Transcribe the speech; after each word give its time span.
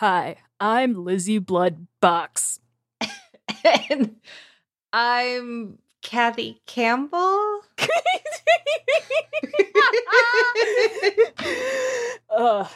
Hi, 0.00 0.36
I'm 0.58 1.04
Lizzie 1.04 1.36
Blood 1.38 1.86
Box. 2.00 2.58
and 3.84 4.16
I'm 4.94 5.78
Kathy 6.00 6.62
Campbell. 6.66 7.60
uh, 12.30 12.66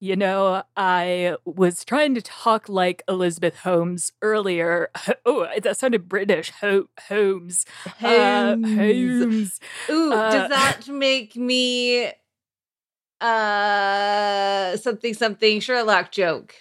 you 0.00 0.16
know, 0.16 0.62
I 0.76 1.36
was 1.46 1.84
trying 1.86 2.14
to 2.16 2.20
talk 2.22 2.68
like 2.68 3.02
Elizabeth 3.08 3.56
Holmes 3.56 4.12
earlier. 4.22 4.90
Oh, 5.26 5.48
that 5.62 5.78
sounded 5.78 6.06
British. 6.06 6.50
Ho- 6.60 6.90
Holmes. 7.08 7.64
Uh, 8.02 8.56
Holmes. 8.56 9.58
Ooh, 9.90 10.12
Uh, 10.12 10.30
does 10.30 10.48
that 10.50 10.86
make 10.88 11.34
me 11.34 12.12
uh 13.22 14.76
something 14.76 15.14
something 15.14 15.60
Sherlock 15.60 16.12
joke? 16.12 16.54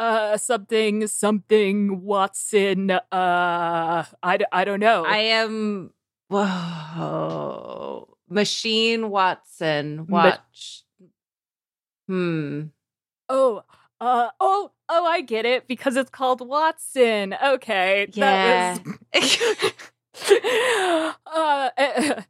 Uh, 0.00 0.38
something, 0.38 1.06
something, 1.08 2.00
Watson. 2.02 2.90
Uh, 2.90 3.00
I, 3.12 4.06
I 4.50 4.64
don't 4.64 4.80
know. 4.80 5.04
I 5.04 5.18
am 5.18 5.90
whoa. 6.28 8.16
Machine 8.26 9.10
Watson. 9.10 10.06
Ma- 10.08 10.24
Watch. 10.24 10.84
hmm. 12.08 12.62
Oh, 13.28 13.62
uh, 14.00 14.30
oh, 14.40 14.70
oh, 14.88 15.04
I 15.04 15.20
get 15.20 15.44
it 15.44 15.68
because 15.68 15.96
it's 15.96 16.08
called 16.08 16.40
Watson. 16.48 17.36
Okay, 17.44 18.08
Yeah. 18.14 18.78
that 19.12 19.12
was. 19.12 19.72
uh, 21.26 21.70
eh, 21.76 22.22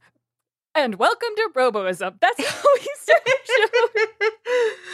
and 0.74 0.96
welcome 0.96 1.30
to 1.36 1.50
Roboism. 1.54 2.14
That's 2.20 2.44
how 2.46 2.62
we 2.74 2.88
start 2.96 3.22
the 3.24 3.36
show. 3.46 3.98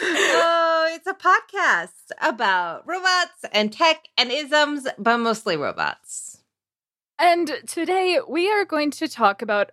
oh, 0.01 0.89
it's 0.93 1.07
a 1.07 1.13
podcast 1.13 2.11
about 2.21 2.87
robots 2.87 3.45
and 3.51 3.71
tech 3.71 4.07
and 4.17 4.31
isms, 4.31 4.87
but 4.97 5.17
mostly 5.17 5.55
robots. 5.55 6.41
And 7.19 7.51
today 7.67 8.19
we 8.27 8.51
are 8.51 8.65
going 8.65 8.91
to 8.91 9.07
talk 9.07 9.41
about 9.41 9.71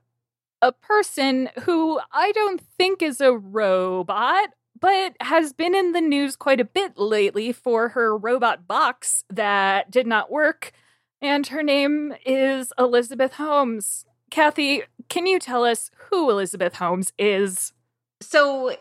a 0.62 0.72
person 0.72 1.50
who 1.62 2.00
I 2.12 2.32
don't 2.32 2.60
think 2.60 3.02
is 3.02 3.20
a 3.20 3.32
robot, 3.32 4.50
but 4.80 5.14
has 5.20 5.52
been 5.52 5.74
in 5.74 5.92
the 5.92 6.00
news 6.00 6.36
quite 6.36 6.60
a 6.60 6.64
bit 6.64 6.98
lately 6.98 7.52
for 7.52 7.90
her 7.90 8.16
robot 8.16 8.66
box 8.66 9.24
that 9.30 9.90
did 9.90 10.06
not 10.06 10.30
work. 10.30 10.72
And 11.20 11.46
her 11.48 11.62
name 11.62 12.14
is 12.24 12.72
Elizabeth 12.78 13.34
Holmes. 13.34 14.06
Kathy, 14.30 14.82
can 15.08 15.26
you 15.26 15.38
tell 15.38 15.64
us 15.64 15.90
who 16.10 16.30
Elizabeth 16.30 16.74
Holmes 16.74 17.12
is? 17.18 17.72
So, 18.20 18.76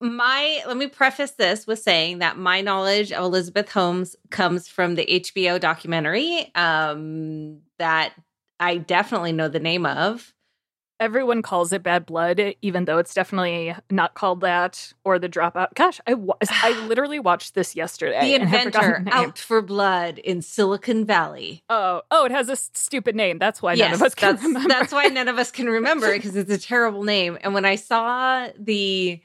my 0.00 0.62
let 0.66 0.76
me 0.76 0.86
preface 0.86 1.32
this 1.32 1.66
with 1.66 1.80
saying 1.80 2.18
that 2.18 2.38
my 2.38 2.60
knowledge 2.60 3.10
of 3.10 3.24
Elizabeth 3.24 3.70
Holmes 3.70 4.14
comes 4.30 4.68
from 4.68 4.94
the 4.94 5.04
HBO 5.06 5.58
documentary 5.58 6.52
um, 6.54 7.60
that 7.78 8.12
I 8.60 8.76
definitely 8.76 9.32
know 9.32 9.48
the 9.48 9.58
name 9.58 9.86
of. 9.86 10.32
Everyone 11.00 11.42
calls 11.42 11.72
it 11.72 11.82
Bad 11.82 12.06
Blood, 12.06 12.54
even 12.60 12.84
though 12.84 12.98
it's 12.98 13.14
definitely 13.14 13.74
not 13.88 14.14
called 14.14 14.40
that 14.40 14.92
or 15.04 15.18
the 15.18 15.28
Dropout. 15.28 15.74
Gosh, 15.74 16.00
I 16.06 16.14
wa- 16.14 16.36
I 16.50 16.86
literally 16.86 17.20
watched 17.20 17.54
this 17.54 17.76
yesterday. 17.76 18.20
the 18.20 18.34
and 18.34 18.48
have 18.48 18.64
forgotten 18.64 18.90
inventor 18.90 19.10
the 19.10 19.16
out 19.16 19.38
for 19.38 19.62
blood 19.62 20.18
in 20.18 20.42
Silicon 20.42 21.04
Valley. 21.04 21.62
Oh, 21.68 22.02
oh, 22.10 22.24
it 22.24 22.32
has 22.32 22.48
a 22.48 22.56
stupid 22.56 23.14
name. 23.14 23.38
That's 23.38 23.62
why 23.62 23.74
none 23.74 23.92
of 23.92 24.02
us 24.02 24.14
can 24.14 24.34
that's, 24.34 24.42
remember. 24.42 24.68
that's 24.68 24.92
why 24.92 25.06
none 25.06 25.28
of 25.28 25.38
us 25.38 25.50
can 25.52 25.66
remember 25.70 26.12
because 26.12 26.34
it's 26.34 26.50
a 26.50 26.58
terrible 26.58 27.04
name. 27.04 27.38
And 27.42 27.54
when 27.54 27.64
I 27.64 27.76
saw 27.76 28.48
the, 28.58 29.20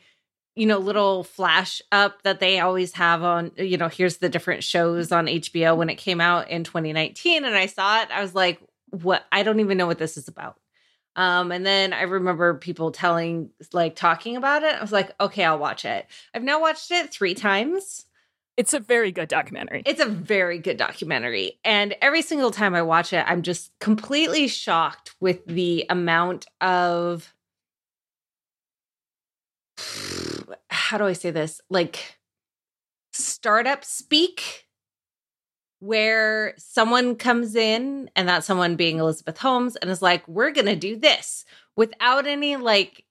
you 0.55 0.65
know, 0.67 0.77
little 0.77 1.23
flash 1.23 1.81
up 1.91 2.21
that 2.21 2.39
they 2.39 2.59
always 2.59 2.93
have 2.93 3.23
on, 3.23 3.51
you 3.57 3.77
know, 3.77 3.87
here's 3.87 4.17
the 4.17 4.29
different 4.29 4.63
shows 4.63 5.11
on 5.11 5.25
HBO 5.25 5.75
when 5.75 5.89
it 5.89 5.95
came 5.95 6.21
out 6.21 6.49
in 6.49 6.63
2019, 6.63 7.45
and 7.45 7.55
I 7.55 7.65
saw 7.65 8.03
it, 8.03 8.09
I 8.11 8.21
was 8.21 8.35
like, 8.35 8.59
what? 8.91 9.25
I 9.31 9.41
don't 9.41 9.59
even 9.59 9.77
know 9.77 9.87
what 9.87 9.97
this 9.97 10.17
is 10.17 10.27
about. 10.27 10.57
Um, 11.15 11.51
and 11.51 11.65
then 11.65 11.93
I 11.93 12.03
remember 12.03 12.55
people 12.55 12.91
telling, 12.91 13.49
like, 13.71 13.95
talking 13.95 14.35
about 14.35 14.63
it. 14.63 14.75
I 14.75 14.81
was 14.81 14.91
like, 14.91 15.11
okay, 15.19 15.43
I'll 15.43 15.59
watch 15.59 15.85
it. 15.85 16.07
I've 16.33 16.43
now 16.43 16.59
watched 16.59 16.91
it 16.91 17.11
three 17.11 17.35
times. 17.35 18.05
It's 18.55 18.73
a 18.73 18.79
very 18.79 19.11
good 19.11 19.29
documentary. 19.29 19.83
It's 19.85 19.99
a 19.99 20.05
very 20.05 20.59
good 20.59 20.77
documentary. 20.77 21.59
And 21.63 21.95
every 22.01 22.21
single 22.21 22.51
time 22.51 22.75
I 22.75 22.83
watch 22.83 23.11
it, 23.11 23.25
I'm 23.27 23.41
just 23.41 23.71
completely 23.79 24.47
shocked 24.47 25.15
with 25.19 25.45
the 25.45 25.85
amount 25.89 26.45
of 26.61 27.33
how 30.69 30.97
do 30.97 31.05
I 31.05 31.13
say 31.13 31.31
this? 31.31 31.61
Like 31.69 32.17
startup 33.11 33.85
speak 33.85 34.62
where 35.83 36.53
someone 36.57 37.15
comes 37.15 37.55
in 37.55 38.09
and 38.15 38.29
that 38.29 38.45
someone 38.45 38.77
being 38.77 38.99
Elizabeth 38.99 39.37
Holmes 39.37 39.75
and 39.75 39.91
is 39.91 40.01
like, 40.01 40.25
we're 40.29 40.51
going 40.51 40.67
to 40.67 40.77
do 40.77 40.95
this 40.95 41.43
without 41.75 42.25
any 42.25 42.55
like 42.55 43.03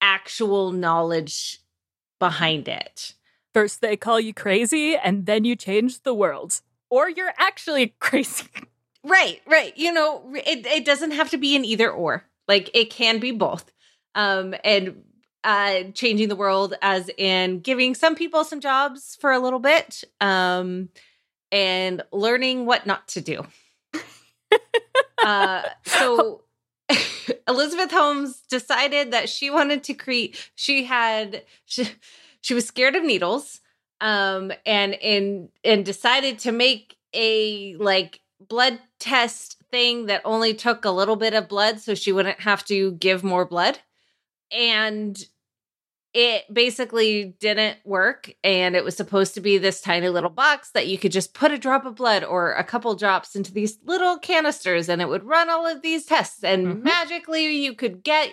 actual 0.00 0.70
knowledge 0.70 1.58
behind 2.20 2.68
it. 2.68 3.14
First, 3.52 3.80
they 3.80 3.96
call 3.96 4.20
you 4.20 4.32
crazy, 4.32 4.96
and 4.96 5.26
then 5.26 5.44
you 5.44 5.56
change 5.56 6.02
the 6.02 6.14
world. 6.14 6.60
Or 6.90 7.08
you're 7.10 7.32
actually 7.38 7.88
crazy. 8.00 8.46
Right, 9.02 9.40
right. 9.46 9.76
You 9.76 9.92
know, 9.92 10.22
it 10.34 10.64
it 10.66 10.84
doesn't 10.84 11.12
have 11.12 11.30
to 11.30 11.38
be 11.38 11.56
an 11.56 11.64
either 11.64 11.90
or. 11.90 12.24
Like 12.46 12.70
it 12.72 12.90
can 12.90 13.18
be 13.18 13.32
both. 13.32 13.72
Um 14.14 14.54
and 14.62 15.02
uh 15.42 15.84
changing 15.94 16.28
the 16.28 16.36
world 16.36 16.74
as 16.82 17.10
in 17.16 17.60
giving 17.60 17.94
some 17.94 18.14
people 18.14 18.44
some 18.44 18.60
jobs 18.60 19.16
for 19.20 19.32
a 19.32 19.38
little 19.38 19.60
bit 19.60 20.02
um 20.20 20.88
and 21.52 22.02
learning 22.12 22.66
what 22.66 22.86
not 22.86 23.08
to 23.08 23.20
do. 23.20 23.46
uh 25.18 25.62
so 25.84 26.42
Elizabeth 27.48 27.90
Holmes 27.90 28.42
decided 28.48 29.12
that 29.12 29.28
she 29.28 29.50
wanted 29.50 29.82
to 29.84 29.94
create 29.94 30.50
she 30.54 30.84
had 30.84 31.42
she, 31.64 31.88
she 32.40 32.54
was 32.54 32.66
scared 32.66 32.96
of 32.96 33.02
needles 33.02 33.60
um 34.00 34.52
and 34.64 34.94
in 35.00 35.48
and 35.64 35.84
decided 35.84 36.38
to 36.40 36.52
make 36.52 36.96
a 37.14 37.74
like 37.76 38.20
blood 38.40 38.78
test 38.98 39.56
thing 39.70 40.06
that 40.06 40.22
only 40.24 40.54
took 40.54 40.84
a 40.84 40.90
little 40.90 41.16
bit 41.16 41.34
of 41.34 41.48
blood 41.48 41.80
so 41.80 41.94
she 41.94 42.12
wouldn't 42.12 42.40
have 42.40 42.64
to 42.64 42.92
give 42.92 43.24
more 43.24 43.46
blood 43.46 43.78
and 44.52 45.24
it 46.18 46.44
basically 46.50 47.34
didn't 47.40 47.76
work 47.84 48.32
and 48.42 48.74
it 48.74 48.82
was 48.82 48.96
supposed 48.96 49.34
to 49.34 49.40
be 49.42 49.58
this 49.58 49.82
tiny 49.82 50.08
little 50.08 50.30
box 50.30 50.70
that 50.70 50.86
you 50.86 50.96
could 50.96 51.12
just 51.12 51.34
put 51.34 51.52
a 51.52 51.58
drop 51.58 51.84
of 51.84 51.94
blood 51.94 52.24
or 52.24 52.54
a 52.54 52.64
couple 52.64 52.94
drops 52.94 53.36
into 53.36 53.52
these 53.52 53.76
little 53.84 54.18
canisters 54.18 54.88
and 54.88 55.02
it 55.02 55.08
would 55.08 55.24
run 55.24 55.50
all 55.50 55.66
of 55.66 55.82
these 55.82 56.06
tests 56.06 56.42
and 56.42 56.66
Mhm. 56.66 56.82
magically 56.82 57.56
you 57.58 57.74
could 57.74 58.02
get 58.02 58.32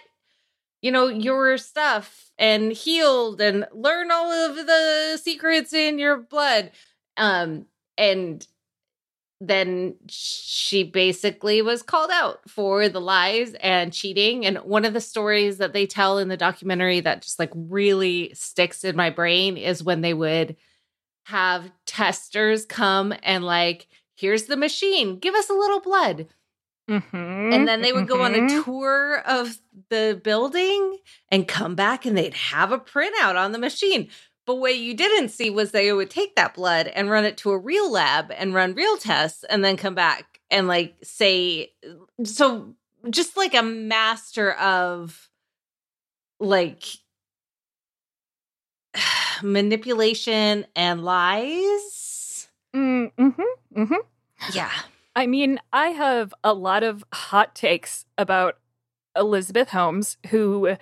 you 0.82 0.92
know 0.94 1.08
your 1.10 1.58
stuff 1.58 2.32
and 2.38 2.72
healed 2.72 3.42
and 3.42 3.68
learn 3.74 4.12
all 4.12 4.32
of 4.32 4.56
the 4.56 5.20
secrets 5.22 5.74
in 5.74 6.00
your 6.00 6.18
blood 6.18 6.72
um 7.18 7.66
and 7.98 8.48
then 9.48 9.96
she 10.08 10.84
basically 10.84 11.62
was 11.62 11.82
called 11.82 12.10
out 12.12 12.40
for 12.50 12.88
the 12.88 13.02
lies 13.02 13.54
and 13.56 13.92
cheating 13.94 14.46
and 14.46 14.58
one 14.60 14.86
of 14.86 14.94
the 14.94 15.02
stories 15.02 15.58
that 15.58 15.74
they 15.74 15.86
tell 15.86 16.18
in 16.18 16.28
the 16.30 16.38
documentary 16.38 17.00
that 17.00 17.22
just 17.22 17.40
like 17.40 17.52
really 17.56 18.32
sticks 18.34 18.84
in 18.84 18.96
my 18.96 19.10
brain 19.10 19.58
is 19.58 19.84
when 19.84 20.02
they 20.02 20.14
would 20.14 20.56
have 21.26 21.72
testers 21.86 22.66
come 22.66 23.14
and 23.24 23.44
like 23.44 23.88
here's 24.16 24.44
the 24.44 24.58
machine 24.58 25.18
give 25.20 25.36
us 25.36 25.50
a 25.50 25.54
little 25.54 25.80
blood 25.80 26.28
Mhm, 26.90 27.54
and 27.54 27.68
then 27.68 27.82
they 27.82 27.94
would 27.94 28.08
go 28.08 28.24
on 28.24 28.36
a 28.36 28.40
mhm. 28.40 28.64
tour 28.64 29.20
of 29.26 29.58
the 29.90 30.20
building 30.22 30.98
and 31.30 31.48
come 31.48 31.76
back 31.76 32.06
and 32.06 32.18
they'd 32.18 32.34
have 32.34 32.74
a 32.74 32.78
printout 32.78 33.36
on 33.36 33.54
the 33.54 33.58
machine. 33.58 34.10
But 34.46 34.56
what 34.56 34.78
you 34.78 34.94
didn't 34.94 35.30
see 35.30 35.50
was 35.50 35.72
they 35.72 35.92
would 35.94 36.10
take 36.10 36.36
that 36.36 36.54
blood 36.54 36.88
and 36.88 37.10
run 37.10 37.24
it 37.26 37.38
to 37.38 37.52
a 37.52 37.58
real 37.58 37.90
lab 37.90 38.32
and 38.32 38.54
run 38.54 38.74
real 38.74 38.98
tests 38.98 39.46
and 39.46 39.64
then 39.64 39.78
come 39.78 39.96
back 39.96 40.42
and 40.52 40.68
like 40.68 40.96
say, 41.02 41.72
so 42.24 42.76
just 43.10 43.38
like 43.38 43.54
a 43.54 43.64
master 43.64 44.52
of 44.54 45.30
like 46.40 46.84
manipulation 49.44 50.66
and 50.76 51.04
lies. 51.04 52.48
Mm, 52.76 53.12
mhm, 53.18 53.44
mhm. 53.76 53.98
Yeah. 54.54 54.72
I 55.16 55.28
mean, 55.28 55.60
I 55.72 55.90
have 55.90 56.34
a 56.44 56.54
lot 56.54 56.84
of 56.84 57.04
hot 57.14 57.54
takes 57.56 58.06
about 58.18 58.58
Elizabeth 59.16 59.70
Holmes, 59.70 60.18
who 60.30 60.76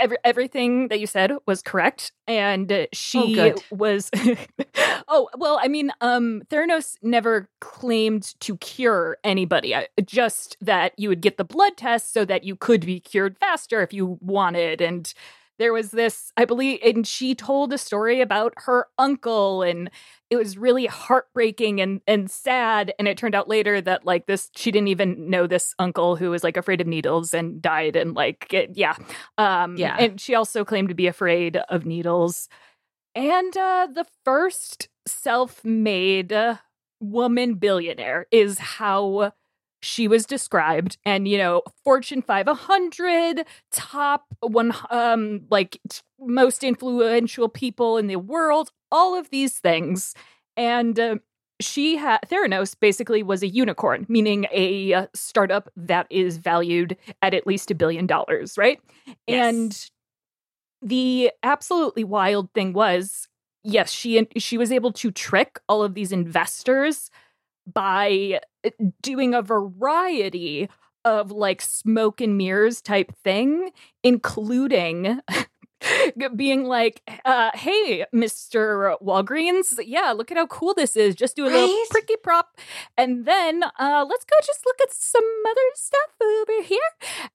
every, 0.00 0.16
everything 0.24 0.88
that 0.88 0.98
you 1.00 1.06
said 1.06 1.32
was 1.46 1.62
correct, 1.62 2.12
and 2.26 2.70
uh, 2.70 2.86
she 2.92 3.34
good. 3.34 3.62
was. 3.70 4.10
oh 5.08 5.28
well, 5.36 5.58
I 5.62 5.68
mean, 5.68 5.92
um, 6.00 6.42
Theranos 6.50 6.96
never 7.02 7.48
claimed 7.60 8.34
to 8.40 8.56
cure 8.56 9.18
anybody. 9.22 9.74
Just 10.04 10.56
that 10.60 10.92
you 10.96 11.08
would 11.08 11.20
get 11.20 11.36
the 11.36 11.44
blood 11.44 11.76
test 11.76 12.12
so 12.12 12.24
that 12.24 12.44
you 12.44 12.56
could 12.56 12.84
be 12.84 13.00
cured 13.00 13.36
faster 13.38 13.82
if 13.82 13.92
you 13.92 14.18
wanted, 14.20 14.80
and 14.80 15.12
there 15.60 15.72
was 15.74 15.90
this, 15.90 16.32
I 16.38 16.46
believe, 16.46 16.80
and 16.82 17.06
she 17.06 17.34
told 17.34 17.72
a 17.72 17.78
story 17.78 18.22
about 18.22 18.54
her 18.56 18.86
uncle, 18.98 19.62
and 19.62 19.90
it 20.30 20.36
was 20.36 20.56
really 20.56 20.86
heartbreaking 20.86 21.80
and 21.80 22.00
and 22.06 22.30
sad. 22.30 22.94
And 22.98 23.06
it 23.06 23.18
turned 23.18 23.34
out 23.34 23.46
later 23.46 23.80
that 23.82 24.06
like 24.06 24.26
this, 24.26 24.50
she 24.56 24.72
didn't 24.72 24.88
even 24.88 25.28
know 25.28 25.46
this 25.46 25.74
uncle 25.78 26.16
who 26.16 26.30
was 26.30 26.42
like 26.42 26.56
afraid 26.56 26.80
of 26.80 26.86
needles 26.86 27.34
and 27.34 27.60
died, 27.60 27.94
and 27.94 28.14
like 28.14 28.52
it, 28.52 28.70
yeah, 28.74 28.96
um, 29.38 29.76
Yeah. 29.76 29.96
And 29.98 30.20
she 30.20 30.34
also 30.34 30.64
claimed 30.64 30.88
to 30.88 30.94
be 30.94 31.06
afraid 31.06 31.58
of 31.68 31.84
needles. 31.86 32.48
And 33.14 33.56
uh, 33.56 33.88
the 33.92 34.06
first 34.24 34.88
self-made 35.06 36.32
uh, 36.32 36.56
woman 37.00 37.54
billionaire 37.54 38.26
is 38.30 38.58
how 38.58 39.32
she 39.82 40.06
was 40.08 40.26
described 40.26 40.98
and 41.04 41.26
you 41.26 41.38
know 41.38 41.62
fortune 41.84 42.22
500 42.22 43.44
top 43.72 44.24
one 44.40 44.74
um 44.90 45.42
like 45.50 45.78
t- 45.88 46.00
most 46.18 46.62
influential 46.64 47.48
people 47.48 47.96
in 47.96 48.06
the 48.06 48.16
world 48.16 48.70
all 48.90 49.18
of 49.18 49.30
these 49.30 49.58
things 49.58 50.14
and 50.56 50.98
uh, 51.00 51.16
she 51.60 51.96
had 51.96 52.18
theranos 52.26 52.74
basically 52.78 53.22
was 53.22 53.42
a 53.42 53.48
unicorn 53.48 54.04
meaning 54.08 54.46
a 54.52 54.92
uh, 54.94 55.06
startup 55.14 55.68
that 55.76 56.06
is 56.10 56.36
valued 56.38 56.96
at 57.22 57.32
at 57.34 57.46
least 57.46 57.70
a 57.70 57.74
billion 57.74 58.06
dollars 58.06 58.56
right 58.58 58.80
Yes. 59.26 59.54
and 59.54 59.90
the 60.82 61.30
absolutely 61.42 62.04
wild 62.04 62.52
thing 62.52 62.72
was 62.72 63.28
yes 63.62 63.90
she 63.90 64.26
she 64.36 64.56
was 64.56 64.72
able 64.72 64.92
to 64.92 65.10
trick 65.10 65.60
all 65.68 65.82
of 65.82 65.94
these 65.94 66.12
investors 66.12 67.10
by 67.66 68.40
uh, 68.64 68.70
doing 69.02 69.34
a 69.34 69.42
variety 69.42 70.68
of 71.04 71.30
like 71.30 71.62
smoke 71.62 72.20
and 72.20 72.36
mirrors 72.36 72.82
type 72.82 73.12
thing 73.24 73.70
including 74.02 75.20
being 76.36 76.64
like 76.64 77.02
uh 77.24 77.50
hey 77.54 78.04
mr 78.14 78.96
walgreens 79.02 79.78
yeah 79.84 80.12
look 80.12 80.30
at 80.30 80.36
how 80.36 80.46
cool 80.46 80.74
this 80.74 80.96
is 80.96 81.14
just 81.14 81.36
do 81.36 81.44
a 81.44 81.48
little 81.48 81.60
Right? 81.68 81.86
pricky 81.90 82.16
prop 82.22 82.56
and 82.96 83.24
then 83.24 83.62
uh 83.78 84.04
let's 84.08 84.24
go 84.24 84.36
just 84.44 84.64
look 84.66 84.76
at 84.82 84.92
some 84.92 85.24
other 85.48 85.60
stuff 85.74 86.10
over 86.22 86.62
here 86.62 86.78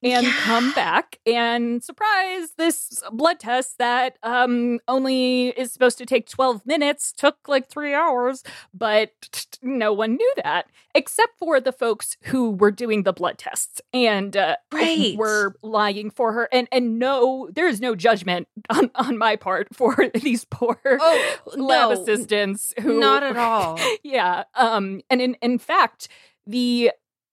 and 0.03 0.27
Yeah. 0.27 0.33
come 0.37 0.71
back 0.71 1.19
and 1.25 1.83
surprise 1.83 2.49
this 2.57 3.01
blood 3.11 3.39
test 3.39 3.77
that 3.79 4.17
um 4.23 4.79
only 4.87 5.49
is 5.49 5.71
supposed 5.71 5.97
to 5.97 6.05
take 6.05 6.27
12 6.29 6.65
minutes 6.65 7.11
took 7.11 7.37
like 7.47 7.67
3 7.69 7.93
hours 7.93 8.43
but 8.73 9.47
no 9.61 9.91
one 9.93 10.15
knew 10.15 10.33
that 10.43 10.67
except 10.93 11.37
for 11.37 11.59
the 11.59 11.71
folks 11.73 12.15
who 12.23 12.51
were 12.51 12.71
doing 12.71 13.03
the 13.03 13.11
blood 13.13 13.37
tests 13.37 13.81
and 13.93 14.37
uh, 14.37 14.55
Right. 14.71 15.15
were 15.17 15.55
lying 15.61 16.09
for 16.11 16.33
her 16.33 16.47
and 16.51 16.67
and 16.71 16.99
no 16.99 17.49
there 17.53 17.67
is 17.67 17.79
no 17.81 17.95
judgment 17.95 18.34
on 18.69 18.91
on 18.95 19.17
my 19.17 19.35
part 19.35 19.67
for 19.73 19.95
these 20.13 20.45
poor 20.45 20.79
Oh, 20.85 21.35
lab 21.55 21.89
no, 21.89 21.91
assistants 21.91 22.73
who 22.81 22.99
Not 22.99 23.23
at 23.23 23.37
all. 23.37 23.79
yeah 24.03 24.43
um 24.55 25.01
and 25.09 25.21
in 25.21 25.35
in 25.41 25.57
fact 25.57 26.07
the 26.47 26.91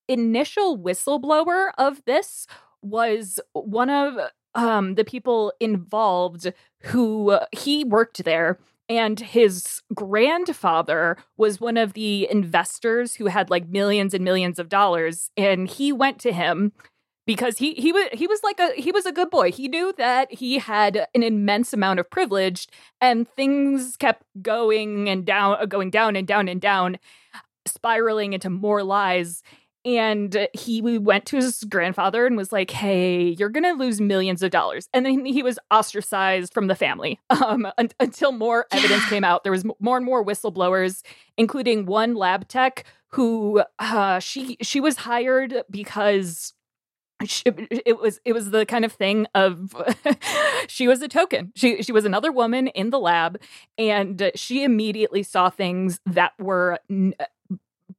initial 0.09 0.79
whistleblower 0.79 1.71
of 1.79 2.05
this 2.05 2.47
was 2.83 3.41
one 3.53 3.91
of 3.91 4.15
um 4.55 4.95
the 4.97 5.05
people 5.05 5.53
involved 5.61 6.53
who 6.85 7.31
uh, 7.31 7.47
he 7.53 7.85
worked 7.85 8.25
there 8.25 8.59
and 8.89 9.21
his 9.21 9.81
grandfather 9.95 11.17
was 11.37 11.61
one 11.61 11.77
of 11.77 11.93
the 11.95 12.29
investors 12.31 13.15
who 13.15 13.27
had 13.27 13.49
like 13.49 13.69
millions 13.69 14.13
and 14.13 14.25
millions 14.25 14.59
of 14.59 14.69
dollars 14.69 15.31
and 15.37 15.69
he 15.69 15.93
went 15.93 16.19
to 16.19 16.33
him 16.33 16.73
because 17.27 17.59
he 17.59 17.75
he 17.75 17.93
was 17.93 18.09
he 18.13 18.27
was 18.27 18.41
like 18.43 18.59
a 18.59 18.73
he 18.73 18.91
was 18.91 19.07
a 19.07 19.13
good 19.13 19.31
boy. 19.31 19.53
He 19.53 19.69
knew 19.69 19.93
that 19.99 20.33
he 20.33 20.59
had 20.59 21.07
an 21.15 21.23
immense 21.23 21.73
amount 21.73 22.01
of 22.01 22.11
privilege 22.11 22.69
and 23.01 23.29
things 23.29 23.97
kept 23.97 24.25
going 24.41 25.09
and 25.09 25.25
down 25.25 25.57
uh, 25.61 25.67
going 25.67 25.91
down 25.91 26.17
and 26.17 26.27
down 26.27 26.49
and 26.49 26.61
down 26.61 26.99
spiraling 27.67 28.33
into 28.33 28.51
more 28.51 28.83
lies. 28.83 29.43
And 29.85 30.49
he 30.53 30.81
we 30.81 30.99
went 30.99 31.27
to 31.27 31.37
his 31.37 31.65
grandfather 31.65 32.25
and 32.25 32.37
was 32.37 32.53
like 32.53 32.71
hey 32.71 33.35
you're 33.39 33.49
gonna 33.49 33.73
lose 33.73 34.01
millions 34.01 34.43
of 34.43 34.51
dollars. 34.51 34.89
And 34.93 35.05
then 35.07 35.25
he 35.25 35.43
was 35.43 35.59
ostracized 35.71 36.53
from 36.53 36.67
the 36.67 36.77
family 36.77 37.21
um, 37.31 37.67
un- 37.79 37.91
until 38.01 38.33
more 38.33 38.67
evidence 38.73 39.05
came 39.09 39.25
out. 39.25 39.43
There 39.45 39.53
was 39.53 39.65
more 39.81 39.97
and 39.97 40.07
more 40.07 40.25
whistleblowers 40.25 41.03
including 41.37 41.87
one 41.87 42.15
lab 42.15 42.49
tech 42.49 42.85
who 43.09 43.63
uh, 43.79 44.19
she 44.19 44.57
she 44.63 44.81
was 44.81 44.97
hired 44.97 45.63
because 45.71 46.55
it 47.47 48.01
was 48.01 48.21
it 48.25 48.33
was 48.33 48.51
the 48.51 48.67
kind 48.67 48.85
of 48.85 48.93
thing 48.93 49.27
of 49.35 49.75
she 50.69 50.89
was 50.89 51.03
a 51.03 51.09
token. 51.09 51.53
She 51.55 51.83
she 51.83 51.93
was 51.93 52.05
another 52.05 52.33
woman 52.33 52.69
in 52.69 52.91
the 52.91 52.99
lab, 52.99 53.41
and 53.79 54.31
she 54.35 54.65
immediately 54.65 55.23
saw 55.23 55.51
things 55.51 56.01
that 56.07 56.33
were 56.39 56.79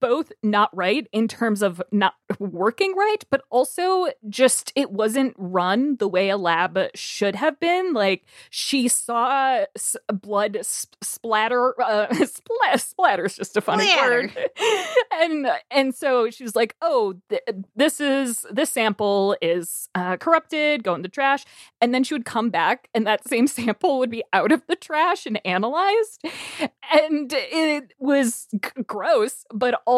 both 0.03 0.33
not 0.44 0.69
right 0.75 1.07
in 1.13 1.29
terms 1.29 1.61
of 1.61 1.81
not 1.94 2.13
working 2.39 2.94
right, 2.95 3.23
but 3.29 3.41
also 3.50 4.07
just 4.27 4.73
it 4.75 4.91
wasn't 4.91 5.33
run 5.38 5.95
the 5.97 6.07
way 6.09 6.27
a 6.29 6.35
lab 6.38 6.77
should 6.94 7.35
have 7.35 7.57
been. 7.61 7.94
Like 7.94 8.25
she 8.50 8.89
saw 8.89 9.63
s- 9.77 9.95
blood 10.11 10.57
s- 10.57 10.88
splatter. 11.01 11.73
Uh, 11.81 12.07
spl- 12.11 12.79
splatter 12.79 13.25
is 13.25 13.35
just 13.38 13.55
a 13.55 13.61
funny 13.61 13.88
Splatter. 13.88 14.31
word, 14.35 14.50
and 15.21 15.47
and 15.71 15.95
so 15.95 16.29
she 16.29 16.44
was 16.44 16.55
like, 16.55 16.75
"Oh, 16.81 17.15
th- 17.29 17.41
this 17.75 18.01
is 18.01 18.45
this 18.51 18.69
sample 18.71 19.38
is 19.41 19.88
uh, 19.95 20.17
corrupted. 20.17 20.83
Go 20.83 20.95
in 20.95 21.01
the 21.01 21.07
trash." 21.07 21.45
And 21.79 21.94
then 21.94 22.03
she 22.03 22.13
would 22.13 22.25
come 22.25 22.50
back, 22.50 22.89
and 22.94 23.07
that 23.07 23.25
same 23.27 23.47
sample 23.57 24.00
would 24.00 24.09
be 24.11 24.23
out 24.33 24.51
of 24.51 24.63
the 24.67 24.75
trash 24.75 25.25
and 25.25 25.39
analyzed, 25.45 26.23
and 26.91 27.31
it 27.33 27.94
was 28.00 28.47
g- 28.53 28.83
gross, 28.85 29.45
but 29.53 29.81
also 29.85 29.92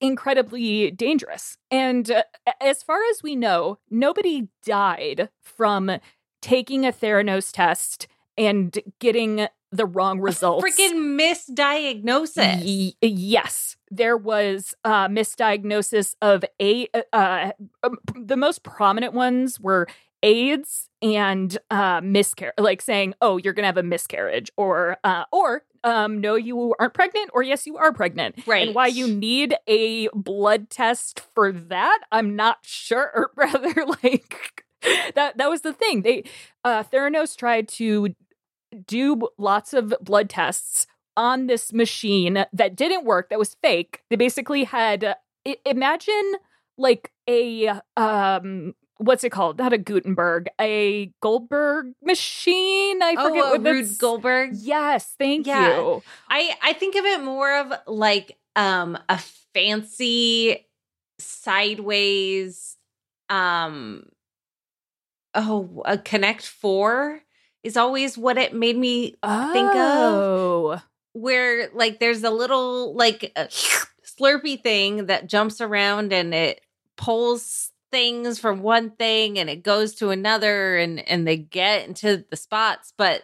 incredibly 0.00 0.90
dangerous. 0.90 1.56
And 1.70 2.10
uh, 2.10 2.22
as 2.60 2.82
far 2.82 2.98
as 3.10 3.22
we 3.22 3.36
know, 3.36 3.78
nobody 3.90 4.48
died 4.64 5.30
from 5.40 5.98
taking 6.40 6.84
a 6.84 6.92
Theranos 6.92 7.52
test 7.52 8.08
and 8.36 8.76
getting 8.98 9.46
the 9.70 9.86
wrong 9.86 10.20
results. 10.20 10.64
Freaking 10.64 11.18
misdiagnosis. 11.18 12.62
Y- 12.64 12.92
yes, 13.00 13.76
there 13.90 14.16
was 14.16 14.74
uh, 14.84 15.08
misdiagnosis 15.08 16.14
of 16.20 16.44
a. 16.60 16.88
Uh, 17.12 17.52
um, 17.82 17.98
the 18.14 18.36
most 18.36 18.62
prominent 18.62 19.14
ones 19.14 19.58
were 19.58 19.86
AIDS 20.22 20.88
and 21.00 21.56
uh, 21.70 22.00
miscarriage, 22.02 22.54
like 22.58 22.80
saying, 22.80 23.14
"Oh, 23.20 23.36
you're 23.38 23.52
gonna 23.52 23.66
have 23.66 23.76
a 23.76 23.82
miscarriage," 23.82 24.50
or 24.56 24.98
uh, 25.04 25.24
or 25.32 25.64
um, 25.84 26.20
"No, 26.20 26.34
you 26.36 26.74
aren't 26.78 26.94
pregnant," 26.94 27.30
or 27.34 27.42
"Yes, 27.42 27.66
you 27.66 27.76
are 27.76 27.92
pregnant." 27.92 28.36
Right. 28.46 28.66
And 28.68 28.74
why 28.74 28.86
you 28.88 29.08
need 29.08 29.54
a 29.66 30.08
blood 30.14 30.70
test 30.70 31.20
for 31.34 31.52
that, 31.52 31.98
I'm 32.12 32.36
not 32.36 32.58
sure. 32.62 33.10
Or 33.14 33.30
rather, 33.36 33.86
like 34.02 34.64
that 35.14 35.36
that 35.38 35.50
was 35.50 35.62
the 35.62 35.72
thing. 35.72 36.02
They 36.02 36.24
uh, 36.64 36.82
Theranos 36.84 37.36
tried 37.36 37.68
to 37.68 38.14
do 38.86 39.28
lots 39.38 39.74
of 39.74 39.94
blood 40.00 40.30
tests 40.30 40.86
on 41.16 41.46
this 41.46 41.72
machine 41.72 42.46
that 42.52 42.74
didn't 42.74 43.04
work 43.04 43.28
that 43.28 43.38
was 43.38 43.54
fake 43.60 44.00
they 44.08 44.16
basically 44.16 44.64
had 44.64 45.04
uh, 45.04 45.14
i- 45.46 45.58
imagine 45.66 46.32
like 46.78 47.12
a 47.28 47.68
um 47.98 48.74
what's 49.02 49.24
it 49.24 49.30
called 49.30 49.58
not 49.58 49.72
a 49.72 49.78
gutenberg 49.78 50.48
a 50.60 51.12
goldberg 51.20 51.92
machine 52.02 53.02
i 53.02 53.14
forget 53.14 53.42
oh, 53.44 53.50
what 53.50 53.60
uh, 53.60 53.62
that's- 53.62 53.96
Goldberg. 53.96 54.50
yes 54.54 55.14
thank 55.18 55.46
Yeah. 55.46 55.76
you 55.76 56.02
I 56.28 56.54
I 56.62 56.72
think 56.74 56.94
of 56.96 57.04
it 57.04 57.22
more 57.22 57.54
of 57.60 57.72
like 57.86 58.38
um 58.56 58.96
a 59.08 59.18
fancy 59.54 60.66
sideways 61.18 62.76
um 63.28 64.04
oh 65.34 65.82
a 65.84 65.98
Connect 65.98 66.46
4 66.46 67.20
is 67.62 67.76
always 67.76 68.18
what 68.18 68.38
it 68.38 68.54
made 68.54 68.76
me 68.76 69.10
think 69.22 69.70
of. 69.74 70.14
oh 70.14 70.80
where 71.14 71.68
like 71.74 71.98
there's 72.00 72.24
a 72.24 72.30
little 72.30 72.94
like 72.94 73.32
a 73.36 73.46
slurpy 73.48 74.62
thing 74.62 75.06
that 75.06 75.26
jumps 75.28 75.60
around 75.60 76.12
and 76.12 76.32
it 76.34 76.60
pulls 76.96 77.70
things 77.92 78.38
from 78.40 78.62
one 78.62 78.90
thing 78.90 79.38
and 79.38 79.48
it 79.50 79.62
goes 79.62 79.94
to 79.96 80.10
another 80.10 80.76
and 80.78 80.98
and 81.08 81.28
they 81.28 81.36
get 81.36 81.86
into 81.86 82.24
the 82.30 82.36
spots 82.36 82.92
but 82.96 83.22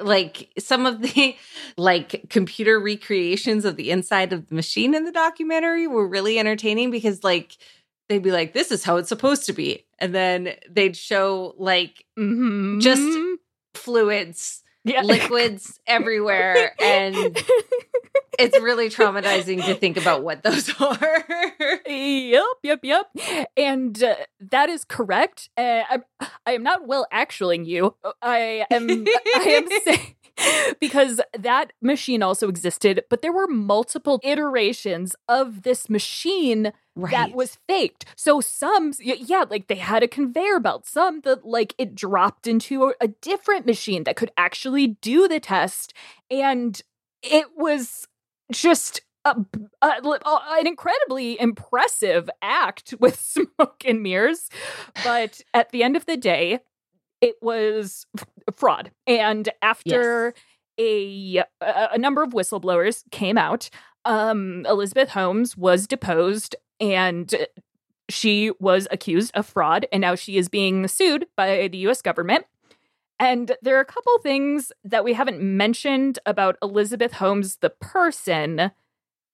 like 0.00 0.48
some 0.58 0.86
of 0.86 1.02
the 1.02 1.36
like 1.76 2.30
computer 2.30 2.78
recreations 2.80 3.64
of 3.64 3.76
the 3.76 3.90
inside 3.90 4.32
of 4.32 4.48
the 4.48 4.54
machine 4.54 4.94
in 4.94 5.04
the 5.04 5.12
documentary 5.12 5.86
were 5.88 6.08
really 6.08 6.38
entertaining 6.38 6.90
because 6.90 7.24
like 7.24 7.56
they'd 8.08 8.22
be 8.22 8.30
like 8.30 8.52
this 8.54 8.70
is 8.70 8.84
how 8.84 8.96
it's 8.96 9.08
supposed 9.08 9.44
to 9.46 9.52
be 9.52 9.84
and 9.98 10.14
then 10.14 10.54
they'd 10.70 10.96
show 10.96 11.54
like 11.58 12.04
Mhm. 12.18 12.80
Just- 12.80 13.18
fluids 13.74 14.62
yeah. 14.84 15.02
liquids 15.04 15.78
everywhere 15.86 16.72
and 16.80 17.36
it's 18.38 18.58
really 18.60 18.88
traumatizing 18.88 19.64
to 19.64 19.74
think 19.74 19.96
about 19.96 20.22
what 20.22 20.42
those 20.42 20.72
are. 20.80 21.24
yep, 21.86 22.44
yep, 22.62 22.80
yep. 22.82 23.10
And 23.56 24.02
uh, 24.02 24.16
that 24.40 24.68
is 24.68 24.84
correct. 24.84 25.50
Uh, 25.56 25.82
I, 25.88 25.98
I 26.46 26.52
am 26.52 26.62
not 26.62 26.86
well 26.86 27.06
actualing 27.12 27.66
you. 27.66 27.96
I 28.22 28.66
am. 28.70 29.06
I 29.36 29.44
am 29.46 29.68
saying 29.84 30.14
because 30.80 31.20
that 31.36 31.72
machine 31.82 32.22
also 32.22 32.48
existed, 32.48 33.04
but 33.10 33.22
there 33.22 33.32
were 33.32 33.48
multiple 33.48 34.20
iterations 34.22 35.16
of 35.28 35.62
this 35.62 35.90
machine 35.90 36.72
right. 36.94 37.10
that 37.10 37.32
was 37.32 37.58
faked. 37.66 38.04
So 38.16 38.40
some, 38.40 38.92
yeah, 39.00 39.44
like 39.48 39.66
they 39.66 39.76
had 39.76 40.02
a 40.02 40.08
conveyor 40.08 40.60
belt. 40.60 40.86
Some 40.86 41.20
that 41.22 41.44
like 41.44 41.74
it 41.78 41.94
dropped 41.94 42.46
into 42.46 42.84
a, 42.84 42.94
a 43.00 43.08
different 43.08 43.66
machine 43.66 44.04
that 44.04 44.16
could 44.16 44.30
actually 44.36 44.86
do 44.86 45.28
the 45.28 45.40
test, 45.40 45.92
and 46.30 46.80
it 47.22 47.46
was 47.56 48.06
just 48.52 49.02
a, 49.24 49.36
a, 49.82 50.00
an 50.02 50.66
incredibly 50.66 51.40
impressive 51.40 52.30
act 52.42 52.94
with 53.00 53.20
smoke 53.58 53.82
and 53.86 54.02
mirrors. 54.02 54.48
But 55.04 55.40
at 55.54 55.70
the 55.70 55.82
end 55.82 55.96
of 55.96 56.06
the 56.06 56.16
day, 56.16 56.60
it 57.20 57.36
was 57.42 58.06
fraud. 58.54 58.90
And 59.06 59.48
after 59.62 60.34
yes. 60.78 61.46
a, 61.60 61.94
a 61.94 61.98
number 61.98 62.22
of 62.22 62.30
whistleblowers 62.30 63.02
came 63.10 63.36
out, 63.38 63.70
um, 64.04 64.64
Elizabeth 64.66 65.10
Holmes 65.10 65.56
was 65.56 65.86
deposed 65.86 66.56
and 66.80 67.34
she 68.08 68.52
was 68.60 68.88
accused 68.90 69.32
of 69.34 69.46
fraud. 69.46 69.86
And 69.92 70.00
now 70.00 70.14
she 70.14 70.38
is 70.38 70.48
being 70.48 70.86
sued 70.88 71.26
by 71.36 71.68
the 71.68 71.78
US 71.88 72.00
government. 72.00 72.46
And 73.20 73.56
there 73.62 73.76
are 73.76 73.80
a 73.80 73.84
couple 73.84 74.16
things 74.22 74.70
that 74.84 75.04
we 75.04 75.12
haven't 75.12 75.40
mentioned 75.40 76.18
about 76.24 76.56
Elizabeth 76.62 77.14
Holmes, 77.14 77.56
the 77.56 77.70
person. 77.70 78.70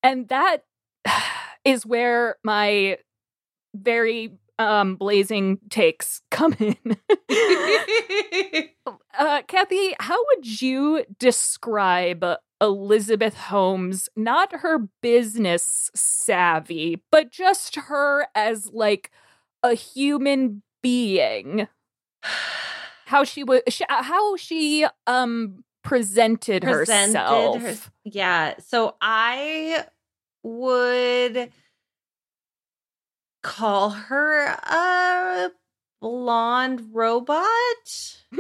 And 0.02 0.28
that 0.28 0.64
is 1.64 1.84
where 1.84 2.36
my 2.42 2.98
very 3.74 4.38
um, 4.58 4.96
blazing 4.96 5.58
takes 5.68 6.22
come 6.30 6.56
in. 6.58 6.76
uh, 9.18 9.42
Kathy, 9.46 9.94
how 10.00 10.16
would 10.28 10.62
you 10.62 11.04
describe 11.18 12.24
Elizabeth 12.60 13.34
Holmes, 13.34 14.08
not 14.16 14.60
her 14.60 14.78
business 15.02 15.90
savvy, 15.94 17.02
but 17.10 17.30
just 17.30 17.76
her 17.76 18.28
as 18.34 18.70
like 18.72 19.10
a 19.62 19.74
human 19.74 20.62
being? 20.82 21.68
How 23.06 23.25
she 23.25 23.44
was, 23.44 23.61
how 23.88 24.37
she 24.37 24.87
um 25.06 25.64
presented, 25.82 26.62
presented 26.62 27.18
herself. 27.18 27.62
Her, 27.62 27.75
yeah. 28.04 28.54
So 28.58 28.96
I 29.00 29.84
would 30.42 31.50
call 33.42 33.90
her 33.90 34.46
a 34.46 35.50
blonde 36.00 36.88
robot 36.92 38.16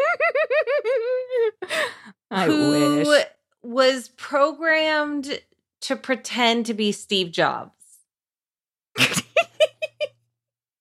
I 2.30 2.46
who 2.46 3.04
wish. 3.04 3.24
was 3.62 4.08
programmed 4.08 5.40
to 5.82 5.96
pretend 5.96 6.66
to 6.66 6.74
be 6.74 6.92
Steve 6.92 7.30
Jobs. 7.32 7.72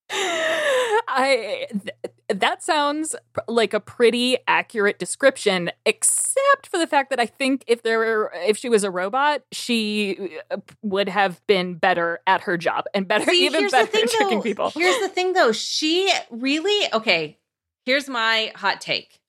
I 0.09 1.67
th- 1.71 2.12
that 2.29 2.63
sounds 2.63 3.15
like 3.47 3.73
a 3.73 3.79
pretty 3.79 4.37
accurate 4.47 4.99
description, 4.99 5.71
except 5.85 6.67
for 6.69 6.77
the 6.77 6.87
fact 6.87 7.09
that 7.09 7.19
I 7.19 7.25
think 7.25 7.63
if 7.67 7.83
there 7.83 7.99
were, 7.99 8.31
if 8.35 8.57
she 8.57 8.69
was 8.69 8.83
a 8.83 8.91
robot, 8.91 9.41
she 9.51 10.37
uh, 10.51 10.57
would 10.81 11.09
have 11.09 11.45
been 11.47 11.75
better 11.75 12.19
at 12.25 12.41
her 12.41 12.57
job 12.57 12.85
and 12.93 13.07
better, 13.07 13.25
See, 13.25 13.45
even 13.45 13.69
better 13.69 13.87
thing, 13.87 14.03
at 14.03 14.09
tricking 14.09 14.37
though, 14.39 14.43
people. 14.43 14.69
Here's 14.71 14.99
the 14.99 15.09
thing, 15.09 15.33
though, 15.33 15.51
she 15.51 16.11
really 16.29 16.87
okay. 16.93 17.37
Here's 17.85 18.07
my 18.07 18.51
hot 18.55 18.79
take. 18.79 19.19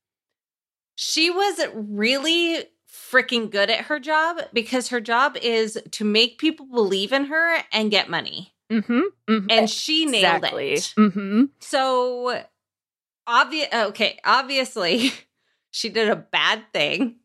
She 0.97 1.31
was 1.31 1.61
really 1.75 2.65
freaking 2.89 3.51
good 3.51 3.71
at 3.71 3.87
her 3.87 3.99
job 3.99 4.39
because 4.53 4.89
her 4.89 5.01
job 5.01 5.37
is 5.43 5.79
to 5.93 6.05
make 6.05 6.39
people 6.39 6.67
believe 6.67 7.13
in 7.13 7.25
her 7.27 7.59
and 7.73 7.91
get 7.91 8.09
money. 8.09 8.55
Mm-hmm, 8.73 9.01
mm-hmm. 9.29 9.47
And 9.51 9.69
she 9.69 10.07
nailed 10.07 10.45
exactly. 10.45 10.73
it. 10.73 10.95
Mm-hmm. 10.97 11.45
So 11.61 12.45
obvious 13.27 13.69
okay, 13.73 14.19
obviously 14.25 15.13
she 15.71 15.89
did 15.89 16.09
a 16.09 16.17
bad 16.17 16.65
thing. 16.73 17.17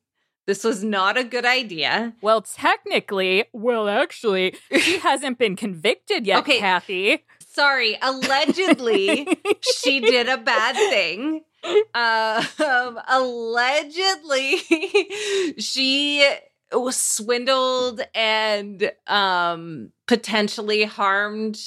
This 0.48 0.64
was 0.64 0.84
not 0.84 1.16
a 1.16 1.24
good 1.24 1.46
idea. 1.46 2.16
Well, 2.24 2.42
technically, 2.42 3.46
well, 3.54 3.88
actually, 3.88 4.56
she 4.76 4.98
hasn't 5.04 5.38
been 5.38 5.56
convicted 5.56 6.26
yet, 6.26 6.40
okay. 6.40 6.58
Kathy. 6.58 7.24
Sorry, 7.40 8.00
allegedly, 8.02 9.28
she 9.62 10.00
did 10.00 10.28
a 10.28 10.40
bad 10.40 10.76
thing. 10.76 11.44
Uh, 11.94 12.44
um, 12.66 13.00
allegedly, 13.08 14.58
she 15.60 16.28
was 16.72 16.96
swindled 16.96 18.02
and 18.16 18.92
um, 19.06 19.92
potentially 20.08 20.86
harmed 20.86 21.60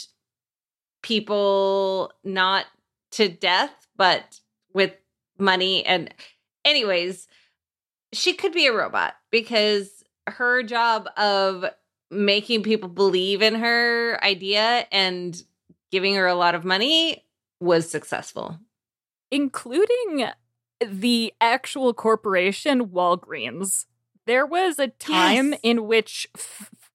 people 1.02 2.12
not 2.24 2.66
to 3.12 3.28
death 3.28 3.86
but 3.96 4.40
with 4.74 4.92
money 5.38 5.84
and 5.84 6.12
anyways, 6.64 7.28
she 8.12 8.34
could 8.34 8.52
be 8.52 8.66
a 8.66 8.72
robot 8.72 9.14
because 9.30 10.02
her 10.26 10.62
job 10.62 11.08
of 11.16 11.64
making 12.10 12.62
people 12.62 12.88
believe 12.88 13.42
in 13.42 13.54
her 13.54 14.22
idea 14.22 14.86
and 14.92 15.42
giving 15.90 16.14
her 16.14 16.26
a 16.26 16.34
lot 16.34 16.54
of 16.54 16.64
money 16.64 17.24
was 17.60 17.90
successful, 17.90 18.58
Including 19.30 20.26
the 20.84 21.32
actual 21.40 21.94
corporation 21.94 22.88
Walgreens. 22.88 23.86
There 24.26 24.44
was 24.44 24.78
a 24.78 24.88
time 24.88 25.52
yes. 25.52 25.60
in 25.62 25.86
which 25.86 26.28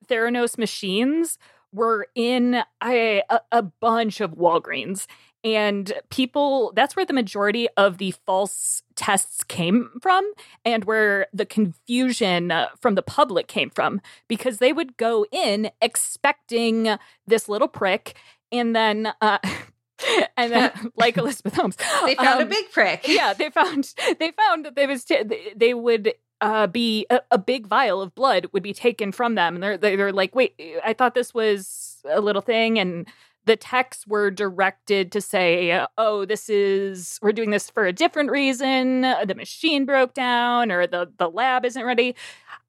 Theranos 0.07 0.57
machines 0.57 1.38
were 1.74 2.07
in 2.15 2.63
a, 2.83 3.24
a, 3.29 3.39
a 3.51 3.62
bunch 3.62 4.21
of 4.21 4.31
Walgreens 4.31 5.07
and 5.55 5.93
people 6.09 6.71
that's 6.75 6.95
where 6.95 7.05
the 7.05 7.13
majority 7.13 7.67
of 7.77 7.97
the 7.97 8.11
false 8.25 8.81
tests 8.95 9.43
came 9.43 9.89
from 10.01 10.29
and 10.65 10.85
where 10.85 11.27
the 11.33 11.45
confusion 11.45 12.51
uh, 12.51 12.67
from 12.79 12.95
the 12.95 13.01
public 13.01 13.47
came 13.47 13.69
from 13.69 14.01
because 14.27 14.57
they 14.57 14.73
would 14.73 14.97
go 14.97 15.25
in 15.31 15.69
expecting 15.81 16.97
this 17.25 17.47
little 17.47 17.67
prick 17.67 18.15
and 18.51 18.75
then 18.75 19.13
uh, 19.21 19.37
and 20.37 20.51
then 20.51 20.71
like 20.97 21.17
elizabeth 21.17 21.55
holmes 21.55 21.77
they 22.05 22.15
found 22.15 22.41
um, 22.41 22.47
a 22.47 22.49
big 22.49 22.71
prick. 22.71 23.07
yeah 23.07 23.33
they 23.33 23.49
found 23.49 23.93
they 24.19 24.31
found 24.31 24.65
that 24.65 24.75
they 24.75 24.87
was 24.87 25.03
t- 25.03 25.23
they 25.55 25.73
would 25.73 26.13
uh, 26.39 26.67
be 26.67 27.05
a, 27.09 27.19
a, 27.31 27.37
big 27.39 27.65
vial 27.65 27.99
of 27.99 28.13
blood 28.13 28.45
would 28.53 28.61
be 28.61 28.71
taken 28.71 29.11
from 29.11 29.33
them. 29.33 29.55
And 29.55 29.63
they're 29.63 29.77
they're 29.77 30.13
like 30.13 30.35
wait 30.35 30.53
i 30.83 30.93
thought 30.93 31.15
this 31.15 31.33
was 31.33 31.97
a 32.07 32.21
little 32.21 32.43
thing 32.43 32.77
and 32.77 33.07
the 33.47 33.55
texts 33.55 34.05
were 34.05 34.29
directed 34.29 35.11
to 35.13 35.21
say, 35.21 35.85
oh, 35.97 36.25
this 36.25 36.49
is, 36.49 37.17
we're 37.21 37.31
doing 37.31 37.49
this 37.49 37.69
for 37.69 37.85
a 37.85 37.93
different 37.93 38.29
reason. 38.29 39.01
The 39.01 39.33
machine 39.35 39.85
broke 39.85 40.13
down 40.13 40.71
or 40.71 40.85
the, 40.85 41.09
the 41.17 41.29
lab 41.29 41.65
isn't 41.65 41.83
ready. 41.83 42.13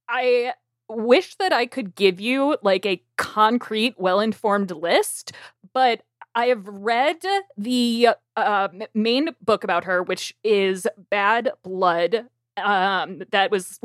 I 0.08 0.54
wish 0.88 1.34
that 1.34 1.52
I 1.52 1.66
could 1.66 1.96
give 1.96 2.20
you 2.20 2.56
like 2.62 2.86
a 2.86 3.02
concrete, 3.16 3.96
well 3.98 4.20
informed 4.20 4.70
list, 4.70 5.32
but 5.74 6.02
I 6.34 6.46
have 6.46 6.66
read 6.66 7.18
the 7.56 8.10
uh, 8.36 8.68
main 8.94 9.30
book 9.44 9.64
about 9.64 9.84
her, 9.84 10.02
which 10.02 10.36
is 10.44 10.86
Bad 11.10 11.50
Blood 11.64 12.28
um 12.64 13.22
that 13.30 13.50
was 13.50 13.78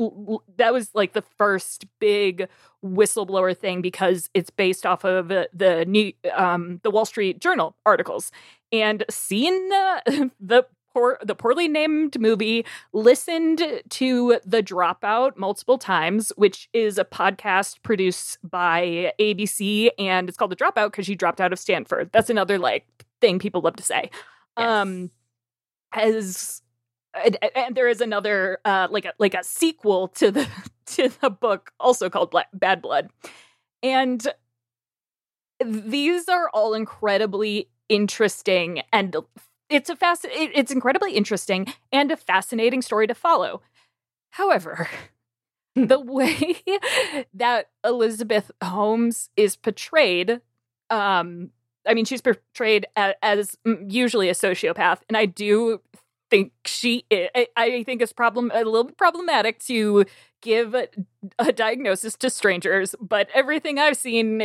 that 0.56 0.72
was 0.72 0.90
like 0.94 1.12
the 1.12 1.22
first 1.22 1.86
big 2.00 2.48
whistleblower 2.84 3.56
thing 3.56 3.80
because 3.80 4.30
it's 4.34 4.50
based 4.50 4.84
off 4.84 5.04
of 5.04 5.28
the 5.28 5.84
new 5.86 6.12
um 6.34 6.80
the 6.82 6.90
Wall 6.90 7.04
Street 7.04 7.40
Journal 7.40 7.76
articles. 7.86 8.30
And 8.72 9.04
seen 9.08 9.72
uh, 9.72 10.00
the 10.40 10.66
poor 10.92 11.18
the 11.22 11.34
poorly 11.34 11.68
named 11.68 12.20
movie 12.20 12.64
listened 12.92 13.82
to 13.90 14.38
the 14.44 14.62
dropout 14.62 15.36
multiple 15.36 15.76
times 15.76 16.32
which 16.36 16.68
is 16.72 16.98
a 16.98 17.04
podcast 17.04 17.82
produced 17.82 18.38
by 18.48 19.12
ABC 19.18 19.90
and 19.98 20.28
it's 20.28 20.38
called 20.38 20.52
the 20.52 20.56
dropout 20.56 20.92
because 20.92 21.06
she 21.06 21.14
dropped 21.16 21.40
out 21.40 21.52
of 21.52 21.58
Stanford. 21.58 22.10
That's 22.12 22.30
another 22.30 22.58
like 22.58 22.86
thing 23.20 23.38
people 23.38 23.60
love 23.60 23.76
to 23.76 23.82
say. 23.82 24.10
Yes. 24.56 24.66
um 24.68 25.10
as 25.92 26.62
and, 27.24 27.38
and, 27.54 27.74
there 27.74 27.88
is 27.88 28.00
another 28.00 28.58
uh, 28.64 28.88
like 28.90 29.04
a 29.04 29.12
like 29.18 29.34
a 29.34 29.44
sequel 29.44 30.08
to 30.08 30.30
the 30.30 30.48
to 30.86 31.10
the 31.20 31.30
book 31.30 31.72
also 31.78 32.10
called 32.10 32.30
Black, 32.30 32.48
Bad 32.52 32.82
Blood, 32.82 33.10
and 33.82 34.26
these 35.64 36.28
are 36.28 36.48
all 36.50 36.74
incredibly 36.74 37.68
interesting 37.88 38.82
and 38.92 39.14
it's 39.68 39.90
a 39.90 39.96
fast 39.96 40.26
it's 40.30 40.70
incredibly 40.70 41.14
interesting 41.14 41.72
and 41.92 42.10
a 42.10 42.16
fascinating 42.16 42.82
story 42.82 43.06
to 43.06 43.14
follow. 43.14 43.62
However, 44.30 44.88
the 45.74 46.00
way 46.00 46.56
that 47.34 47.70
Elizabeth 47.84 48.50
Holmes 48.62 49.30
is 49.36 49.56
portrayed, 49.56 50.40
um, 50.90 51.50
I 51.86 51.94
mean, 51.94 52.04
she's 52.04 52.20
portrayed 52.20 52.86
as, 52.96 53.14
as 53.22 53.58
usually 53.86 54.28
a 54.28 54.34
sociopath, 54.34 55.00
and 55.08 55.16
I 55.16 55.26
do 55.26 55.80
think 56.34 56.52
she 56.64 57.04
I, 57.12 57.46
I 57.56 57.82
think 57.84 58.02
it's 58.02 58.12
problem 58.12 58.50
a 58.52 58.64
little 58.64 58.84
bit 58.84 58.96
problematic 58.96 59.60
to 59.64 60.04
give 60.42 60.74
a, 60.74 60.88
a, 61.38 61.52
diagnosis 61.52 62.16
to 62.16 62.28
strangers 62.28 62.96
but 63.00 63.28
everything 63.32 63.78
i've 63.78 63.96
seen 63.96 64.38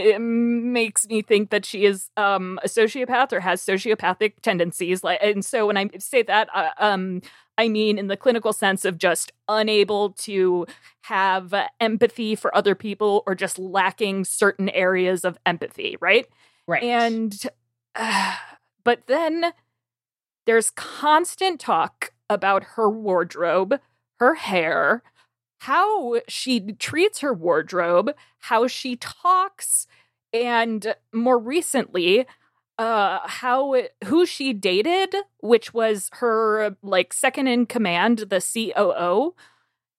makes 0.72 1.08
me 1.08 1.24
think 1.24 1.50
that 1.50 1.66
she 1.66 1.86
is 1.86 2.10
um, 2.16 2.60
a 2.64 2.68
sociopath 2.68 3.34
or 3.34 3.40
has 3.40 3.62
sociopathic 3.62 4.34
tendencies 4.42 5.04
like 5.04 5.20
and 5.22 5.44
so 5.44 5.66
when 5.66 5.78
i 5.78 5.90
say 5.98 6.22
that 6.22 6.48
uh, 6.54 6.70
um, 6.78 7.22
i 7.58 7.68
mean 7.68 7.98
in 7.98 8.06
the 8.06 8.18
clinical 8.18 8.54
sense 8.54 8.86
of 8.86 9.00
just 9.00 9.32
unable 9.48 10.12
to 10.12 10.68
have 11.02 11.56
empathy 11.80 12.36
for 12.36 12.56
other 12.56 12.76
people 12.76 13.24
or 13.26 13.34
just 13.34 13.58
lacking 13.58 14.24
certain 14.24 14.70
areas 14.70 15.26
of 15.26 15.40
empathy 15.46 15.98
right? 16.00 16.28
Right. 16.68 16.84
And 16.84 17.36
uh, 17.96 18.36
but 18.84 19.08
then 19.08 19.54
there's 20.50 20.72
constant 20.72 21.60
talk 21.60 22.12
about 22.28 22.64
her 22.76 22.90
wardrobe, 22.90 23.80
her 24.20 24.34
hair, 24.34 25.04
how 25.60 26.20
she 26.28 26.74
treats 26.74 27.20
her 27.20 27.36
wardrobe, 27.36 28.16
how 28.40 28.66
she 28.66 28.96
talks, 28.96 29.86
and 30.34 30.96
more 31.14 31.38
recently, 31.38 32.26
uh 32.80 33.20
how 33.28 33.76
who 34.06 34.26
she 34.26 34.52
dated, 34.54 35.14
which 35.42 35.72
was 35.72 36.10
her 36.14 36.76
like 36.82 37.14
second 37.14 37.46
in 37.46 37.68
command, 37.68 38.18
the 38.32 38.42
COO. 38.42 39.36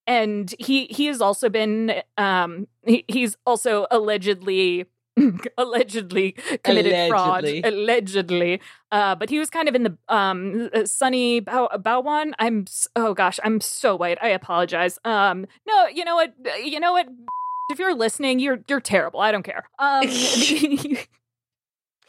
And 0.08 0.52
he 0.58 0.86
he 0.86 1.06
has 1.06 1.20
also 1.20 1.48
been 1.48 2.02
um 2.18 2.66
he, 2.84 3.04
he's 3.06 3.36
also 3.46 3.86
allegedly 3.92 4.86
allegedly 5.58 6.32
committed 6.62 6.92
allegedly. 6.92 7.08
fraud 7.08 7.44
allegedly. 7.72 8.60
uh, 8.92 9.14
but 9.14 9.28
he 9.30 9.38
was 9.38 9.50
kind 9.50 9.68
of 9.68 9.74
in 9.74 9.82
the 9.82 9.96
um, 10.08 10.70
uh, 10.74 10.84
Sunny 10.86 11.40
Balwani. 11.40 12.32
i'm 12.38 12.64
oh 12.96 13.14
gosh 13.14 13.38
i'm 13.44 13.60
so 13.60 13.96
white. 13.96 14.18
I 14.22 14.28
apologize. 14.28 14.98
Um 15.04 15.46
no 15.66 15.86
you 15.88 16.04
know 16.04 16.14
what 16.14 16.34
you 16.62 16.80
know 16.80 16.92
what 16.92 17.06
if 17.70 17.78
you're 17.78 17.94
listening 17.94 18.38
you're 18.40 18.60
you're 18.68 18.80
terrible. 18.80 19.20
I 19.20 19.32
don't 19.32 19.42
care. 19.42 19.68
Um 19.78 20.02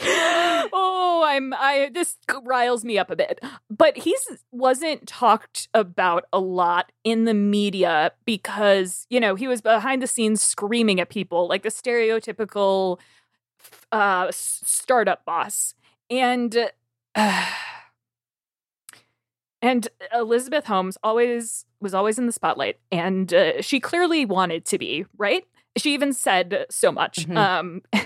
oh, 0.74 1.24
I'm 1.26 1.54
I 1.54 1.90
this 1.94 2.18
riles 2.44 2.84
me 2.84 2.98
up 2.98 3.12
a 3.12 3.16
bit. 3.16 3.40
But 3.70 3.98
he's 3.98 4.26
wasn't 4.52 5.08
talked 5.08 5.68
about 5.74 6.26
a 6.34 6.40
lot 6.40 6.92
in 7.04 7.26
the 7.26 7.34
media 7.34 8.12
because, 8.26 9.06
you 9.10 9.20
know, 9.20 9.36
he 9.36 9.48
was 9.48 9.62
behind 9.62 10.02
the 10.02 10.08
scenes 10.08 10.42
screaming 10.42 11.00
at 11.00 11.10
people 11.10 11.48
like 11.48 11.64
the 11.64 11.70
stereotypical 11.70 13.00
uh 13.92 14.28
startup 14.32 15.26
boss. 15.26 15.76
And 16.10 16.70
uh, 17.16 17.46
and 19.62 19.88
Elizabeth 20.14 20.66
Holmes 20.66 20.98
always 21.04 21.66
was 21.80 21.94
always 21.94 22.18
in 22.18 22.26
the 22.26 22.32
spotlight 22.32 22.80
and 22.92 23.34
uh, 23.34 23.62
she 23.62 23.80
clearly 23.80 24.26
wanted 24.26 24.66
to 24.66 24.78
be, 24.78 25.06
right? 25.18 25.44
She 25.78 25.94
even 25.94 26.14
said 26.14 26.66
so 26.70 26.92
much. 26.92 27.28
Mm-hmm. 27.28 27.38
Um 27.38 27.82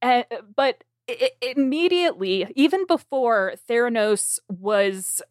and, 0.00 0.24
but 0.56 0.84
it, 1.08 1.36
immediately, 1.56 2.46
even 2.54 2.86
before 2.86 3.54
Theranos 3.68 4.38
was 4.48 5.22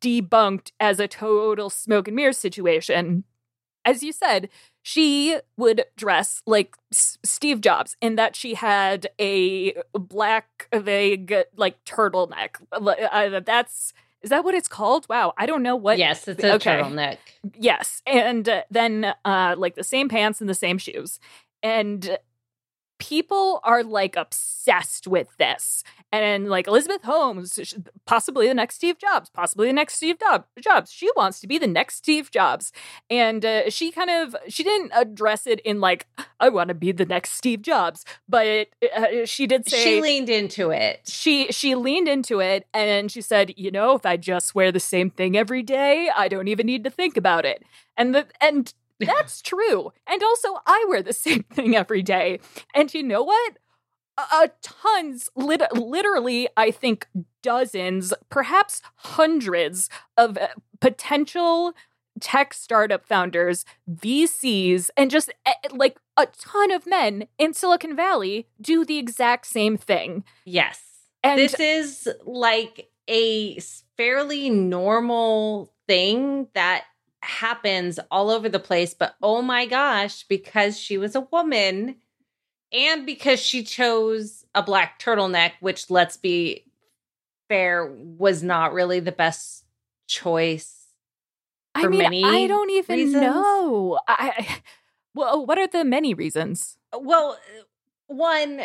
debunked 0.00 0.72
as 0.78 1.00
a 1.00 1.08
total 1.08 1.70
smoke 1.70 2.08
and 2.08 2.16
mirror 2.16 2.32
situation, 2.32 3.24
as 3.84 4.02
you 4.02 4.12
said, 4.12 4.48
she 4.82 5.38
would 5.56 5.84
dress 5.96 6.42
like 6.46 6.74
S- 6.92 7.18
Steve 7.24 7.60
Jobs 7.60 7.96
in 8.00 8.16
that 8.16 8.36
she 8.36 8.54
had 8.54 9.08
a 9.20 9.74
black, 9.92 10.68
vague, 10.74 11.34
like 11.56 11.82
turtleneck. 11.84 12.56
Uh, 12.72 13.40
that's 13.40 13.92
is 14.22 14.28
that 14.28 14.44
what 14.44 14.54
it's 14.54 14.68
called? 14.68 15.06
Wow, 15.08 15.32
I 15.38 15.46
don't 15.46 15.62
know 15.62 15.76
what. 15.76 15.98
Yes, 15.98 16.28
it's 16.28 16.44
a 16.44 16.54
okay. 16.54 16.76
turtleneck. 16.76 17.16
Yes, 17.58 18.02
and 18.06 18.48
uh, 18.48 18.62
then 18.70 19.14
uh, 19.24 19.54
like 19.56 19.76
the 19.76 19.84
same 19.84 20.08
pants 20.08 20.40
and 20.40 20.50
the 20.50 20.54
same 20.54 20.76
shoes, 20.76 21.18
and 21.62 22.18
people 23.00 23.60
are 23.64 23.82
like 23.82 24.14
obsessed 24.14 25.08
with 25.08 25.36
this. 25.38 25.82
And 26.12 26.48
like 26.48 26.66
Elizabeth 26.66 27.02
Holmes, 27.02 27.74
possibly 28.04 28.46
the 28.46 28.54
next 28.54 28.76
Steve 28.76 28.98
Jobs, 28.98 29.30
possibly 29.30 29.68
the 29.68 29.72
next 29.72 29.94
Steve 29.94 30.16
Jobs. 30.60 30.92
She 30.92 31.08
wants 31.16 31.40
to 31.40 31.46
be 31.46 31.56
the 31.56 31.66
next 31.66 31.96
Steve 31.96 32.30
Jobs. 32.30 32.72
And 33.08 33.44
uh, 33.44 33.70
she 33.70 33.90
kind 33.90 34.10
of, 34.10 34.36
she 34.48 34.62
didn't 34.62 34.92
address 34.94 35.46
it 35.46 35.60
in 35.60 35.80
like, 35.80 36.06
I 36.38 36.48
want 36.48 36.68
to 36.68 36.74
be 36.74 36.92
the 36.92 37.06
next 37.06 37.32
Steve 37.32 37.62
Jobs, 37.62 38.04
but 38.28 38.68
uh, 38.96 39.24
she 39.24 39.46
did 39.46 39.68
say. 39.68 39.82
She 39.82 40.00
leaned 40.00 40.28
into 40.28 40.70
it. 40.70 41.00
She, 41.08 41.50
she 41.52 41.74
leaned 41.74 42.08
into 42.08 42.40
it 42.40 42.66
and 42.74 43.10
she 43.10 43.22
said, 43.22 43.54
you 43.56 43.70
know, 43.70 43.94
if 43.94 44.04
I 44.04 44.16
just 44.16 44.54
wear 44.54 44.70
the 44.70 44.80
same 44.80 45.10
thing 45.10 45.36
every 45.36 45.62
day, 45.62 46.10
I 46.14 46.28
don't 46.28 46.48
even 46.48 46.66
need 46.66 46.84
to 46.84 46.90
think 46.90 47.16
about 47.16 47.44
it. 47.44 47.62
And 47.96 48.14
the, 48.14 48.26
and 48.40 48.72
that's 49.06 49.42
true. 49.42 49.92
And 50.06 50.22
also, 50.22 50.60
I 50.66 50.84
wear 50.88 51.02
the 51.02 51.12
same 51.26 51.44
thing 51.44 51.76
every 51.76 52.02
day. 52.02 52.40
And 52.74 52.92
you 52.92 53.02
know 53.02 53.22
what? 53.22 53.58
Uh, 54.18 54.48
tons, 54.60 55.30
lit- 55.34 55.72
literally, 55.72 56.48
I 56.56 56.70
think 56.70 57.08
dozens, 57.42 58.12
perhaps 58.28 58.82
hundreds 58.96 59.88
of 60.18 60.36
uh, 60.36 60.48
potential 60.80 61.74
tech 62.20 62.52
startup 62.52 63.06
founders, 63.06 63.64
VCs, 63.90 64.90
and 64.96 65.10
just 65.10 65.32
uh, 65.46 65.52
like 65.70 65.98
a 66.18 66.26
ton 66.26 66.70
of 66.70 66.86
men 66.86 67.28
in 67.38 67.54
Silicon 67.54 67.96
Valley 67.96 68.46
do 68.60 68.84
the 68.84 68.98
exact 68.98 69.46
same 69.46 69.78
thing. 69.78 70.24
Yes. 70.44 70.82
And 71.22 71.38
this 71.38 71.58
is 71.58 72.08
like 72.24 72.90
a 73.08 73.58
fairly 73.96 74.50
normal 74.50 75.72
thing 75.86 76.48
that 76.54 76.84
happens 77.22 77.98
all 78.10 78.30
over 78.30 78.48
the 78.48 78.58
place. 78.58 78.94
But 78.94 79.14
oh 79.22 79.42
my 79.42 79.66
gosh, 79.66 80.24
because 80.24 80.78
she 80.78 80.98
was 80.98 81.14
a 81.14 81.20
woman 81.20 81.96
and 82.72 83.06
because 83.06 83.40
she 83.40 83.62
chose 83.64 84.44
a 84.54 84.62
black 84.62 85.00
turtleneck, 85.00 85.52
which 85.60 85.90
let's 85.90 86.16
be 86.16 86.64
fair, 87.48 87.86
was 87.86 88.42
not 88.42 88.72
really 88.72 89.00
the 89.00 89.12
best 89.12 89.64
choice. 90.06 90.76
I 91.74 91.86
mean, 91.86 92.24
I 92.24 92.46
don't 92.46 92.70
even 92.70 92.96
reasons. 92.96 93.22
know. 93.22 93.98
I 94.06 94.60
well, 95.14 95.46
what 95.46 95.58
are 95.58 95.68
the 95.68 95.84
many 95.84 96.14
reasons? 96.14 96.78
Well, 96.92 97.38
one, 98.06 98.62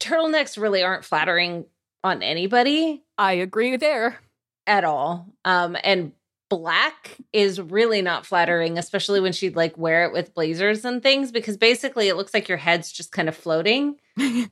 turtlenecks 0.00 0.60
really 0.60 0.82
aren't 0.82 1.04
flattering 1.04 1.66
on 2.02 2.22
anybody. 2.22 3.02
I 3.18 3.34
agree 3.34 3.76
there 3.76 4.20
at 4.66 4.84
all. 4.84 5.26
Um, 5.44 5.76
and 5.84 6.12
black 6.56 7.16
is 7.32 7.60
really 7.60 8.00
not 8.00 8.24
flattering, 8.24 8.78
especially 8.78 9.20
when 9.20 9.32
she'd 9.32 9.56
like 9.56 9.76
wear 9.76 10.04
it 10.04 10.12
with 10.12 10.34
blazers 10.34 10.84
and 10.84 11.02
things, 11.02 11.32
because 11.32 11.56
basically 11.56 12.08
it 12.08 12.14
looks 12.14 12.32
like 12.32 12.48
your 12.48 12.58
head's 12.58 12.92
just 12.92 13.10
kind 13.10 13.28
of 13.28 13.36
floating. 13.36 13.96
it's 14.16 14.50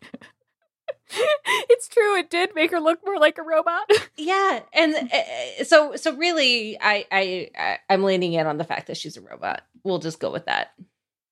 true 1.89 2.17
it 2.17 2.29
did 2.29 2.57
make 2.57 2.73
her 2.73 2.81
look 2.81 2.99
more 3.07 3.19
like 3.19 3.39
a 3.39 3.43
robot. 3.43 3.83
Yeah 4.17 4.61
and 4.73 4.95
uh, 4.95 5.65
so 5.65 5.97
so 5.97 6.15
really 6.17 6.79
I, 6.81 7.07
I 7.11 7.51
i 7.59 7.79
i'm 7.89 8.05
leaning 8.05 8.35
in 8.35 8.47
on 8.47 8.59
the 8.59 8.65
fact 8.65 8.87
that 8.87 8.97
she's 8.97 9.17
a 9.17 9.21
robot. 9.21 9.63
We'll 9.85 9.99
just 9.99 10.21
go 10.21 10.31
with 10.31 10.47
that. 10.47 10.73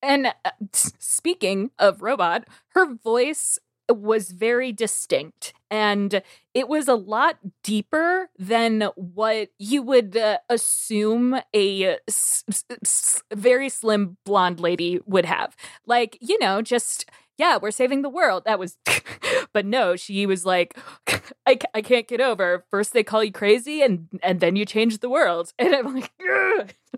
And 0.02 0.28
uh, 0.44 0.50
speaking 0.72 1.70
of 1.78 2.02
robot 2.02 2.48
her 2.70 2.94
voice 2.94 3.58
was 3.98 4.30
very 4.30 4.72
distinct 4.72 5.52
and 5.70 6.22
it 6.54 6.68
was 6.68 6.88
a 6.88 6.94
lot 6.94 7.38
deeper 7.62 8.28
than 8.38 8.82
what 8.96 9.50
you 9.58 9.82
would 9.82 10.16
uh, 10.16 10.38
assume 10.48 11.40
a 11.54 11.96
s- 12.08 12.44
s- 12.82 13.22
very 13.32 13.68
slim 13.68 14.16
blonde 14.24 14.58
lady 14.60 15.00
would 15.06 15.24
have. 15.26 15.56
Like, 15.86 16.18
you 16.20 16.38
know, 16.40 16.60
just 16.62 17.06
yeah, 17.38 17.56
we're 17.56 17.70
saving 17.70 18.02
the 18.02 18.10
world. 18.10 18.42
That 18.44 18.58
was, 18.58 18.76
but 19.54 19.64
no, 19.64 19.96
she 19.96 20.26
was 20.26 20.44
like, 20.44 20.76
I, 21.46 21.58
I 21.72 21.80
can't 21.80 22.06
get 22.06 22.20
over. 22.20 22.64
First 22.70 22.92
they 22.92 23.02
call 23.02 23.24
you 23.24 23.32
crazy, 23.32 23.80
and 23.82 24.08
and 24.22 24.40
then 24.40 24.56
you 24.56 24.66
change 24.66 24.98
the 24.98 25.08
world. 25.08 25.52
And 25.58 25.74
I'm 25.74 25.94
like, 25.94 26.12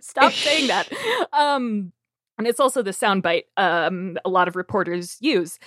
stop 0.00 0.32
saying 0.32 0.68
that. 0.68 0.88
Um, 1.32 1.92
and 2.38 2.46
it's 2.48 2.58
also 2.60 2.82
the 2.82 2.90
soundbite 2.90 3.44
um 3.56 4.18
a 4.24 4.28
lot 4.30 4.48
of 4.48 4.56
reporters 4.56 5.16
use. 5.20 5.58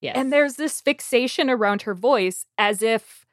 Yes. 0.00 0.16
And 0.16 0.32
there's 0.32 0.54
this 0.54 0.80
fixation 0.80 1.50
around 1.50 1.82
her 1.82 1.94
voice 1.94 2.46
as 2.56 2.82
if 2.82 3.26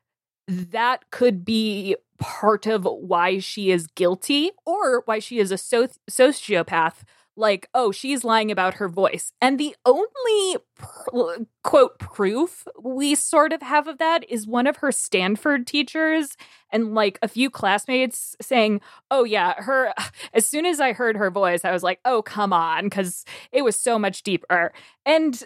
that 0.47 1.09
could 1.11 1.43
be 1.45 1.95
part 2.19 2.65
of 2.65 2.83
why 2.83 3.39
she 3.39 3.71
is 3.71 3.87
guilty 3.87 4.51
or 4.65 5.01
why 5.05 5.19
she 5.19 5.39
is 5.39 5.51
a 5.51 5.55
soci- 5.55 5.97
sociopath 6.09 7.03
like, 7.37 7.69
oh, 7.73 7.91
she's 7.91 8.23
lying 8.23 8.51
about 8.51 8.75
her 8.75 8.89
voice. 8.89 9.31
And 9.39 9.59
the 9.59 9.75
only 9.85 10.57
pr- 10.75 11.43
quote 11.63 11.99
proof 11.99 12.67
we 12.81 13.13
sort 13.13 13.53
of 13.53 13.61
have 13.61 13.87
of 13.87 13.99
that 13.99 14.25
is 14.27 14.47
one 14.47 14.65
of 14.65 14.77
her 14.77 14.91
Stanford 14.91 15.67
teachers 15.67 16.35
and 16.71 16.95
like 16.95 17.19
a 17.21 17.27
few 17.27 17.49
classmates 17.49 18.35
saying, 18.41 18.81
oh, 19.11 19.23
yeah, 19.23 19.53
her, 19.61 19.93
as 20.33 20.45
soon 20.45 20.65
as 20.65 20.79
I 20.79 20.93
heard 20.93 21.15
her 21.15 21.29
voice, 21.29 21.63
I 21.63 21.71
was 21.71 21.83
like, 21.83 21.99
oh, 22.05 22.23
come 22.23 22.51
on, 22.51 22.85
because 22.85 23.23
it 23.51 23.63
was 23.63 23.75
so 23.75 23.99
much 23.99 24.23
deeper. 24.23 24.73
And 25.05 25.41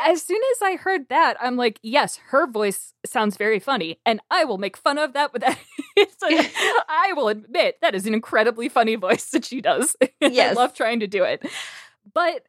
as 0.00 0.22
soon 0.22 0.40
as 0.52 0.62
I 0.62 0.76
heard 0.76 1.08
that, 1.08 1.36
I'm 1.40 1.56
like, 1.56 1.78
yes, 1.82 2.16
her 2.28 2.46
voice 2.46 2.94
sounds 3.04 3.36
very 3.36 3.58
funny, 3.58 4.00
and 4.04 4.20
I 4.30 4.44
will 4.44 4.58
make 4.58 4.76
fun 4.76 4.98
of 4.98 5.12
that. 5.12 5.32
But 5.32 5.42
that 5.42 5.58
like, 6.22 6.52
I 6.88 7.12
will 7.14 7.28
admit 7.28 7.78
that 7.82 7.94
is 7.94 8.06
an 8.06 8.14
incredibly 8.14 8.68
funny 8.68 8.96
voice 8.96 9.30
that 9.30 9.44
she 9.44 9.60
does. 9.60 9.96
Yes. 10.20 10.56
I 10.56 10.60
love 10.60 10.74
trying 10.74 11.00
to 11.00 11.06
do 11.06 11.22
it. 11.24 11.44
But 12.14 12.44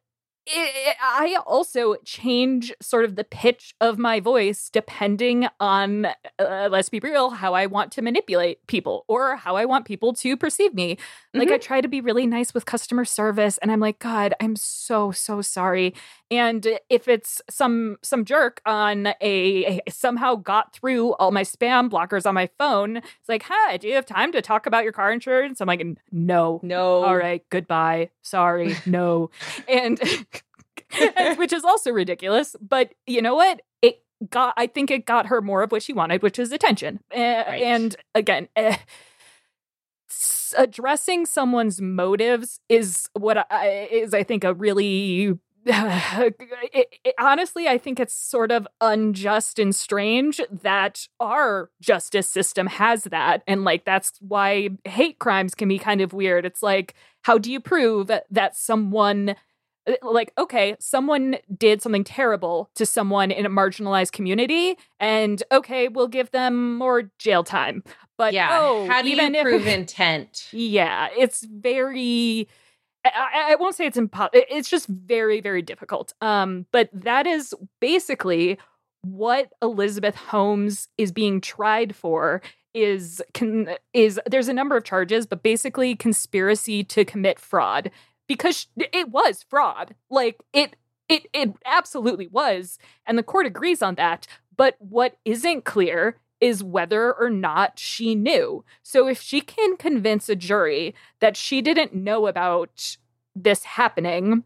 it, 0.46 0.96
I 1.02 1.36
also 1.46 1.96
change 2.04 2.72
sort 2.80 3.04
of 3.04 3.16
the 3.16 3.24
pitch 3.24 3.74
of 3.80 3.98
my 3.98 4.20
voice 4.20 4.70
depending 4.70 5.48
on, 5.60 6.06
uh, 6.38 6.68
let's 6.70 6.88
be 6.88 7.00
real, 7.00 7.30
how 7.30 7.54
I 7.54 7.66
want 7.66 7.92
to 7.92 8.02
manipulate 8.02 8.66
people 8.66 9.04
or 9.08 9.36
how 9.36 9.56
I 9.56 9.64
want 9.64 9.84
people 9.86 10.12
to 10.14 10.36
perceive 10.36 10.72
me. 10.74 10.98
Like, 11.34 11.48
Mhm. 11.48 11.52
I 11.54 11.58
try 11.58 11.80
to 11.80 11.88
be 11.88 12.00
really 12.00 12.26
nice 12.26 12.54
with 12.54 12.64
customer 12.64 13.04
service, 13.04 13.58
and 13.58 13.70
I'm 13.70 13.80
like, 13.80 13.98
God, 13.98 14.34
I'm 14.40 14.56
so, 14.56 15.10
so 15.10 15.42
sorry. 15.42 15.94
And 16.30 16.78
if 16.88 17.06
it's 17.06 17.40
some 17.48 17.98
some 18.02 18.24
jerk 18.24 18.60
on 18.66 19.06
a, 19.06 19.14
a 19.20 19.80
somehow 19.88 20.34
got 20.34 20.72
through 20.72 21.12
all 21.14 21.30
my 21.30 21.42
spam 21.42 21.88
blockers 21.88 22.26
on 22.26 22.34
my 22.34 22.48
phone, 22.58 22.96
it's 22.96 23.28
like, 23.28 23.44
hi, 23.44 23.76
do 23.76 23.86
you 23.86 23.94
have 23.94 24.06
time 24.06 24.32
to 24.32 24.42
talk 24.42 24.66
about 24.66 24.82
your 24.82 24.92
car 24.92 25.12
insurance? 25.12 25.60
I'm 25.60 25.68
like, 25.68 25.84
no, 26.10 26.58
No. 26.64 27.02
all 27.04 27.16
right, 27.16 27.44
goodbye. 27.50 28.10
Sorry, 28.22 28.74
no. 28.86 29.30
and 29.68 30.00
which 31.36 31.52
is 31.52 31.64
also 31.64 31.90
ridiculous, 31.90 32.54
but 32.60 32.92
you 33.06 33.20
know 33.22 33.34
what? 33.34 33.60
It 33.82 34.02
got 34.30 34.54
I 34.56 34.66
think 34.66 34.90
it 34.90 35.06
got 35.06 35.26
her 35.26 35.42
more 35.42 35.62
of 35.62 35.72
what 35.72 35.82
she 35.82 35.92
wanted, 35.92 36.22
which 36.22 36.38
is 36.38 36.52
attention. 36.52 37.00
Uh, 37.12 37.16
And 37.16 37.96
again, 38.14 38.48
uh, 38.56 38.76
addressing 40.56 41.26
someone's 41.26 41.80
motives 41.80 42.60
is 42.68 43.08
what 43.14 43.46
I 43.50 43.88
is 43.90 44.14
I 44.14 44.22
think 44.22 44.44
a 44.44 44.54
really 44.54 45.34
it, 45.68 46.36
it- 47.04 47.14
honestly, 47.18 47.66
I 47.66 47.76
think 47.76 47.98
it's 47.98 48.14
sort 48.14 48.52
of 48.52 48.68
unjust 48.80 49.58
and 49.58 49.74
strange 49.74 50.40
that 50.62 51.08
our 51.18 51.70
justice 51.80 52.28
system 52.28 52.68
has 52.68 53.02
that. 53.04 53.42
And 53.48 53.64
like, 53.64 53.84
that's 53.84 54.12
why 54.20 54.68
hate 54.84 55.18
crimes 55.18 55.56
can 55.56 55.68
be 55.68 55.80
kind 55.80 56.00
of 56.00 56.12
weird. 56.12 56.46
It's 56.46 56.62
like, 56.62 56.94
how 57.22 57.36
do 57.38 57.50
you 57.50 57.58
prove 57.58 58.12
that 58.30 58.56
someone, 58.56 59.34
like, 60.02 60.32
okay, 60.38 60.76
someone 60.80 61.36
did 61.56 61.80
something 61.82 62.04
terrible 62.04 62.70
to 62.74 62.84
someone 62.86 63.30
in 63.30 63.46
a 63.46 63.50
marginalized 63.50 64.12
community, 64.12 64.76
and 65.00 65.42
okay, 65.52 65.88
we'll 65.88 66.08
give 66.08 66.30
them 66.32 66.76
more 66.76 67.10
jail 67.18 67.44
time. 67.44 67.82
But 68.18 68.32
yeah. 68.32 68.48
oh, 68.52 68.86
How 68.88 69.02
do 69.02 69.08
even 69.08 69.34
you 69.34 69.40
if- 69.40 69.44
prove 69.44 69.66
intent? 69.66 70.48
yeah, 70.52 71.08
it's 71.16 71.44
very. 71.44 72.48
I, 73.04 73.10
I- 73.34 73.52
I 73.52 73.54
won't 73.56 73.74
say 73.76 73.86
it's 73.86 73.96
impossible. 73.96 74.42
It's 74.50 74.68
just 74.68 74.88
very, 74.88 75.40
very 75.40 75.62
difficult. 75.62 76.12
Um, 76.20 76.66
but 76.72 76.88
that 76.92 77.26
is 77.26 77.54
basically 77.80 78.58
what 79.02 79.52
Elizabeth 79.62 80.16
Holmes 80.16 80.88
is 80.98 81.12
being 81.12 81.40
tried 81.40 81.94
for. 81.94 82.42
Is 82.74 83.22
can 83.32 83.68
is 83.94 84.20
there's 84.26 84.48
a 84.48 84.52
number 84.52 84.76
of 84.76 84.84
charges, 84.84 85.26
but 85.26 85.42
basically 85.42 85.94
conspiracy 85.96 86.84
to 86.84 87.04
commit 87.06 87.38
fraud 87.38 87.90
because 88.26 88.66
it 88.76 89.08
was 89.10 89.44
fraud. 89.48 89.94
Like 90.10 90.36
it, 90.52 90.76
it, 91.08 91.26
it 91.32 91.52
absolutely 91.64 92.26
was, 92.26 92.78
and 93.06 93.16
the 93.16 93.22
court 93.22 93.46
agrees 93.46 93.82
on 93.82 93.94
that. 93.96 94.26
But 94.56 94.76
what 94.78 95.18
isn't 95.24 95.64
clear 95.64 96.18
is 96.40 96.62
whether 96.62 97.12
or 97.12 97.30
not 97.30 97.78
she 97.78 98.14
knew. 98.14 98.64
So 98.82 99.08
if 99.08 99.20
she 99.20 99.40
can 99.40 99.76
convince 99.76 100.28
a 100.28 100.36
jury 100.36 100.94
that 101.20 101.36
she 101.36 101.62
didn't 101.62 101.94
know 101.94 102.26
about 102.26 102.96
this 103.34 103.64
happening, 103.64 104.44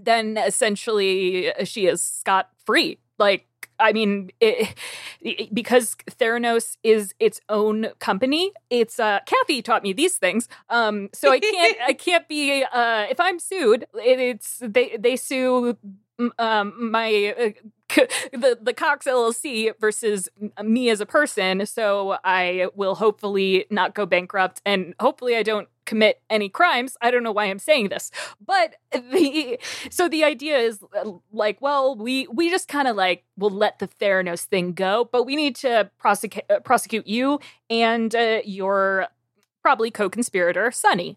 then 0.00 0.36
essentially 0.36 1.52
uh, 1.52 1.64
she 1.64 1.86
is 1.86 2.02
scot 2.02 2.50
free. 2.64 2.98
Like, 3.18 3.46
I 3.78 3.92
mean, 3.92 4.30
it, 4.40 4.74
it- 5.20 5.54
because 5.54 5.96
Theranos 6.18 6.76
is 6.82 7.14
its 7.20 7.40
own 7.48 7.88
company. 7.98 8.52
It's 8.70 8.98
uh, 9.00 9.20
Kathy 9.26 9.62
taught 9.62 9.82
me 9.82 9.92
these 9.92 10.16
things, 10.18 10.48
um, 10.70 11.08
so 11.12 11.30
I 11.32 11.40
can't 11.40 11.76
I 11.86 11.92
can't 11.92 12.28
be 12.28 12.64
uh, 12.64 13.06
if 13.10 13.20
I'm 13.20 13.38
sued. 13.38 13.84
It, 13.94 14.20
it's 14.20 14.58
they 14.62 14.96
they 14.98 15.16
sue 15.16 15.76
um, 16.38 16.90
my 16.90 17.34
uh, 17.38 17.50
c- 17.90 18.06
the 18.32 18.58
the 18.60 18.72
Cox 18.74 19.06
LLC 19.06 19.72
versus 19.80 20.28
me 20.62 20.90
as 20.90 21.00
a 21.00 21.06
person. 21.06 21.66
So 21.66 22.16
I 22.24 22.68
will 22.74 22.94
hopefully 22.94 23.66
not 23.70 23.94
go 23.94 24.06
bankrupt, 24.06 24.60
and 24.64 24.94
hopefully 25.00 25.36
I 25.36 25.42
don't 25.42 25.68
commit 25.86 26.20
any 26.30 26.48
crimes. 26.48 26.96
I 27.00 27.10
don't 27.10 27.22
know 27.22 27.32
why 27.32 27.46
I'm 27.46 27.58
saying 27.58 27.88
this, 27.88 28.10
but 28.44 28.76
the 28.92 29.58
so 29.90 30.08
the 30.08 30.24
idea 30.24 30.58
is 30.58 30.82
uh, 30.96 31.12
like, 31.32 31.60
well, 31.60 31.96
we 31.96 32.26
we 32.28 32.50
just 32.50 32.68
kind 32.68 32.88
of 32.88 32.96
like 32.96 33.24
will 33.36 33.50
let 33.50 33.78
the 33.78 33.88
Theranos 33.88 34.44
thing 34.44 34.72
go, 34.72 35.08
but 35.10 35.24
we 35.24 35.36
need 35.36 35.56
to 35.56 35.90
prosecute 35.98 36.44
uh, 36.50 36.60
prosecute 36.60 37.06
you 37.06 37.40
and 37.70 38.14
uh, 38.14 38.40
your 38.44 39.08
probably 39.62 39.90
co-conspirator 39.90 40.70
Sunny, 40.70 41.16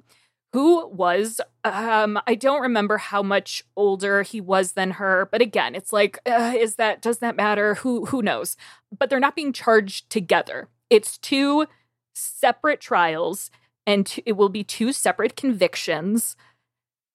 who 0.53 0.87
was 0.87 1.41
um 1.63 2.19
I 2.27 2.35
don't 2.35 2.61
remember 2.61 2.97
how 2.97 3.21
much 3.21 3.63
older 3.75 4.23
he 4.23 4.41
was 4.41 4.73
than 4.73 4.91
her, 4.91 5.27
but 5.31 5.41
again, 5.41 5.75
it's 5.75 5.93
like 5.93 6.19
uh, 6.25 6.53
is 6.57 6.75
that 6.75 7.01
does 7.01 7.19
that 7.19 7.35
matter? 7.35 7.75
Who 7.75 8.05
who 8.05 8.21
knows? 8.21 8.57
But 8.97 9.09
they're 9.09 9.19
not 9.19 9.35
being 9.35 9.53
charged 9.53 10.09
together. 10.09 10.69
It's 10.89 11.17
two 11.17 11.67
separate 12.13 12.81
trials 12.81 13.51
and 13.87 14.05
t- 14.05 14.21
it 14.25 14.33
will 14.33 14.49
be 14.49 14.63
two 14.63 14.91
separate 14.91 15.35
convictions. 15.35 16.35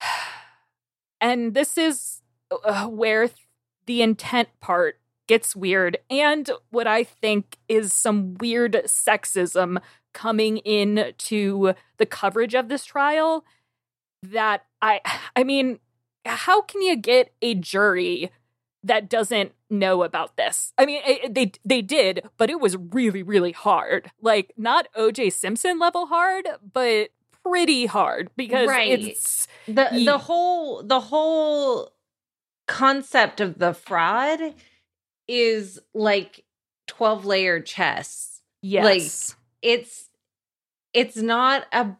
And 1.21 1.53
this 1.53 1.77
is 1.77 2.21
uh, 2.51 2.87
where 2.87 3.29
th- 3.29 3.47
the 3.85 4.01
intent 4.01 4.49
part 4.59 4.99
gets 5.25 5.55
weird 5.55 5.97
and 6.09 6.51
what 6.69 6.85
I 6.85 7.05
think 7.05 7.57
is 7.69 7.93
some 7.93 8.35
weird 8.35 8.73
sexism 8.87 9.81
coming 10.13 10.57
in 10.57 11.13
to 11.17 11.75
the 11.95 12.05
coverage 12.05 12.53
of 12.53 12.67
this 12.67 12.83
trial 12.83 13.45
that 14.21 14.65
I 14.81 14.99
I 15.35 15.43
mean 15.43 15.79
how 16.25 16.61
can 16.61 16.81
you 16.81 16.95
get 16.95 17.33
a 17.41 17.55
jury 17.55 18.31
that 18.83 19.09
doesn't 19.09 19.53
know 19.69 20.03
about 20.03 20.35
this? 20.37 20.73
I 20.77 20.85
mean 20.85 21.01
it, 21.05 21.33
they 21.33 21.51
they 21.65 21.81
did 21.81 22.27
but 22.37 22.49
it 22.49 22.59
was 22.59 22.75
really 22.77 23.23
really 23.23 23.51
hard. 23.53 24.11
Like 24.21 24.53
not 24.57 24.87
OJ 24.97 25.31
Simpson 25.33 25.79
level 25.79 26.07
hard 26.07 26.47
but 26.73 27.09
pretty 27.43 27.85
hard 27.85 28.29
because 28.37 28.67
Right. 28.67 28.99
it's 28.99 29.47
the 29.67 30.01
the 30.05 30.17
whole 30.17 30.83
the 30.83 30.99
whole 30.99 31.91
concept 32.67 33.41
of 33.41 33.59
the 33.59 33.73
fraud 33.73 34.39
is 35.27 35.79
like 35.93 36.43
12 36.87 37.25
layer 37.25 37.59
chess 37.59 38.41
yes. 38.61 38.85
Like 38.85 39.37
it's 39.61 40.09
it's 40.93 41.17
not 41.17 41.65
a 41.73 41.95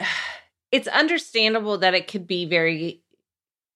it's 0.72 0.88
understandable 0.88 1.78
that 1.78 1.94
it 1.94 2.06
could 2.08 2.26
be 2.26 2.44
very 2.46 3.02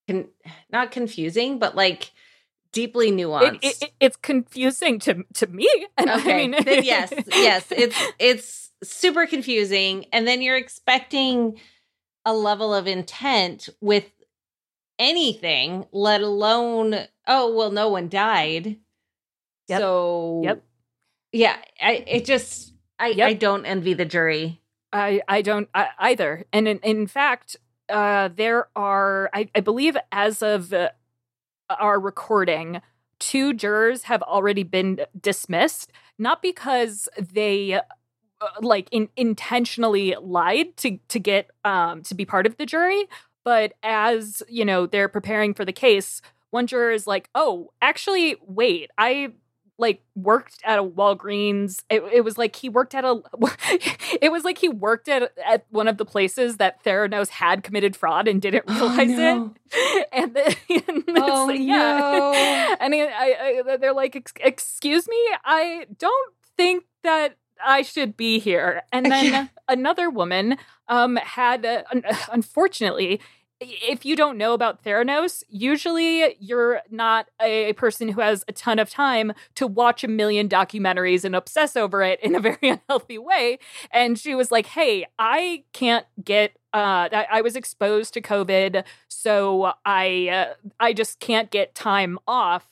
con- 0.08 0.28
not 0.70 0.90
confusing 0.90 1.58
but 1.58 1.74
like 1.74 2.10
deeply 2.74 3.10
nuanced 3.10 3.60
it, 3.62 3.82
it, 3.82 3.92
it's 4.00 4.16
confusing 4.16 4.98
to 5.00 5.24
to 5.34 5.46
me. 5.46 5.68
And 5.96 6.10
I 6.10 6.16
okay 6.18 6.48
mean, 6.48 6.62
yes 6.84 7.12
yes 7.32 7.64
it's 7.70 7.96
it's 8.18 8.70
super 8.82 9.26
confusing 9.26 10.04
and 10.12 10.26
then 10.28 10.42
you're 10.42 10.56
expecting 10.58 11.58
a 12.26 12.34
level 12.34 12.74
of 12.74 12.86
intent 12.86 13.68
with 13.80 14.10
anything 14.98 15.86
let 15.92 16.20
alone 16.20 16.94
oh 17.26 17.54
well 17.54 17.70
no 17.70 17.88
one 17.88 18.08
died 18.08 18.78
Yep. 19.68 19.80
so 19.80 20.40
Yep. 20.44 20.64
yeah 21.32 21.56
i 21.80 22.04
it 22.06 22.24
just 22.26 22.74
i 22.98 23.08
Yep. 23.08 23.28
i 23.28 23.32
don't 23.32 23.64
envy 23.66 23.94
the 23.94 24.04
jury 24.04 24.60
I 24.92 25.20
I 25.26 25.42
don't 25.42 25.68
I, 25.74 25.88
either. 25.98 26.44
And 26.52 26.68
in, 26.68 26.78
in 26.84 27.08
fact, 27.08 27.56
uh, 27.88 28.28
there 28.32 28.68
are 28.76 29.28
I, 29.34 29.48
I 29.52 29.58
believe 29.58 29.96
as 30.12 30.40
of 30.40 30.72
uh, 30.72 30.90
our 31.70 31.98
recording, 32.00 32.80
two 33.18 33.54
jurors 33.54 34.04
have 34.04 34.22
already 34.22 34.62
been 34.62 35.00
dismissed, 35.20 35.92
not 36.18 36.42
because 36.42 37.08
they. 37.18 37.74
uh, 37.74 37.80
Like 38.60 38.88
in, 38.92 39.08
intentionally 39.16 40.16
lied 40.20 40.76
to 40.78 40.98
to 41.08 41.18
get 41.20 41.50
um 41.64 42.02
to 42.04 42.14
be 42.14 42.24
part 42.26 42.46
of 42.46 42.56
the 42.58 42.66
jury, 42.66 43.06
but 43.44 43.72
as 43.82 44.42
you 44.48 44.64
know 44.64 44.86
they're 44.86 45.08
preparing 45.08 45.54
for 45.54 45.64
the 45.64 45.72
case, 45.72 46.20
one 46.50 46.66
juror 46.66 46.90
is 46.92 47.06
like, 47.06 47.30
"Oh, 47.34 47.72
actually, 47.82 48.36
wait, 48.46 48.90
I 48.98 49.32
like 49.78 50.02
worked 50.14 50.58
at 50.64 50.78
a 50.78 50.84
Walgreens. 50.84 51.82
It, 51.90 52.02
it 52.12 52.20
was 52.22 52.38
like 52.38 52.54
he 52.56 52.68
worked 52.68 52.94
at 52.94 53.04
a. 53.04 53.20
It 54.22 54.30
was 54.30 54.44
like 54.44 54.58
he 54.58 54.68
worked 54.68 55.08
at 55.08 55.32
at 55.44 55.66
one 55.70 55.88
of 55.88 55.98
the 55.98 56.04
places 56.04 56.56
that 56.58 56.82
Theranos 56.84 57.28
had 57.28 57.62
committed 57.64 57.96
fraud 57.96 58.28
and 58.28 58.40
didn't 58.40 58.64
Oh, 58.68 58.88
realize 58.96 59.08
no. 59.18 59.54
it. 59.72 60.08
And, 60.12 60.34
then, 60.34 60.54
and 60.88 61.04
Oh, 61.18 61.46
like, 61.46 61.58
yeah, 61.60 61.98
no. 61.98 62.32
and 62.80 62.94
I, 62.94 63.62
I, 63.68 63.76
they're 63.78 63.92
like, 63.92 64.14
"Excuse 64.40 65.08
me, 65.08 65.28
I 65.44 65.86
don't 65.98 66.34
think 66.56 66.84
that 67.02 67.36
I 67.64 67.82
should 67.82 68.16
be 68.16 68.38
here." 68.38 68.82
And 68.92 69.06
then 69.06 69.50
another 69.68 70.08
woman 70.10 70.56
um 70.88 71.16
had 71.16 71.66
uh, 71.66 71.82
un- 71.92 72.04
unfortunately 72.32 73.20
if 73.66 74.04
you 74.04 74.16
don't 74.16 74.38
know 74.38 74.52
about 74.52 74.84
Theranos, 74.84 75.42
usually 75.48 76.36
you're 76.38 76.80
not 76.90 77.28
a 77.40 77.72
person 77.74 78.08
who 78.08 78.20
has 78.20 78.44
a 78.48 78.52
ton 78.52 78.78
of 78.78 78.90
time 78.90 79.32
to 79.56 79.66
watch 79.66 80.04
a 80.04 80.08
million 80.08 80.48
documentaries 80.48 81.24
and 81.24 81.34
obsess 81.34 81.76
over 81.76 82.02
it 82.02 82.20
in 82.22 82.34
a 82.34 82.40
very 82.48 82.68
unhealthy 82.68 83.18
way. 83.18 83.58
And 83.90 84.18
she 84.18 84.34
was 84.34 84.50
like, 84.50 84.66
"Hey, 84.66 85.06
I 85.18 85.64
can't 85.72 86.06
get. 86.24 86.52
Uh, 86.72 87.08
I, 87.12 87.26
I 87.30 87.40
was 87.40 87.54
exposed 87.56 88.14
to 88.14 88.20
COVID, 88.20 88.84
so 89.08 89.72
I 89.84 90.28
uh, 90.28 90.54
I 90.80 90.92
just 90.92 91.20
can't 91.20 91.50
get 91.50 91.74
time 91.74 92.18
off." 92.26 92.66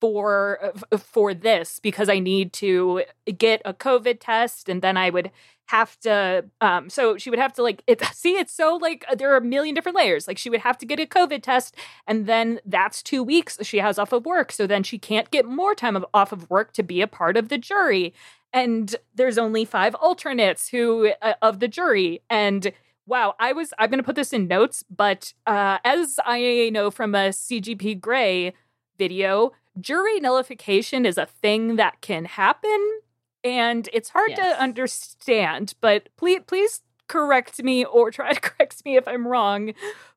For 0.00 0.72
for 0.96 1.34
this 1.34 1.80
because 1.80 2.08
I 2.08 2.20
need 2.20 2.52
to 2.54 3.02
get 3.36 3.60
a 3.64 3.74
COVID 3.74 4.18
test 4.20 4.68
and 4.68 4.80
then 4.80 4.96
I 4.96 5.10
would 5.10 5.32
have 5.66 5.98
to 6.00 6.44
um 6.60 6.88
so 6.88 7.18
she 7.18 7.30
would 7.30 7.38
have 7.38 7.52
to 7.52 7.62
like 7.62 7.82
it 7.86 8.02
see 8.14 8.36
it's 8.36 8.52
so 8.52 8.76
like 8.76 9.04
uh, 9.10 9.14
there 9.14 9.32
are 9.32 9.36
a 9.36 9.44
million 9.44 9.74
different 9.74 9.96
layers. 9.96 10.28
Like 10.28 10.38
she 10.38 10.50
would 10.50 10.60
have 10.60 10.78
to 10.78 10.86
get 10.86 11.00
a 11.00 11.06
covid 11.06 11.42
test 11.42 11.74
and 12.06 12.26
then 12.26 12.60
that's 12.64 13.02
2 13.02 13.22
weeks 13.22 13.58
she 13.62 13.78
has 13.78 13.98
off 13.98 14.12
of 14.12 14.24
work. 14.24 14.52
So 14.52 14.66
then 14.66 14.82
she 14.82 14.98
can't 14.98 15.30
get 15.30 15.46
more 15.46 15.74
time 15.74 15.96
of, 15.96 16.06
off 16.14 16.32
of 16.32 16.48
work 16.48 16.72
to 16.74 16.82
be 16.82 17.00
a 17.00 17.06
part 17.06 17.36
of 17.36 17.48
the 17.48 17.58
jury. 17.58 18.14
And 18.52 18.94
there's 19.14 19.36
only 19.36 19.64
5 19.64 19.94
alternates 19.96 20.68
who 20.68 21.12
uh, 21.20 21.34
of 21.42 21.60
the 21.60 21.68
jury. 21.68 22.22
And 22.30 22.72
wow 23.06 23.34
i 23.40 23.52
was 23.52 23.72
i'm 23.78 23.88
going 23.88 23.98
to 23.98 24.04
put 24.04 24.16
this 24.16 24.34
in 24.34 24.46
notes 24.46 24.84
but 24.94 25.32
uh 25.46 25.78
as 25.82 26.20
i 26.26 26.68
know 26.72 26.90
from 26.90 27.14
a 27.14 27.30
cgp 27.30 27.98
grey 27.98 28.52
video 28.98 29.50
jury 29.80 30.20
nullification 30.20 31.04
is 31.06 31.18
a 31.18 31.26
thing 31.26 31.76
that 31.76 32.00
can 32.00 32.24
happen 32.24 33.00
and 33.44 33.88
it's 33.92 34.10
hard 34.10 34.30
Yes. 34.30 34.38
to 34.56 34.62
understand 34.62 35.74
but 35.80 36.08
please 36.16 36.40
please 36.46 36.82
correct 37.06 37.62
me 37.62 37.84
or 37.84 38.10
try 38.18 38.32
to 38.32 38.40
correct 38.40 38.84
me 38.84 38.96
if 38.96 39.06
i'm 39.06 39.26
wrong 39.26 39.72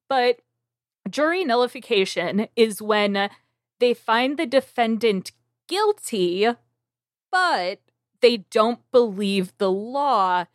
but 0.09 0.39
jury 1.09 1.43
nullification 1.43 2.47
is 2.55 2.81
when 2.81 3.29
they 3.79 3.93
find 3.93 4.37
the 4.37 4.45
defendant 4.45 5.31
guilty 5.67 6.47
but 7.31 7.79
they 8.21 8.37
don't 8.37 8.79
believe 8.91 9.53
the 9.57 9.71
law 9.71 10.45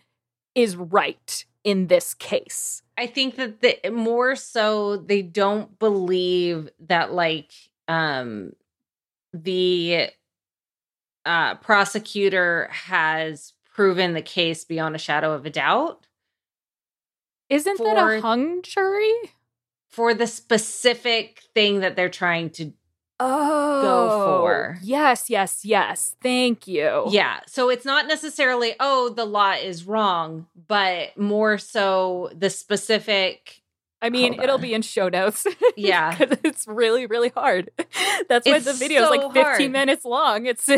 is 0.55 0.77
right 0.77 1.45
in 1.65 1.87
this 1.89 2.15
case 2.15 2.83
I 2.99 3.07
think 3.07 3.37
that 3.37 3.61
the 3.61 3.91
more 3.91 4.37
so 4.37 4.97
they 4.97 5.21
don't 5.21 5.79
believe 5.79 6.71
that 6.89 7.13
like 7.13 7.53
um 7.89 8.53
the 9.33 10.09
uh 11.25 11.55
prosecutor 11.57 12.69
has 12.71 13.53
proven 13.75 14.15
the 14.15 14.23
case 14.23 14.65
beyond 14.65 14.95
a 14.95 14.99
shadow 14.99 15.33
of 15.33 15.45
a 15.47 15.51
doubt 15.51 16.07
isn't 17.49 17.79
that 17.79 17.97
a 17.97 18.21
hung 18.21 18.63
jury 18.63 19.13
for 19.89 20.15
the 20.15 20.27
specific 20.27 21.43
thing 21.55 21.81
that 21.81 21.97
they're 21.97 22.09
trying 22.09 22.51
to 22.51 22.73
oh 23.19 23.83
go 23.83 24.41
for. 24.41 24.79
yes 24.83 25.31
yes 25.31 25.65
yes 25.65 26.17
thank 26.23 26.67
you 26.67 27.05
Yeah. 27.11 27.41
So 27.47 27.71
it's 27.71 27.85
not 27.87 28.07
necessarily, 28.07 28.75
oh, 28.79 29.09
the 29.09 29.25
law 29.25 29.53
is 29.53 29.85
wrong, 29.87 30.47
but 30.69 31.17
more 31.17 31.57
so 31.57 32.31
the 32.37 32.51
specific. 32.51 33.63
I 34.07 34.11
mean, 34.11 34.35
it'll 34.43 34.59
be 34.59 34.73
in 34.75 34.83
show 34.83 35.09
notes. 35.09 35.47
Yeah. 35.77 36.17
it's 36.19 36.67
really, 36.67 37.07
really 37.07 37.29
hard. 37.29 37.71
That's 38.29 38.47
why 38.47 38.57
It's 38.57 38.65
the 38.65 38.73
video 38.73 39.03
is 39.03 39.09
so 39.09 39.15
like 39.15 39.33
15 39.35 39.43
hard. 39.43 39.73
minutes 39.73 40.05
long. 40.07 40.47
It's 40.47 40.69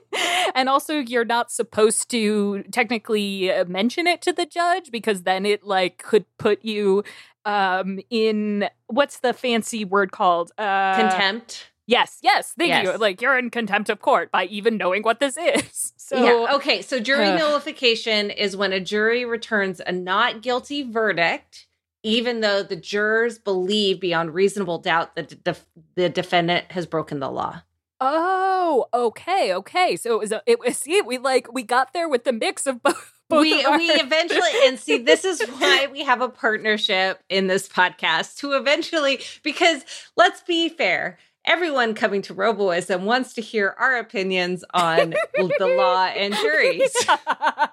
and 0.54 0.68
also 0.68 0.98
you're 0.98 1.24
not 1.26 1.50
supposed 1.52 2.10
to 2.10 2.62
technically 2.72 3.52
uh, 3.52 3.64
mention 3.66 4.06
it 4.06 4.22
to 4.22 4.32
the 4.32 4.46
judge 4.46 4.90
because 4.90 5.24
then 5.24 5.44
it 5.44 5.62
like 5.64 5.98
could 5.98 6.24
put 6.38 6.64
you 6.64 7.04
um 7.44 8.00
in 8.10 8.68
what's 8.86 9.20
the 9.20 9.32
fancy 9.34 9.84
word 9.84 10.10
called? 10.12 10.52
Uh 10.56 10.96
Contempt. 10.96 11.70
Yes, 11.86 12.18
yes. 12.22 12.52
Thank 12.58 12.84
you. 12.84 12.96
Like 12.96 13.20
you're 13.20 13.38
in 13.38 13.50
contempt 13.50 13.90
of 13.90 14.00
court 14.00 14.32
by 14.32 14.46
even 14.46 14.76
knowing 14.76 15.02
what 15.02 15.20
this 15.20 15.36
is. 15.36 15.92
So 15.96 16.16
yeah. 16.46 16.54
Okay. 16.56 16.82
So 16.82 16.98
jury 16.98 17.26
Ugh. 17.28 17.38
nullification 17.38 18.30
is 18.30 18.56
when 18.56 18.72
a 18.72 18.80
jury 18.80 19.24
returns 19.24 19.80
a 19.86 19.92
not 19.92 20.40
guilty 20.42 20.82
verdict, 20.82 21.65
even 22.06 22.40
though 22.40 22.62
the 22.62 22.76
jurors 22.76 23.36
believe 23.36 23.98
beyond 23.98 24.32
reasonable 24.32 24.78
doubt 24.78 25.16
that 25.16 25.44
the, 25.44 25.56
the 25.96 26.08
defendant 26.08 26.70
has 26.70 26.86
broken 26.86 27.18
the 27.18 27.28
law. 27.28 27.62
Oh, 28.00 28.86
okay, 28.94 29.52
okay. 29.52 29.96
So 29.96 30.14
it 30.14 30.18
was 30.20 30.30
a, 30.30 30.40
it 30.46 30.60
was 30.60 30.78
see 30.78 31.02
we 31.02 31.18
like 31.18 31.52
we 31.52 31.64
got 31.64 31.92
there 31.92 32.08
with 32.08 32.22
the 32.22 32.32
mix 32.32 32.66
of 32.66 32.80
both. 32.80 33.12
both 33.28 33.40
we 33.40 33.64
of 33.64 33.74
we 33.74 33.90
eventually 33.90 34.40
and 34.66 34.78
see 34.78 34.98
this 34.98 35.24
is 35.24 35.42
why 35.58 35.88
we 35.90 36.04
have 36.04 36.20
a 36.20 36.28
partnership 36.28 37.24
in 37.28 37.48
this 37.48 37.68
podcast 37.68 38.36
to 38.36 38.52
eventually 38.52 39.18
because 39.42 39.84
let's 40.16 40.42
be 40.42 40.68
fair 40.68 41.18
everyone 41.46 41.94
coming 41.94 42.22
to 42.22 42.34
roboism 42.34 43.02
wants 43.02 43.32
to 43.34 43.40
hear 43.40 43.74
our 43.78 43.96
opinions 43.98 44.64
on 44.74 45.10
the 45.58 45.66
law 45.76 46.04
and 46.06 46.34
juries 46.42 46.94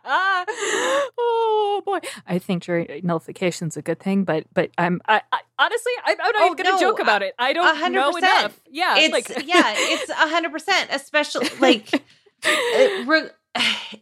oh 0.05 1.81
boy, 1.85 1.99
I 2.27 2.39
think 2.39 2.63
jury 2.63 3.01
nullification 3.03 3.67
is 3.67 3.77
a 3.77 3.81
good 3.81 3.99
thing, 3.99 4.23
but 4.23 4.45
but 4.53 4.71
I'm 4.77 5.01
I, 5.07 5.21
I 5.31 5.39
honestly 5.59 5.91
I, 6.05 6.11
I'm 6.11 6.17
not 6.17 6.35
Oh, 6.35 6.45
even 6.53 6.57
gonna 6.57 6.69
no, 6.71 6.79
joke 6.79 6.99
about 6.99 7.21
it. 7.23 7.33
I 7.39 7.53
don't 7.53 7.75
hundred 7.75 7.99
know 7.99 8.15
enough. 8.17 8.59
Yeah, 8.69 8.95
it's 8.97 9.11
like 9.11 9.45
yeah 9.45 9.73
it's 9.75 10.09
a 10.09 10.13
hundred 10.27 10.51
percent 10.51 10.89
especially 10.91 11.47
like 11.59 12.03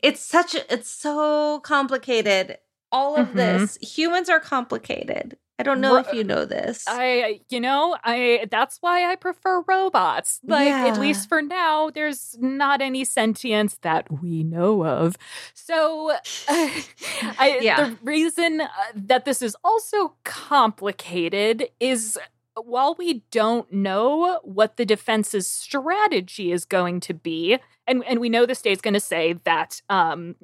it's 0.01 0.21
such 0.21 0.55
a, 0.55 0.73
it's 0.73 0.89
so 0.89 1.60
complicated 1.62 2.57
all 2.91 3.17
of 3.17 3.29
Mhm. 3.29 3.34
this 3.36 3.77
humans 3.81 4.29
are 4.29 4.39
complicated 4.39 5.38
i 5.62 5.63
don't 5.63 5.80
know 5.82 5.93
Ro- 5.95 6.02
if 6.02 6.13
you 6.13 6.24
know 6.24 6.45
this 6.45 6.84
I, 6.88 7.41
you 7.50 7.60
know, 7.60 7.95
I 8.04 8.47
that's 8.50 8.78
why 8.82 9.10
I 9.12 9.15
prefer 9.15 9.62
robots. 9.67 10.39
Like 10.47 10.67
Yeah. 10.67 10.88
at 10.88 11.00
least 11.00 11.30
for 11.30 11.41
now, 11.41 11.89
there's 11.91 12.36
not 12.39 12.82
any 12.82 13.06
sentience 13.06 13.78
that 13.82 14.04
we 14.21 14.43
know 14.43 14.84
of. 14.86 15.15
So, 15.54 16.12
I 16.50 17.60
Yeah. 17.62 17.78
the 17.86 17.97
reason 18.04 18.62
uh, 18.62 18.67
that 18.95 19.26
this 19.26 19.41
is 19.41 19.56
also 19.63 20.15
complicated 20.24 21.69
is 21.80 22.17
while 22.56 22.95
we 22.97 23.24
don't 23.32 23.71
know 23.71 24.39
what 24.43 24.78
the 24.78 24.86
defense's 24.86 25.47
strategy 25.47 26.52
is 26.52 26.65
going 26.65 27.00
to 27.02 27.13
be, 27.13 27.58
and 27.88 28.04
and 28.06 28.19
we 28.19 28.30
know 28.30 28.45
the 28.45 28.56
state's 28.56 28.82
going 28.82 28.93
to 28.95 29.00
say 29.00 29.34
that 29.45 29.82
um 29.89 30.36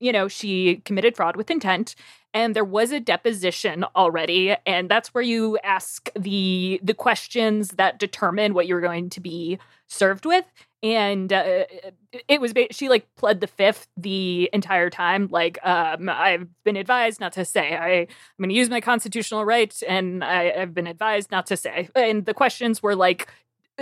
you 0.00 0.12
know 0.12 0.28
she 0.28 0.76
committed 0.84 1.16
fraud 1.16 1.36
with 1.36 1.50
intent 1.50 1.94
and 2.34 2.54
there 2.54 2.64
was 2.64 2.92
a 2.92 3.00
deposition 3.00 3.84
already 3.96 4.54
and 4.66 4.88
that's 4.88 5.14
where 5.14 5.22
you 5.22 5.58
ask 5.64 6.10
the 6.14 6.80
the 6.82 6.94
questions 6.94 7.70
that 7.70 7.98
determine 7.98 8.54
what 8.54 8.66
you're 8.66 8.80
going 8.80 9.10
to 9.10 9.20
be 9.20 9.58
served 9.86 10.26
with 10.26 10.44
and 10.82 11.32
uh, 11.32 11.64
it 12.28 12.40
was 12.40 12.52
she 12.70 12.88
like 12.88 13.06
pled 13.16 13.40
the 13.40 13.46
fifth 13.46 13.88
the 13.96 14.48
entire 14.52 14.90
time 14.90 15.26
like 15.30 15.58
um 15.64 16.08
i've 16.08 16.46
been 16.64 16.76
advised 16.76 17.20
not 17.20 17.32
to 17.32 17.44
say. 17.44 17.74
I 17.76 17.88
i'm 18.00 18.06
going 18.38 18.50
to 18.50 18.54
use 18.54 18.70
my 18.70 18.80
constitutional 18.80 19.44
right 19.44 19.74
and 19.88 20.22
I, 20.22 20.52
i've 20.56 20.74
been 20.74 20.86
advised 20.86 21.30
not 21.30 21.46
to 21.46 21.56
say. 21.56 21.88
And 21.94 22.26
the 22.26 22.34
questions 22.34 22.82
were 22.82 22.94
like 22.94 23.28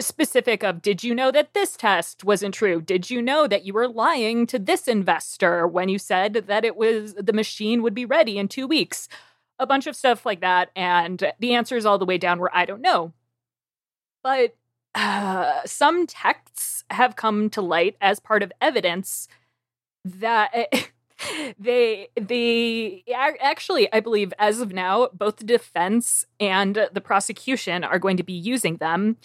specific 0.03 0.63
of 0.63 0.83
did 0.83 1.03
you 1.03 1.15
know 1.15 1.31
that 1.31 1.55
this 1.55 1.77
test 1.77 2.25
wasn't 2.25 2.55
true? 2.55 2.81
Did 2.81 3.11
you 3.11 3.23
know 3.23 3.47
that 3.47 3.65
you 3.65 3.73
were 3.73 3.89
lying 3.89 4.47
to 4.49 4.59
this 4.59 4.89
investor 4.89 5.67
when 5.67 5.89
you 5.89 5.99
said 5.99 6.35
that 6.47 6.65
it 6.65 6.77
was 6.77 7.15
the 7.15 7.33
machine 7.33 7.83
would 7.83 7.95
be 7.95 8.05
ready 8.05 8.39
in 8.39 8.49
2 8.49 8.67
weeks? 8.67 9.09
A 9.59 9.67
bunch 9.67 9.87
of 9.87 9.97
stuff 9.97 10.27
like 10.27 10.41
that 10.41 10.71
and 10.77 11.33
the 11.39 11.55
answers 11.55 11.87
all 11.87 11.99
the 11.99 12.05
way 12.05 12.19
down 12.19 12.39
were 12.39 12.55
i 12.55 12.65
don't 12.65 12.83
know. 12.83 13.13
But 14.23 14.55
uh, 14.95 15.61
some 15.67 16.07
texts 16.07 16.85
have 16.91 17.17
come 17.17 17.51
to 17.51 17.61
light 17.61 17.97
as 18.01 18.19
part 18.19 18.43
of 18.43 18.53
evidence 18.61 19.29
that 20.05 20.53
they 21.59 22.09
they 22.21 23.03
actually 23.15 23.91
i 23.93 24.01
believe 24.01 24.33
as 24.39 24.61
of 24.61 24.73
now 24.73 25.09
both 25.13 25.37
the 25.37 25.45
defense 25.45 26.27
and 26.39 26.89
the 26.93 27.01
prosecution 27.01 27.85
are 27.85 27.99
going 27.99 28.17
to 28.17 28.23
be 28.23 28.35
using 28.35 28.77
them 28.77 29.17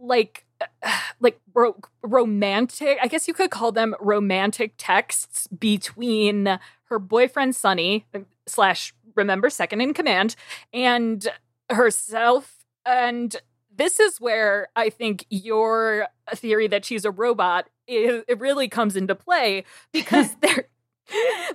like 0.00 0.44
like 1.20 1.40
ro- 1.54 1.80
romantic 2.02 2.98
i 3.02 3.06
guess 3.06 3.26
you 3.28 3.34
could 3.34 3.50
call 3.50 3.72
them 3.72 3.94
romantic 4.00 4.74
texts 4.78 5.46
between 5.48 6.58
her 6.84 6.98
boyfriend 6.98 7.54
sunny 7.54 8.06
slash 8.46 8.92
remember 9.14 9.48
second 9.48 9.80
in 9.80 9.94
command 9.94 10.36
and 10.72 11.28
herself 11.70 12.64
and 12.84 13.36
this 13.76 14.00
is 14.00 14.20
where 14.20 14.68
I 14.74 14.90
think 14.90 15.26
your 15.28 16.08
theory 16.34 16.66
that 16.68 16.84
she's 16.84 17.04
a 17.04 17.10
robot 17.10 17.68
is, 17.86 18.24
it 18.26 18.40
really 18.40 18.68
comes 18.68 18.96
into 18.96 19.14
play 19.14 19.64
because 19.92 20.34
they're 20.40 20.68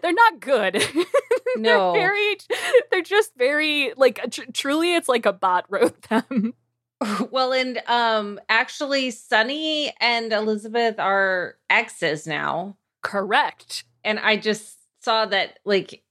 they're 0.01 0.13
not 0.13 0.39
good. 0.39 0.83
No. 1.57 1.91
they're 1.91 2.07
very 2.07 2.37
they're 2.91 3.01
just 3.01 3.35
very 3.35 3.91
like 3.97 4.31
tr- 4.31 4.43
truly 4.53 4.95
it's 4.95 5.09
like 5.09 5.25
a 5.25 5.33
bot 5.33 5.65
wrote 5.67 6.01
them. 6.03 6.53
well, 7.31 7.51
and 7.53 7.81
um 7.87 8.39
actually 8.49 9.11
Sunny 9.11 9.93
and 9.99 10.31
Elizabeth 10.31 10.99
are 10.99 11.55
exes 11.69 12.27
now. 12.27 12.77
Correct. 13.01 13.83
And 14.03 14.19
I 14.19 14.37
just 14.37 14.77
saw 15.01 15.25
that 15.27 15.59
like 15.65 16.03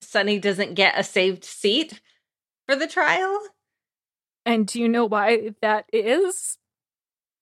Sunny 0.00 0.38
doesn't 0.38 0.74
get 0.74 0.98
a 0.98 1.04
saved 1.04 1.44
seat 1.44 2.00
for 2.66 2.74
the 2.76 2.86
trial. 2.86 3.38
And 4.46 4.66
do 4.66 4.80
you 4.80 4.88
know 4.88 5.04
why 5.04 5.50
that 5.60 5.84
is? 5.92 6.56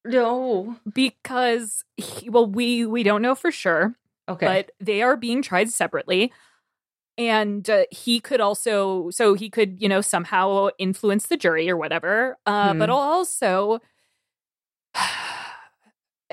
No. 0.05 0.77
Because 0.93 1.85
he, 1.97 2.29
well 2.29 2.47
we 2.47 2.85
we 2.87 3.03
don't 3.03 3.23
know 3.23 3.35
for 3.35 3.53
sure, 3.53 3.95
Okay. 4.29 4.47
but 4.47 4.71
they 4.85 5.03
are 5.03 5.17
being 5.17 5.43
tried 5.43 5.71
separately. 5.71 6.33
And 7.19 7.69
uh, 7.69 7.85
he 7.91 8.21
could 8.21 8.41
also, 8.41 9.11
so 9.11 9.35
he 9.35 9.51
could, 9.51 9.83
you 9.83 9.89
know, 9.89 10.01
somehow 10.01 10.69
influence 10.79 11.27
the 11.27 11.37
jury 11.37 11.69
or 11.69 11.77
whatever. 11.77 12.39
Uh, 12.47 12.75
But 12.75 12.89
Hmm. 12.89 12.95
also, 12.95 13.81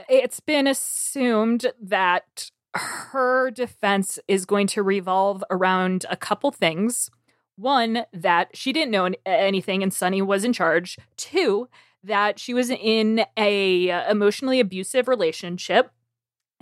it's 0.09 0.39
been 0.39 0.67
assumed 0.67 1.71
that 1.81 2.51
her 2.75 3.51
defense 3.51 4.19
is 4.27 4.45
going 4.45 4.67
to 4.67 4.83
revolve 4.83 5.43
around 5.49 6.05
a 6.09 6.17
couple 6.17 6.51
things. 6.51 7.09
One, 7.57 8.05
that 8.13 8.55
she 8.55 8.73
didn't 8.73 8.91
know 8.91 9.09
anything 9.25 9.81
and 9.81 9.93
Sunny 9.93 10.21
was 10.21 10.43
in 10.43 10.51
charge. 10.53 10.97
Two, 11.15 11.69
that 12.03 12.37
she 12.37 12.53
was 12.53 12.69
in 12.69 13.25
a 13.37 13.89
uh, 13.89 14.11
emotionally 14.11 14.59
abusive 14.59 15.07
relationship 15.07 15.89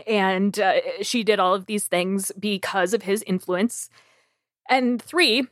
and 0.07 0.59
uh, 0.59 0.75
she 1.01 1.23
did 1.23 1.39
all 1.39 1.53
of 1.53 1.65
these 1.65 1.87
things 1.87 2.31
because 2.39 2.93
of 2.93 3.03
his 3.03 3.23
influence. 3.27 3.89
And 4.69 5.01
three, 5.01 5.47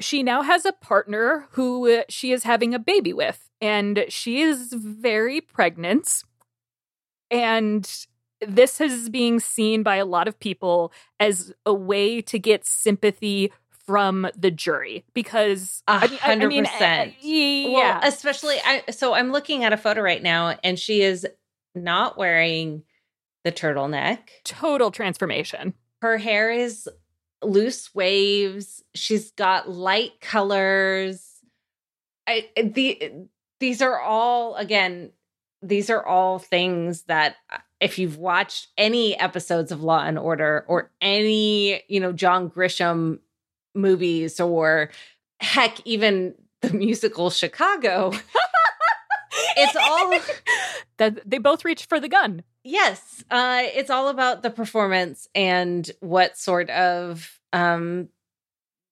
she 0.00 0.22
now 0.22 0.42
has 0.42 0.64
a 0.66 0.72
partner 0.72 1.46
who 1.52 1.90
uh, 1.90 2.02
she 2.08 2.32
is 2.32 2.42
having 2.44 2.74
a 2.74 2.78
baby 2.78 3.12
with, 3.12 3.48
and 3.60 4.04
she 4.08 4.40
is 4.42 4.72
very 4.72 5.40
pregnant. 5.40 6.22
And 7.30 7.88
this 8.46 8.80
is 8.80 9.08
being 9.08 9.40
seen 9.40 9.82
by 9.82 9.96
a 9.96 10.04
lot 10.04 10.28
of 10.28 10.38
people 10.38 10.92
as 11.18 11.52
a 11.64 11.72
way 11.72 12.20
to 12.22 12.38
get 12.38 12.66
sympathy 12.66 13.52
from 13.86 14.26
the 14.36 14.50
jury 14.50 15.04
because 15.14 15.82
A 15.88 15.92
I 15.92 16.06
mean- 16.08 16.18
I- 16.42 16.46
mean, 16.46 16.64
percent. 16.64 17.10
uh, 17.12 17.14
yeah, 17.20 17.68
Well, 17.98 18.00
especially 18.08 18.56
I 18.64 18.82
so 18.90 19.12
I'm 19.14 19.30
looking 19.30 19.62
at 19.64 19.72
a 19.72 19.76
photo 19.76 20.00
right 20.00 20.22
now 20.22 20.56
and 20.64 20.78
she 20.78 21.02
is 21.02 21.26
not 21.74 22.16
wearing 22.16 22.82
the 23.44 23.52
turtleneck. 23.52 24.20
total 24.44 24.90
transformation. 24.90 25.74
Her 26.00 26.16
hair 26.16 26.50
is 26.50 26.88
loose 27.48 27.94
waves. 27.94 28.82
She's 28.94 29.30
got 29.32 29.68
light 29.68 30.20
colors. 30.20 31.30
I 32.26 32.48
the 32.56 33.12
these 33.60 33.82
are 33.82 34.00
all 34.00 34.56
again 34.56 35.12
these 35.64 35.90
are 35.90 36.04
all 36.04 36.38
things 36.38 37.02
that 37.04 37.36
uh, 37.50 37.58
if 37.80 37.98
you've 37.98 38.18
watched 38.18 38.68
any 38.78 39.18
episodes 39.18 39.72
of 39.72 39.82
Law 39.82 40.04
and 40.04 40.18
Order 40.18 40.64
or 40.68 40.90
any, 41.00 41.82
you 41.88 42.00
know, 42.00 42.12
John 42.12 42.50
Grisham 42.50 43.18
movies 43.74 44.40
or 44.40 44.90
heck 45.40 45.84
even 45.86 46.34
the 46.60 46.72
musical 46.72 47.30
Chicago, 47.30 48.12
it's 49.56 49.76
all 49.76 50.18
that 50.98 51.28
they 51.28 51.38
both 51.38 51.64
reach 51.64 51.86
for 51.86 51.98
the 51.98 52.08
gun. 52.08 52.42
Yes, 52.62 53.24
uh, 53.30 53.62
it's 53.62 53.90
all 53.90 54.08
about 54.08 54.42
the 54.42 54.50
performance 54.50 55.28
and 55.34 55.90
what 56.00 56.38
sort 56.38 56.70
of 56.70 57.33
um, 57.54 58.08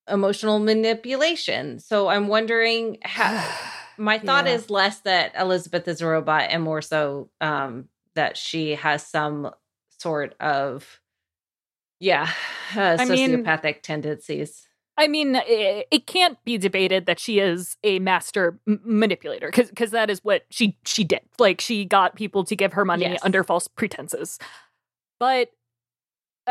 emotional 0.09 0.59
manipulation. 0.59 1.79
So 1.81 2.09
I'm 2.09 2.29
wondering 2.29 2.99
how. 3.03 3.49
My 3.99 4.19
thought 4.19 4.47
Yeah. 4.47 4.55
is 4.55 4.71
less 4.71 5.01
that 5.01 5.33
Elizabeth 5.39 5.87
is 5.87 6.01
a 6.01 6.07
robot 6.07 6.49
and 6.51 6.63
more 6.63 6.81
so 6.81 7.29
um, 7.43 7.89
that 8.15 8.39
she 8.39 8.71
has 8.75 9.07
some 9.07 9.51
sort 9.99 10.35
of, 10.41 10.99
yeah, 12.01 12.31
uh, 12.77 12.97
I 12.99 13.05
mean- 13.05 13.45
sociopathic 13.45 13.83
tendencies. 13.83 14.67
I 14.99 15.09
mean, 15.09 15.37
it, 15.37 15.89
it 15.91 16.07
can't 16.07 16.37
be 16.45 16.59
debated 16.59 17.07
that 17.07 17.19
she 17.19 17.39
is 17.39 17.77
a 17.83 17.99
master 17.99 18.59
m- 18.69 18.81
manipulator 18.85 19.51
because 19.51 19.91
that 19.91 20.11
is 20.11 20.23
what 20.23 20.45
she 20.51 20.77
she 20.85 21.03
did. 21.03 21.21
Like 21.39 21.61
she 21.63 21.85
got 21.87 22.15
people 22.15 22.45
to 22.45 22.55
give 22.55 22.75
her 22.75 22.85
money 22.85 23.05
Yes. 23.05 23.21
under 23.23 23.43
false 23.43 23.69
pretenses. 23.69 24.39
But 25.19 25.51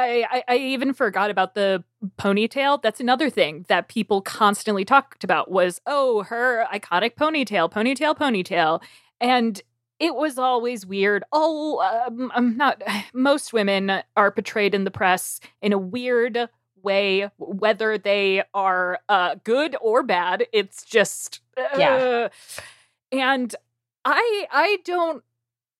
I, 0.01 0.25
I 0.31 0.43
I 0.47 0.57
even 0.57 0.93
forgot 0.93 1.29
about 1.29 1.55
the 1.55 1.83
ponytail. 2.17 2.81
That's 2.81 2.99
another 2.99 3.29
thing 3.29 3.65
that 3.67 3.87
people 3.87 4.21
constantly 4.21 4.85
talked 4.85 5.23
about 5.23 5.51
was 5.51 5.79
oh 5.85 6.23
her 6.23 6.65
iconic 6.73 7.15
ponytail, 7.15 7.71
ponytail, 7.71 8.17
ponytail, 8.17 8.81
and 9.19 9.61
it 9.99 10.15
was 10.15 10.39
always 10.39 10.83
weird. 10.83 11.23
Oh, 11.31 11.79
um, 11.79 12.31
I'm 12.33 12.57
not. 12.57 12.81
Most 13.13 13.53
women 13.53 14.01
are 14.17 14.31
portrayed 14.31 14.73
in 14.73 14.83
the 14.83 14.91
press 14.91 15.39
in 15.61 15.73
a 15.73 15.77
weird 15.77 16.49
way, 16.81 17.29
whether 17.37 17.97
they 17.97 18.43
are 18.53 18.99
uh, 19.07 19.35
good 19.43 19.75
or 19.79 20.01
bad. 20.01 20.47
It's 20.51 20.83
just 20.83 21.41
uh, 21.55 21.77
Yeah. 21.77 22.27
And 23.11 23.55
I 24.03 24.47
I 24.51 24.77
don't 24.83 25.23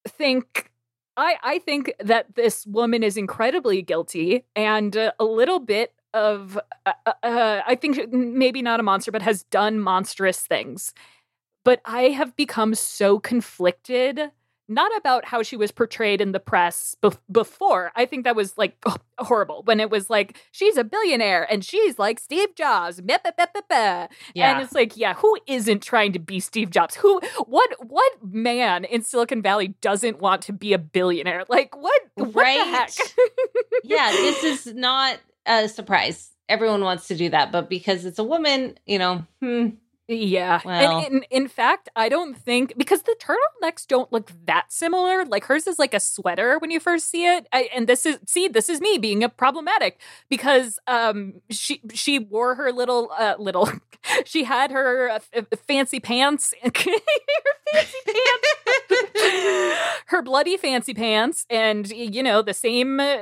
think. 0.06 0.70
I, 1.16 1.36
I 1.42 1.58
think 1.58 1.92
that 2.00 2.34
this 2.34 2.66
woman 2.66 3.02
is 3.02 3.16
incredibly 3.16 3.82
guilty 3.82 4.44
and 4.56 4.96
uh, 4.96 5.12
a 5.18 5.24
little 5.24 5.58
bit 5.60 5.92
of 6.14 6.58
uh, 6.86 6.92
uh, 7.06 7.12
uh, 7.22 7.62
I 7.66 7.74
think 7.74 8.12
maybe 8.12 8.62
not 8.62 8.80
a 8.80 8.82
monster 8.82 9.10
but 9.12 9.22
has 9.22 9.44
done 9.44 9.78
monstrous 9.78 10.40
things. 10.40 10.94
But 11.64 11.80
I 11.84 12.04
have 12.04 12.34
become 12.34 12.74
so 12.74 13.18
conflicted 13.18 14.30
not 14.74 14.90
about 14.96 15.24
how 15.26 15.42
she 15.42 15.56
was 15.56 15.70
portrayed 15.70 16.20
in 16.20 16.32
the 16.32 16.40
press 16.40 16.96
bef- 17.02 17.18
before. 17.30 17.92
I 17.96 18.06
think 18.06 18.24
that 18.24 18.36
was 18.36 18.56
like 18.58 18.76
horrible 19.18 19.62
when 19.64 19.80
it 19.80 19.90
was 19.90 20.10
like 20.10 20.38
she's 20.50 20.76
a 20.76 20.84
billionaire 20.84 21.44
and 21.50 21.64
she's 21.64 21.98
like 21.98 22.18
Steve 22.20 22.54
Jobs. 22.54 23.00
Meh. 23.02 23.18
Yeah. 23.70 24.06
And 24.52 24.62
it's 24.62 24.72
like, 24.74 24.96
yeah, 24.96 25.14
who 25.14 25.36
isn't 25.46 25.82
trying 25.82 26.12
to 26.12 26.18
be 26.18 26.40
Steve 26.40 26.70
Jobs? 26.70 26.94
Who 26.96 27.20
what 27.46 27.70
what 27.86 28.12
man 28.22 28.84
in 28.84 29.02
Silicon 29.02 29.42
Valley 29.42 29.68
doesn't 29.80 30.20
want 30.20 30.42
to 30.42 30.52
be 30.52 30.72
a 30.72 30.78
billionaire? 30.78 31.44
Like 31.48 31.76
what 31.76 32.00
what 32.14 32.34
Right. 32.34 32.58
the 32.58 32.70
heck? 32.70 32.90
yeah, 33.84 34.10
this 34.10 34.42
is 34.44 34.74
not 34.74 35.18
a 35.46 35.68
surprise. 35.68 36.30
Everyone 36.48 36.82
wants 36.82 37.08
to 37.08 37.16
do 37.16 37.30
that, 37.30 37.50
but 37.52 37.68
because 37.70 38.04
it's 38.04 38.18
a 38.18 38.24
woman, 38.24 38.78
you 38.86 38.98
know, 38.98 39.24
hmm, 39.40 39.68
Yeah. 40.08 40.60
Well. 40.64 40.98
and 40.98 41.14
in, 41.14 41.22
in 41.30 41.48
fact, 41.48 41.88
I 41.96 42.08
don't 42.08 42.36
think 42.36 42.74
because 42.76 43.02
the 43.02 43.16
turtlenecks 43.20 43.86
don't 43.86 44.12
look 44.12 44.30
that 44.46 44.70
similar. 44.72 45.24
Like 45.24 45.44
hers 45.44 45.66
is 45.66 45.78
like 45.78 45.94
a 45.94 46.00
sweater 46.00 46.58
when 46.58 46.70
you 46.70 46.80
first 46.80 47.08
see 47.08 47.24
it. 47.26 47.46
I, 47.52 47.70
and 47.74 47.86
this 47.86 48.04
is 48.04 48.18
see, 48.26 48.48
this 48.48 48.68
is 48.68 48.80
me 48.80 48.98
being 48.98 49.22
a 49.24 49.28
problematic 49.28 50.00
because 50.28 50.78
um 50.86 51.34
she 51.50 51.80
she 51.94 52.18
wore 52.18 52.56
her 52.56 52.72
little 52.72 53.10
uh 53.18 53.36
little 53.38 53.70
she 54.24 54.44
had 54.44 54.70
her 54.72 55.08
uh, 55.10 55.18
f- 55.32 55.46
fancy 55.66 56.00
pants 56.00 56.52
her 56.62 56.70
fancy 57.72 57.98
pants 58.06 59.76
her 60.06 60.22
bloody 60.22 60.56
fancy 60.56 60.94
pants 60.94 61.46
and 61.48 61.88
you 61.90 62.22
know 62.22 62.42
the 62.42 62.52
same 62.54 63.00
uh, 63.00 63.18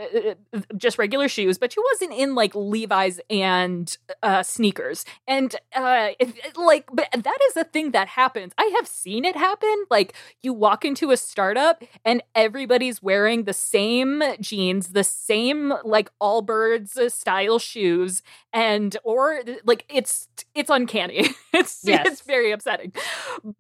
just 0.77 0.99
regular 0.99 1.29
shoes 1.29 1.59
but 1.59 1.73
she 1.73 1.81
wasn't 1.93 2.13
in 2.19 2.35
like 2.35 2.55
levi's 2.55 3.21
and 3.29 3.99
uh 4.23 4.43
sneakers 4.43 5.05
and 5.27 5.57
uh 5.75 6.09
if, 6.19 6.33
like 6.73 6.87
but 6.99 7.07
that 7.13 7.39
is 7.49 7.57
a 7.57 7.65
thing 7.65 7.91
that 7.97 8.09
happens. 8.21 8.53
I 8.57 8.67
have 8.77 8.87
seen 8.87 9.25
it 9.31 9.37
happen. 9.37 9.77
Like 9.91 10.15
you 10.43 10.53
walk 10.53 10.85
into 10.85 11.11
a 11.11 11.17
startup 11.17 11.83
and 12.05 12.23
everybody's 12.35 13.03
wearing 13.03 13.45
the 13.45 13.53
same 13.53 14.23
jeans 14.41 14.85
the 15.01 15.05
same 15.05 15.75
like 15.85 16.09
allbirds 16.21 16.93
style 17.11 17.59
shoes 17.59 18.23
and 18.53 18.97
or 19.05 19.41
like 19.65 19.85
it's 19.89 20.29
it's 20.55 20.71
uncanny. 20.71 21.23
It's 21.61 21.81
Yes. 21.83 22.07
it's 22.07 22.21
very 22.23 22.51
upsetting. 22.53 22.93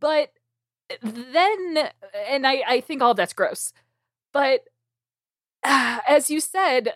But 0.09 0.33
then 1.03 1.61
and 2.29 2.47
i 2.47 2.63
i 2.67 2.81
think 2.81 3.01
all 3.03 3.15
that's 3.15 3.33
gross 3.33 3.73
but 4.33 4.65
uh, 5.63 5.99
as 6.09 6.31
you 6.31 6.41
said 6.41 6.95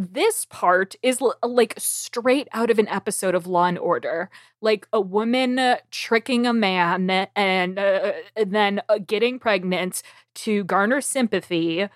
this 0.00 0.46
part 0.46 0.96
is 1.02 1.20
l- 1.20 1.36
like 1.42 1.74
straight 1.78 2.48
out 2.52 2.70
of 2.70 2.78
an 2.78 2.88
episode 2.88 3.34
of 3.34 3.46
Law 3.46 3.66
and 3.66 3.78
Order, 3.78 4.30
like 4.60 4.88
a 4.92 5.00
woman 5.00 5.58
uh, 5.58 5.78
tricking 5.90 6.46
a 6.46 6.52
man 6.52 7.10
and, 7.36 7.78
uh, 7.78 8.12
and 8.36 8.52
then 8.54 8.80
uh, 8.88 8.98
getting 8.98 9.38
pregnant 9.38 10.02
to 10.36 10.64
garner 10.64 11.00
sympathy. 11.00 11.88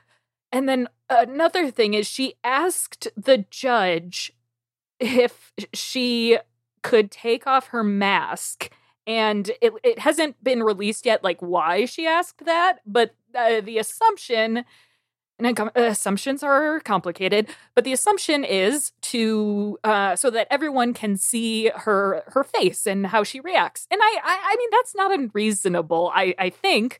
And 0.52 0.68
then 0.68 0.88
another 1.10 1.70
thing 1.70 1.94
is 1.94 2.06
she 2.06 2.34
asked 2.44 3.08
the 3.16 3.46
judge 3.50 4.32
if 5.00 5.52
she 5.72 6.38
could 6.82 7.10
take 7.10 7.46
off 7.46 7.68
her 7.68 7.84
mask 7.84 8.70
And 9.06 9.50
it, 9.60 9.72
it 9.82 9.98
hasn't 9.98 10.42
been 10.42 10.62
released 10.62 11.04
yet, 11.06 11.22
like 11.22 11.40
why 11.40 11.84
she 11.84 12.06
asked 12.06 12.44
that, 12.46 12.78
but 12.86 13.14
uh, 13.34 13.60
the 13.60 13.78
assumption 13.78 14.64
and 15.38 15.70
assumptions 15.74 16.42
are 16.42 16.80
complicated 16.80 17.48
but 17.74 17.84
the 17.84 17.92
assumption 17.92 18.44
is 18.44 18.92
to 19.02 19.78
uh, 19.84 20.14
so 20.16 20.30
that 20.30 20.46
everyone 20.50 20.94
can 20.94 21.16
see 21.16 21.70
her 21.74 22.22
her 22.28 22.44
face 22.44 22.86
and 22.86 23.06
how 23.08 23.22
she 23.24 23.40
reacts. 23.40 23.86
And 23.90 24.00
i 24.02 24.18
i, 24.24 24.40
I 24.52 24.56
mean 24.56 24.68
that's 24.72 24.94
not 24.94 25.12
unreasonable 25.12 26.10
i 26.14 26.34
i 26.38 26.50
think. 26.50 26.98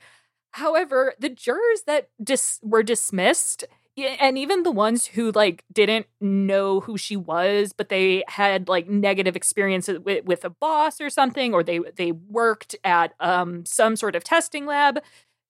However 0.53 1.14
the 1.18 1.28
jurors 1.30 1.82
that 1.87 2.11
dis- 2.22 2.61
were 2.62 2.82
dismissed 2.82 3.64
and 3.97 4.37
even 4.37 4.64
the 4.64 4.72
ones 4.72 5.07
who 5.07 5.30
like 5.32 5.64
didn't 5.72 6.07
know 6.20 6.80
who 6.80 6.97
she 6.99 7.16
was 7.16 7.72
but 7.72 7.89
they 7.89 8.24
had 8.26 8.68
like 8.68 8.89
negative 8.89 9.37
experiences 9.37 9.99
with, 10.01 10.24
with 10.24 10.45
a 10.45 10.51
boss 10.51 11.01
or 11.01 11.11
something 11.11 11.55
or 11.55 11.62
they 11.62 11.80
they 11.97 12.12
worked 12.12 12.74
at 12.85 13.14
um 13.20 13.64
some 13.64 13.95
sort 13.97 14.16
of 14.16 14.24
testing 14.24 14.66
lab 14.66 14.99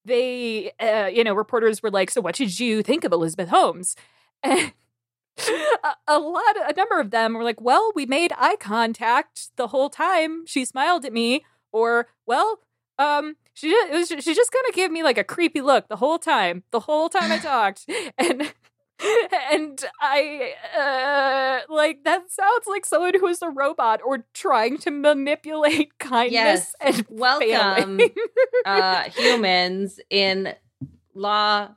they, 0.05 0.73
uh, 0.81 1.07
you 1.07 1.25
know, 1.25 1.35
reporters 1.35 1.83
were 1.83 1.91
like, 1.91 2.11
"So, 2.11 2.21
what 2.21 2.35
did 2.37 2.59
you 2.61 2.83
think 2.83 3.05
of 3.05 3.13
Elizabeth 3.13 3.49
Holmes?" 3.49 3.97
And 4.47 4.73
a, 6.07 6.19
lot, 6.19 6.57
a 6.57 6.75
number 6.77 7.01
of 7.01 7.11
them 7.11 7.35
were 7.35 7.43
like, 7.43 7.61
"Well, 7.61 7.93
we 7.95 8.07
made 8.07 8.33
eye 8.39 8.57
contact 8.57 9.49
the 9.57 9.69
whole 9.69 9.91
time. 9.91 10.47
She 10.47 10.65
smiled 10.65 11.05
at 11.05 11.13
me." 11.13 11.45
Or, 11.73 12.07
"Well, 12.27 12.61
um, 12.99 13.37
she 13.53 13.71
just, 13.71 14.15
was, 14.15 14.25
she 14.25 14.35
just 14.35 14.53
kind 14.53 14.65
of 14.69 14.75
gave 14.75 14.91
me 14.93 15.03
like 15.03 15.19
a 15.19 15.25
creepy 15.25 15.61
look 15.61 15.89
the 15.89 15.97
whole 15.97 16.19
time, 16.19 16.63
the 16.71 16.81
whole 16.81 17.09
time 17.09 17.33
I 17.33 17.39
talked." 17.53 17.87
And 18.19 18.53
and 19.53 19.85
I 20.01 20.55
uh 20.77 21.73
like 21.73 22.05
that 22.05 22.31
sounds 22.31 22.67
like 22.67 22.87
someone 22.87 23.15
who 23.19 23.27
is 23.27 23.43
a 23.43 23.51
robot 23.51 24.01
or 24.05 24.25
trying 24.35 24.79
to 24.79 24.91
manipulate 24.91 25.99
kindness 25.99 26.33
yes. 26.33 26.75
and 26.81 27.05
welcome 27.09 28.01
uh 28.67 29.03
humans 29.11 29.99
in 30.11 30.55
law 31.15 31.69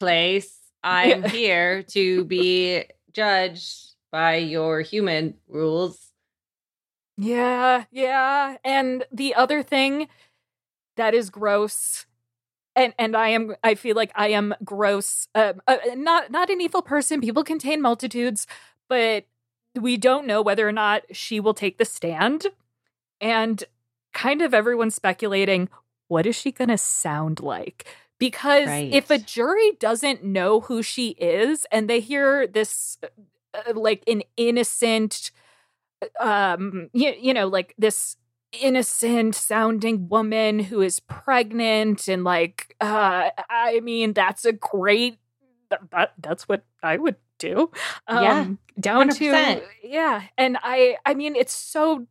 place. 0.00 0.58
I'm 0.82 1.22
yeah. 1.22 1.28
here 1.28 1.82
to 1.82 2.24
be 2.24 2.84
judged 3.12 3.94
by 4.10 4.36
your 4.36 4.80
human 4.80 5.34
rules. 5.48 6.12
Yeah, 7.16 7.84
yeah. 7.90 8.56
And 8.64 9.04
the 9.10 9.34
other 9.34 9.62
thing 9.62 10.08
that 10.96 11.14
is 11.14 11.30
gross 11.30 12.06
and 12.76 12.94
and 12.98 13.16
I 13.16 13.28
am 13.28 13.54
I 13.62 13.74
feel 13.74 13.96
like 13.96 14.12
I 14.14 14.28
am 14.28 14.54
gross. 14.64 15.28
Uh, 15.34 15.54
uh, 15.66 15.76
not 15.94 16.30
not 16.30 16.50
an 16.50 16.60
evil 16.60 16.82
person. 16.82 17.20
People 17.20 17.44
contain 17.44 17.80
multitudes, 17.80 18.46
but 18.88 19.26
we 19.74 19.96
don't 19.96 20.26
know 20.26 20.42
whether 20.42 20.68
or 20.68 20.72
not 20.72 21.02
she 21.12 21.40
will 21.40 21.54
take 21.54 21.78
the 21.78 21.84
stand. 21.84 22.46
And 23.20 23.64
kind 24.12 24.42
of 24.42 24.54
everyone's 24.54 24.94
speculating 24.94 25.68
what 26.08 26.26
is 26.26 26.36
she 26.36 26.52
going 26.52 26.68
to 26.68 26.78
sound 26.78 27.40
like? 27.40 27.86
Because 28.18 28.68
right. 28.68 28.92
if 28.92 29.10
a 29.10 29.18
jury 29.18 29.72
doesn't 29.80 30.22
know 30.22 30.60
who 30.60 30.82
she 30.82 31.10
is 31.10 31.66
and 31.72 31.88
they 31.90 32.00
hear 32.00 32.46
this 32.46 32.98
uh, 33.02 33.08
uh 33.68 33.74
like 33.74 34.02
an 34.06 34.22
innocent 34.36 35.30
um 36.20 36.90
you, 36.92 37.14
you 37.18 37.34
know 37.34 37.46
like 37.46 37.74
this 37.78 38.16
innocent 38.60 39.34
sounding 39.34 40.08
woman 40.08 40.58
who 40.58 40.80
is 40.80 41.00
pregnant 41.00 42.08
and 42.08 42.24
like 42.24 42.74
uh 42.80 43.30
i 43.50 43.80
mean 43.80 44.12
that's 44.12 44.44
a 44.44 44.52
great 44.52 45.18
that, 45.90 46.12
that's 46.18 46.48
what 46.48 46.64
i 46.82 46.96
would 46.96 47.16
do 47.38 47.70
um 48.06 48.22
yeah, 48.22 48.46
down 48.78 49.08
100%. 49.08 49.18
to 49.18 49.62
yeah 49.82 50.22
and 50.38 50.56
i 50.62 50.96
i 51.04 51.14
mean 51.14 51.34
it's 51.34 51.52
so 51.52 52.06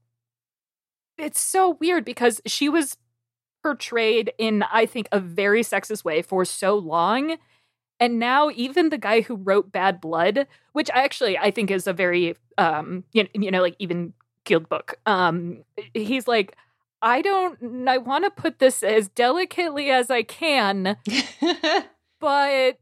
it's 1.18 1.40
so 1.40 1.78
weird 1.80 2.04
because 2.04 2.42
she 2.46 2.70
was 2.70 2.98
portrayed 3.62 4.34
in 4.38 4.64
i 4.72 4.86
think 4.86 5.08
a 5.12 5.20
very 5.20 5.62
sexist 5.62 6.04
way 6.04 6.22
for 6.22 6.44
so 6.44 6.78
long 6.78 7.38
and 8.00 8.20
now 8.20 8.50
even 8.50 8.90
the 8.90 8.98
guy 8.98 9.22
who 9.22 9.36
wrote 9.36 9.72
bad 9.72 10.02
blood 10.02 10.46
which 10.74 10.90
i 10.94 11.04
actually 11.04 11.38
i 11.38 11.50
think 11.50 11.72
is 11.72 11.88
a 11.88 11.94
very 11.94 12.36
um 12.58 13.04
you 13.14 13.24
know, 13.24 13.30
you 13.34 13.52
know 13.52 13.62
like 13.62 13.76
even 13.80 14.14
Guild 14.46 14.70
book. 14.70 14.96
Um, 15.06 15.64
he's 15.94 16.28
like, 16.28 16.56
I 17.02 17.22
don't. 17.22 17.88
I 17.88 17.98
want 17.98 18.24
to 18.24 18.32
put 18.32 18.60
this 18.60 18.82
as 18.84 19.10
delicately 19.10 19.90
as 19.90 20.10
I 20.10 20.24
can, 20.24 20.98
but 22.20 22.80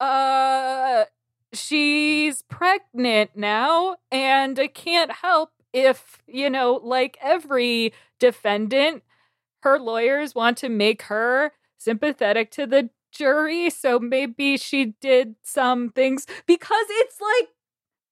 uh, 0.00 1.04
she's 1.52 2.42
pregnant 2.42 3.32
now, 3.34 3.96
and 4.10 4.58
I 4.58 4.68
can't 4.68 5.12
help 5.12 5.50
if 5.72 6.22
you 6.26 6.50
know, 6.50 6.80
like 6.82 7.18
every 7.20 7.92
defendant, 8.18 9.02
her 9.62 9.78
lawyers 9.78 10.34
want 10.34 10.56
to 10.58 10.68
make 10.68 11.02
her 11.02 11.52
sympathetic 11.78 12.50
to 12.52 12.66
the 12.66 12.90
jury. 13.12 13.70
So 13.70 13.98
maybe 13.98 14.56
she 14.56 14.94
did 15.00 15.34
some 15.42 15.90
things 15.90 16.26
because 16.46 16.86
it's 16.88 17.20
like 17.20 17.48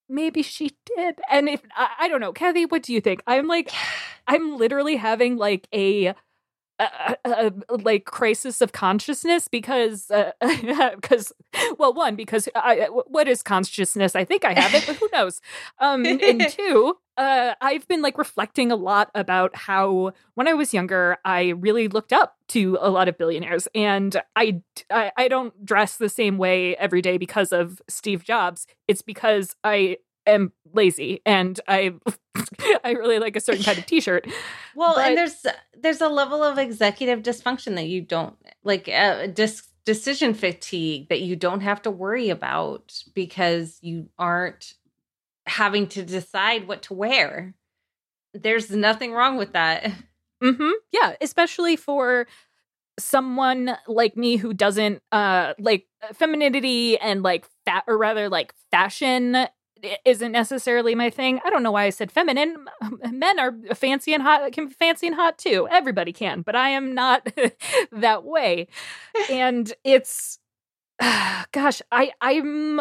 maybe 0.08 0.42
she 0.42 0.72
did. 0.96 1.18
And 1.30 1.48
if 1.48 1.62
I, 1.76 1.88
I, 2.00 2.08
don't 2.08 2.20
know, 2.20 2.32
Kathy, 2.32 2.66
what 2.66 2.82
do 2.82 2.92
you 2.92 3.00
think? 3.00 3.22
I'm 3.26 3.46
like, 3.46 3.70
I'm 4.26 4.56
literally 4.56 4.96
having 4.96 5.36
like 5.36 5.68
a. 5.72 6.14
A, 6.78 7.16
a 7.24 7.52
like 7.70 8.04
crisis 8.04 8.60
of 8.60 8.72
consciousness 8.72 9.48
because 9.48 10.10
because 11.00 11.32
uh, 11.54 11.74
well 11.78 11.92
one 11.92 12.14
because 12.14 12.48
I, 12.54 12.86
what 12.86 13.26
is 13.26 13.42
consciousness? 13.42 14.14
I 14.14 14.24
think 14.24 14.44
I 14.44 14.58
have 14.58 14.74
it 14.74 14.86
but 14.86 14.96
who 14.96 15.08
knows? 15.12 15.40
Um 15.80 16.06
and 16.06 16.48
two 16.50 16.96
uh 17.16 17.54
I've 17.60 17.86
been 17.88 18.00
like 18.02 18.16
reflecting 18.16 18.70
a 18.70 18.76
lot 18.76 19.10
about 19.14 19.56
how 19.56 20.12
when 20.34 20.46
I 20.46 20.54
was 20.54 20.72
younger 20.72 21.18
I 21.24 21.48
really 21.48 21.88
looked 21.88 22.12
up 22.12 22.36
to 22.48 22.78
a 22.80 22.90
lot 22.90 23.08
of 23.08 23.18
billionaires 23.18 23.66
and 23.74 24.22
I 24.36 24.62
I, 24.90 25.10
I 25.16 25.28
don't 25.28 25.66
dress 25.66 25.96
the 25.96 26.08
same 26.08 26.38
way 26.38 26.76
every 26.76 27.02
day 27.02 27.18
because 27.18 27.52
of 27.52 27.82
Steve 27.88 28.22
Jobs. 28.22 28.66
It's 28.86 29.02
because 29.02 29.56
I 29.64 29.98
am 30.30 30.52
lazy 30.72 31.20
and 31.26 31.58
I 31.66 31.94
I 32.84 32.92
really 32.92 33.18
like 33.18 33.36
a 33.36 33.40
certain 33.40 33.64
kind 33.64 33.78
of 33.78 33.86
t-shirt. 33.86 34.26
Well, 34.74 34.94
but, 34.94 35.06
and 35.06 35.18
there's 35.18 35.46
there's 35.80 36.00
a 36.00 36.08
level 36.08 36.42
of 36.42 36.58
executive 36.58 37.22
dysfunction 37.22 37.74
that 37.76 37.86
you 37.88 38.00
don't 38.00 38.36
like 38.64 38.88
uh, 38.88 39.26
dis- 39.28 39.68
decision 39.84 40.34
fatigue 40.34 41.08
that 41.08 41.20
you 41.20 41.36
don't 41.36 41.60
have 41.60 41.82
to 41.82 41.90
worry 41.90 42.30
about 42.30 42.92
because 43.14 43.78
you 43.80 44.08
aren't 44.18 44.74
having 45.46 45.86
to 45.88 46.02
decide 46.02 46.68
what 46.68 46.82
to 46.82 46.94
wear. 46.94 47.54
There's 48.34 48.70
nothing 48.70 49.12
wrong 49.12 49.36
with 49.38 49.54
that. 49.54 49.90
Mhm. 50.42 50.72
Yeah, 50.92 51.14
especially 51.20 51.76
for 51.76 52.26
someone 52.98 53.76
like 53.86 54.16
me 54.16 54.36
who 54.36 54.52
doesn't 54.52 55.02
uh 55.12 55.54
like 55.58 55.86
femininity 56.14 56.98
and 56.98 57.22
like 57.22 57.46
fat 57.64 57.84
or 57.86 57.96
rather 57.96 58.28
like 58.28 58.52
fashion 58.70 59.46
isn't 60.04 60.32
necessarily 60.32 60.94
my 60.94 61.10
thing. 61.10 61.40
I 61.44 61.50
don't 61.50 61.62
know 61.62 61.72
why 61.72 61.84
I 61.84 61.90
said 61.90 62.10
feminine. 62.10 62.66
Men 63.10 63.38
are 63.38 63.54
fancy 63.74 64.14
and 64.14 64.22
hot, 64.22 64.52
can 64.52 64.66
be 64.68 64.74
fancy 64.74 65.06
and 65.06 65.16
hot 65.16 65.38
too. 65.38 65.68
Everybody 65.70 66.12
can, 66.12 66.42
but 66.42 66.56
I 66.56 66.70
am 66.70 66.94
not 66.94 67.28
that 67.92 68.24
way. 68.24 68.68
And 69.30 69.72
it's, 69.84 70.38
uh, 71.00 71.44
gosh, 71.52 71.82
I 71.90 72.12
I'm 72.20 72.80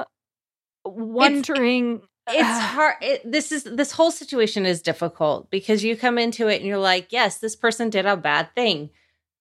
wondering. 0.85 2.01
It's, 2.29 2.39
it's 2.39 2.59
hard. 2.65 2.95
It, 3.01 3.31
this 3.31 3.51
is 3.51 3.63
this 3.63 3.91
whole 3.91 4.11
situation 4.11 4.65
is 4.65 4.81
difficult 4.81 5.49
because 5.49 5.83
you 5.83 5.95
come 5.95 6.17
into 6.17 6.47
it 6.47 6.57
and 6.57 6.65
you're 6.65 6.77
like, 6.77 7.07
yes, 7.11 7.37
this 7.37 7.55
person 7.55 7.89
did 7.89 8.05
a 8.05 8.17
bad 8.17 8.53
thing, 8.53 8.89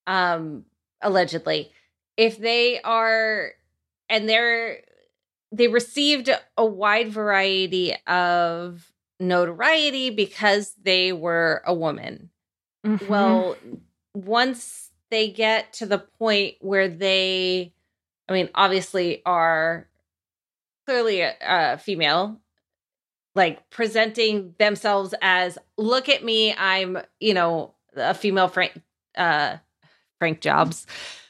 um, 0.06 0.64
allegedly. 1.02 1.72
If 2.16 2.38
they 2.38 2.80
are, 2.80 3.50
and 4.08 4.28
they're 4.28 4.82
they 5.52 5.68
received 5.68 6.30
a 6.56 6.66
wide 6.66 7.10
variety 7.10 7.94
of 8.06 8.92
notoriety 9.18 10.10
because 10.10 10.74
they 10.82 11.12
were 11.12 11.62
a 11.64 11.72
woman. 11.72 12.30
Mm-hmm. 12.84 13.06
Well, 13.06 13.56
once 14.14 14.90
they 15.10 15.30
get 15.30 15.72
to 15.74 15.86
the 15.86 15.98
point 15.98 16.56
where 16.60 16.88
they, 16.88 17.72
I 18.28 18.32
mean, 18.32 18.50
obviously 18.54 19.22
are 19.24 19.88
clearly 20.84 21.20
a, 21.20 21.34
a 21.40 21.78
female, 21.78 22.40
like 23.34 23.70
presenting 23.70 24.54
themselves 24.58 25.14
as, 25.22 25.58
look 25.76 26.08
at 26.08 26.24
me, 26.24 26.54
I'm, 26.54 26.98
you 27.20 27.34
know, 27.34 27.74
a 27.94 28.14
female 28.14 28.48
Frank, 28.48 28.80
uh, 29.16 29.56
Frank 30.18 30.40
Jobs. 30.40 30.86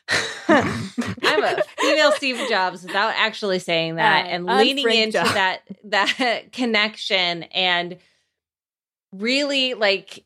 I'm 0.48 1.44
a 1.44 1.62
female 1.78 2.12
Steve 2.12 2.40
Jobs 2.48 2.84
without 2.84 3.14
actually 3.16 3.58
saying 3.58 3.96
that 3.96 4.26
uh, 4.26 4.28
and 4.28 4.46
leaning 4.46 4.88
into 4.90 5.18
that 5.18 5.62
that 5.84 6.48
connection 6.52 7.44
and 7.44 7.98
really 9.12 9.74
like 9.74 10.24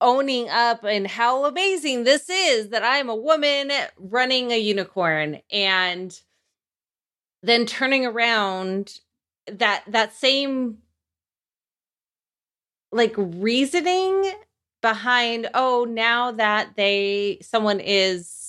owning 0.00 0.48
up 0.48 0.84
and 0.84 1.06
how 1.06 1.44
amazing 1.44 2.04
this 2.04 2.30
is 2.30 2.70
that 2.70 2.82
I'm 2.82 3.08
a 3.08 3.14
woman 3.14 3.70
running 3.98 4.50
a 4.50 4.58
unicorn 4.58 5.40
and 5.50 6.18
then 7.42 7.66
turning 7.66 8.06
around 8.06 9.00
that 9.46 9.82
that 9.88 10.14
same 10.14 10.78
like 12.92 13.14
reasoning 13.16 14.32
behind 14.82 15.48
oh 15.54 15.86
now 15.88 16.32
that 16.32 16.70
they 16.76 17.38
someone 17.42 17.80
is 17.80 18.39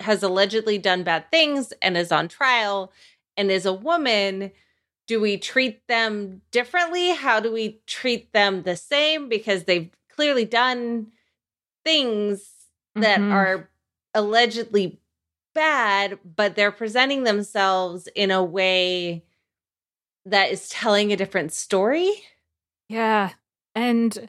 has 0.00 0.22
allegedly 0.22 0.78
done 0.78 1.02
bad 1.02 1.30
things 1.30 1.72
and 1.82 1.96
is 1.96 2.12
on 2.12 2.28
trial 2.28 2.92
and 3.36 3.50
is 3.50 3.66
a 3.66 3.72
woman 3.72 4.52
do 5.06 5.20
we 5.20 5.38
treat 5.38 5.86
them 5.88 6.42
differently 6.50 7.12
how 7.14 7.40
do 7.40 7.52
we 7.52 7.80
treat 7.86 8.32
them 8.32 8.62
the 8.62 8.76
same 8.76 9.28
because 9.28 9.64
they've 9.64 9.90
clearly 10.14 10.44
done 10.44 11.06
things 11.84 12.50
that 12.94 13.20
Mhm. 13.20 13.32
are 13.32 13.70
allegedly 14.14 15.00
bad 15.54 16.18
but 16.24 16.56
they're 16.56 16.72
presenting 16.72 17.24
themselves 17.24 18.08
in 18.14 18.30
a 18.30 18.42
way 18.44 19.24
that 20.24 20.50
is 20.50 20.68
telling 20.68 21.12
a 21.12 21.16
different 21.16 21.52
story 21.52 22.10
Yeah. 22.88 23.32
And 23.74 24.28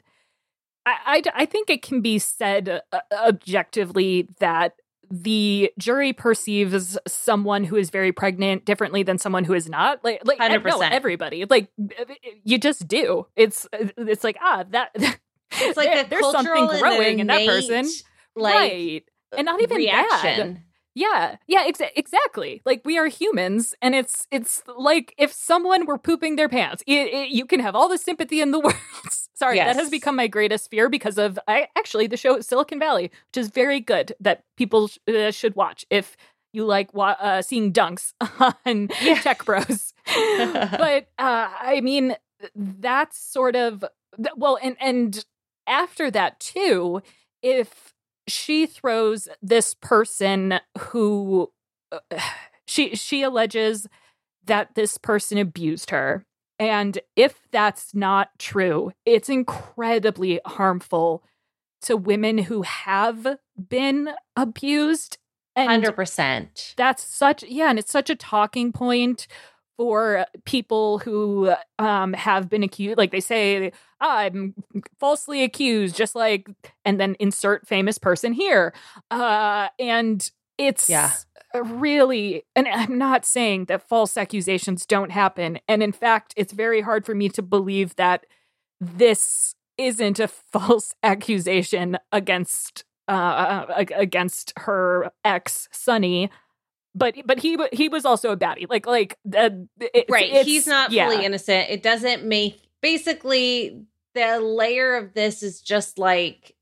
I, 0.86 1.22
I, 1.34 1.42
I 1.42 1.46
think 1.46 1.70
it 1.70 1.82
can 1.82 2.00
be 2.00 2.18
said 2.18 2.82
uh, 2.92 3.00
objectively 3.12 4.28
that 4.40 4.74
the 5.10 5.72
jury 5.78 6.12
perceives 6.12 6.98
someone 7.06 7.64
who 7.64 7.76
is 7.76 7.90
very 7.90 8.12
pregnant 8.12 8.64
differently 8.64 9.02
than 9.02 9.18
someone 9.18 9.44
who 9.44 9.54
is 9.54 9.68
not. 9.68 10.04
Like, 10.04 10.20
like 10.24 10.38
no, 10.38 10.44
100%. 10.48 10.90
everybody. 10.92 11.44
Like, 11.48 11.68
you 12.44 12.58
just 12.58 12.86
do. 12.88 13.26
It's 13.36 13.66
it's 13.72 14.24
like 14.24 14.36
ah 14.42 14.64
that. 14.70 14.90
it's 15.52 15.76
like 15.76 15.92
there- 15.92 16.04
there's 16.04 16.22
something 16.32 16.66
growing 16.80 17.18
in 17.20 17.26
that 17.28 17.38
person, 17.46 17.86
like 18.36 18.54
right? 18.54 19.04
And 19.36 19.44
not 19.46 19.60
even 19.62 19.76
bad. 20.08 20.62
Yeah, 20.98 21.36
yeah, 21.46 21.68
exa- 21.70 21.90
exactly. 21.94 22.60
Like 22.64 22.82
we 22.84 22.98
are 22.98 23.06
humans, 23.06 23.74
and 23.80 23.94
it's 23.94 24.26
it's 24.30 24.62
like 24.76 25.14
if 25.16 25.32
someone 25.32 25.86
were 25.86 25.98
pooping 25.98 26.36
their 26.36 26.48
pants, 26.48 26.82
it, 26.86 27.08
it- 27.12 27.28
you 27.30 27.44
can 27.46 27.60
have 27.60 27.74
all 27.76 27.88
the 27.88 27.98
sympathy 27.98 28.40
in 28.40 28.50
the 28.50 28.58
world. 28.66 28.74
Sorry, 29.34 29.58
that 29.58 29.76
has 29.76 29.90
become 29.90 30.16
my 30.16 30.26
greatest 30.26 30.68
fear 30.70 30.88
because 30.88 31.16
of 31.18 31.38
I 31.46 31.68
actually 31.76 32.08
the 32.08 32.16
show 32.16 32.40
Silicon 32.40 32.80
Valley, 32.80 33.04
which 33.30 33.36
is 33.44 33.48
very 33.50 33.78
good 33.80 34.12
that 34.18 34.42
people 34.56 34.88
sh- 34.88 34.98
uh, 35.08 35.30
should 35.30 35.54
watch 35.54 35.86
if 35.90 36.16
you 36.52 36.64
like 36.64 36.92
wa- 36.94 37.16
uh, 37.20 37.42
seeing 37.42 37.72
dunks 37.72 38.14
on 38.66 38.88
Yeah. 39.00 39.20
Tech 39.20 39.44
Bros. 39.44 39.94
but 40.16 41.06
uh, 41.18 41.48
I 41.60 41.80
mean, 41.82 42.16
that's 42.56 43.18
sort 43.18 43.54
of 43.54 43.84
th- 44.16 44.34
well, 44.36 44.58
and 44.60 44.76
and 44.80 45.24
after 45.68 46.10
that 46.10 46.40
too, 46.40 47.02
if 47.42 47.94
she 48.28 48.66
throws 48.66 49.28
this 49.42 49.74
person 49.74 50.60
who 50.78 51.50
uh, 51.92 51.98
she 52.66 52.94
she 52.94 53.22
alleges 53.22 53.86
that 54.44 54.74
this 54.74 54.98
person 54.98 55.38
abused 55.38 55.90
her 55.90 56.24
and 56.58 56.98
if 57.16 57.40
that's 57.50 57.94
not 57.94 58.30
true 58.38 58.92
it's 59.04 59.28
incredibly 59.28 60.40
harmful 60.46 61.22
to 61.80 61.96
women 61.96 62.38
who 62.38 62.62
have 62.62 63.38
been 63.68 64.10
abused 64.36 65.18
and 65.54 65.82
100% 65.82 66.74
that's 66.76 67.02
such 67.02 67.42
yeah 67.44 67.70
and 67.70 67.78
it's 67.78 67.92
such 67.92 68.10
a 68.10 68.16
talking 68.16 68.72
point 68.72 69.26
for 69.78 70.26
people 70.44 70.98
who 70.98 71.54
um 71.78 72.12
have 72.12 72.50
been 72.50 72.62
accused 72.64 72.98
like 72.98 73.12
they 73.12 73.20
say 73.20 73.72
i'm 74.00 74.54
falsely 75.00 75.44
accused 75.44 75.96
just 75.96 76.14
like 76.14 76.48
and 76.84 77.00
then 77.00 77.16
insert 77.20 77.66
famous 77.66 77.96
person 77.96 78.32
here. 78.32 78.74
Uh 79.10 79.68
and 79.78 80.30
it's 80.58 80.90
Yeah. 80.90 81.12
really 81.54 82.44
and 82.56 82.66
i'm 82.68 82.98
not 82.98 83.24
saying 83.24 83.66
that 83.66 83.88
false 83.88 84.16
accusations 84.18 84.84
don't 84.84 85.10
happen. 85.12 85.58
And 85.68 85.82
in 85.82 85.92
fact 85.92 86.34
it's 86.36 86.52
very 86.52 86.80
hard 86.82 87.06
for 87.06 87.14
me 87.14 87.28
to 87.30 87.42
believe 87.42 87.94
that 87.96 88.26
this 88.80 89.54
isn't 89.78 90.18
a 90.18 90.28
false 90.28 90.94
accusation 91.04 91.98
against 92.12 92.84
uh 93.06 93.64
against 93.96 94.52
her 94.58 95.10
ex 95.24 95.68
Sunny 95.72 96.30
but 96.98 97.14
but 97.24 97.38
he 97.38 97.56
he 97.72 97.88
was 97.88 98.04
also 98.04 98.30
a 98.30 98.36
baddie. 98.36 98.66
Like 98.68 98.86
like 98.86 99.18
uh, 99.34 99.50
it's- 99.80 100.04
right. 100.08 100.28
it's- 100.28 100.46
he's 100.46 100.66
not 100.66 100.90
yeah. 100.90 101.08
fully 101.08 101.24
innocent. 101.24 101.70
It 101.70 101.82
doesn't 101.82 102.24
make 102.24 102.60
basically 102.80 103.82
the 104.14 104.40
layer 104.40 104.96
of 104.96 105.14
this 105.14 105.42
is 105.42 105.60
just 105.60 105.98
like 105.98 106.54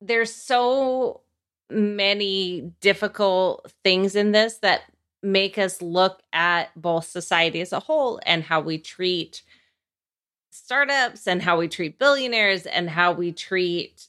there's 0.00 0.32
so 0.34 1.22
many 1.68 2.72
difficult 2.80 3.72
things 3.82 4.14
in 4.14 4.32
this 4.32 4.58
that 4.58 4.82
make 5.22 5.58
us 5.58 5.82
look 5.82 6.22
at 6.32 6.70
both 6.80 7.06
society 7.06 7.60
as 7.60 7.72
a 7.72 7.80
whole 7.80 8.20
and 8.24 8.44
how 8.44 8.60
we 8.60 8.78
treat 8.78 9.42
startups 10.50 11.26
and 11.26 11.42
how 11.42 11.58
we 11.58 11.66
treat 11.66 11.98
billionaires 11.98 12.66
and 12.66 12.88
how 12.88 13.12
we 13.12 13.32
treat 13.32 14.06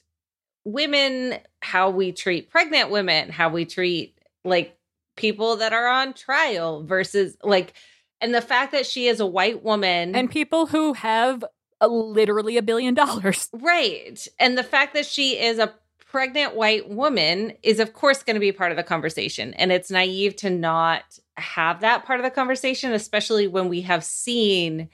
women 0.64 1.38
how 1.62 1.90
we 1.90 2.12
treat 2.12 2.50
pregnant 2.50 2.90
women 2.90 3.28
how 3.30 3.48
we 3.48 3.64
treat 3.64 4.16
like 4.44 4.77
people 5.18 5.56
that 5.56 5.72
are 5.72 5.88
on 5.88 6.14
trial 6.14 6.82
versus 6.84 7.36
like 7.42 7.74
and 8.20 8.34
the 8.34 8.40
fact 8.40 8.72
that 8.72 8.86
she 8.86 9.08
is 9.08 9.20
a 9.20 9.26
white 9.26 9.62
woman 9.62 10.14
and 10.14 10.30
people 10.30 10.66
who 10.66 10.94
have 10.94 11.44
a, 11.80 11.88
literally 11.88 12.56
a 12.56 12.62
billion 12.62 12.94
dollars. 12.94 13.48
Right. 13.52 14.26
And 14.38 14.56
the 14.56 14.62
fact 14.62 14.94
that 14.94 15.04
she 15.04 15.38
is 15.38 15.58
a 15.58 15.74
pregnant 15.98 16.54
white 16.54 16.88
woman 16.88 17.52
is 17.62 17.80
of 17.80 17.92
course 17.92 18.22
going 18.22 18.34
to 18.34 18.40
be 18.40 18.52
part 18.52 18.70
of 18.70 18.76
the 18.76 18.82
conversation. 18.82 19.52
And 19.54 19.70
it's 19.70 19.90
naive 19.90 20.36
to 20.36 20.50
not 20.50 21.02
have 21.36 21.80
that 21.80 22.04
part 22.04 22.20
of 22.20 22.24
the 22.24 22.30
conversation 22.30 22.92
especially 22.92 23.46
when 23.46 23.68
we 23.68 23.82
have 23.82 24.04
seen 24.04 24.88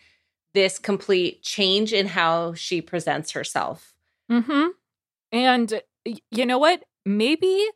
this 0.55 0.79
complete 0.79 1.43
change 1.43 1.93
in 1.93 2.07
how 2.07 2.55
she 2.55 2.81
presents 2.81 3.33
herself. 3.33 3.95
Mm-hmm. 4.31 4.69
And 5.33 5.83
you 6.31 6.47
know 6.47 6.59
what? 6.59 6.85
Maybe 7.05 7.69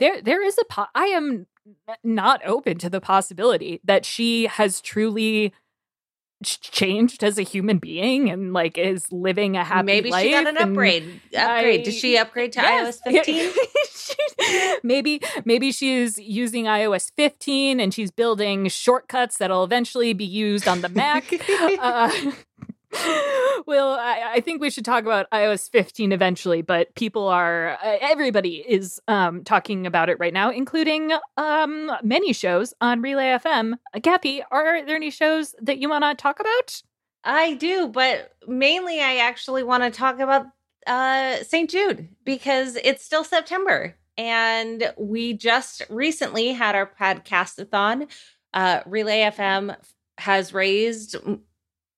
there 0.00 0.20
there 0.20 0.42
is 0.42 0.58
a 0.58 0.64
po- 0.64 0.86
i 0.94 1.06
am 1.06 1.46
not 2.02 2.40
open 2.44 2.78
to 2.78 2.90
the 2.90 3.00
possibility 3.00 3.80
that 3.84 4.04
she 4.04 4.46
has 4.46 4.80
truly 4.80 5.52
ch- 6.44 6.60
changed 6.60 7.24
as 7.24 7.38
a 7.38 7.42
human 7.42 7.78
being 7.78 8.28
and 8.30 8.52
like 8.52 8.76
is 8.76 9.10
living 9.10 9.56
a 9.56 9.64
happy 9.64 9.86
maybe 9.86 10.10
life 10.10 10.24
she 10.24 10.30
got 10.32 10.46
an 10.46 10.58
upgrade 10.58 11.20
upgrade 11.36 11.80
I- 11.80 11.84
did 11.84 11.94
she 11.94 12.18
upgrade 12.18 12.52
to 12.52 12.60
Yes. 12.60 13.00
ios 13.06 13.12
15 13.12 13.52
She- 13.96 14.76
maybe 14.82 15.22
maybe 15.46 15.72
she's 15.72 16.18
using 16.18 16.64
iOS 16.66 17.10
15 17.16 17.80
and 17.80 17.94
she's 17.94 18.10
building 18.10 18.68
shortcuts 18.68 19.38
that'll 19.38 19.64
eventually 19.64 20.12
be 20.12 20.24
used 20.26 20.68
on 20.68 20.82
the 20.82 20.88
Mac. 20.90 21.24
uh, 21.80 22.10
well, 23.66 23.92
I, 23.92 24.34
I 24.34 24.40
think 24.40 24.60
we 24.60 24.70
should 24.70 24.84
talk 24.84 25.04
about 25.04 25.28
iOS 25.30 25.70
15 25.70 26.12
eventually, 26.12 26.62
but 26.62 26.94
people 26.94 27.28
are 27.28 27.78
uh, 27.82 27.96
everybody 28.00 28.56
is 28.56 29.00
um, 29.08 29.42
talking 29.44 29.86
about 29.86 30.08
it 30.08 30.18
right 30.18 30.32
now, 30.32 30.50
including 30.50 31.12
um, 31.36 31.90
many 32.02 32.32
shows 32.32 32.74
on 32.80 33.02
Relay 33.02 33.36
FM. 33.38 33.74
Uh, 33.94 34.00
Kathy, 34.00 34.42
are 34.50 34.84
there 34.84 34.96
any 34.96 35.10
shows 35.10 35.54
that 35.60 35.78
you 35.78 35.88
want 35.88 36.04
to 36.04 36.14
talk 36.14 36.40
about? 36.40 36.82
I 37.24 37.54
do, 37.54 37.88
but 37.88 38.32
mainly 38.46 39.00
I 39.00 39.16
actually 39.16 39.62
want 39.62 39.82
to 39.82 39.90
talk 39.90 40.20
about 40.20 40.46
uh 40.86 41.36
St. 41.42 41.70
Jude 41.70 42.08
because 42.24 42.76
it's 42.76 43.02
still 43.02 43.24
September 43.24 43.96
and 44.18 44.92
we 44.98 45.32
just 45.32 45.82
recently 45.88 46.52
had 46.52 46.74
our 46.74 46.86
podcastathon. 47.00 48.10
Uh 48.52 48.80
Relay 48.84 49.22
FM 49.22 49.74
has 50.18 50.52
raised 50.52 51.16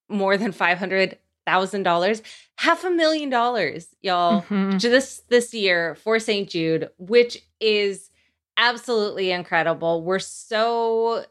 more 0.09 0.37
than 0.37 0.53
$500,000, 0.53 2.23
half 2.59 2.85
a 2.85 2.91
million 2.91 3.31
dollars, 3.31 3.89
y'all. 4.03 4.43
Mhm. 4.43 4.81
this 4.81 5.23
this 5.29 5.53
year 5.55 5.95
for 5.97 6.19
St. 6.19 6.49
Jude, 6.49 6.91
which 6.99 7.43
is 7.61 8.11
absolutely 8.57 9.31
incredible. 9.31 10.03
We're 10.03 10.19
so 10.19 11.25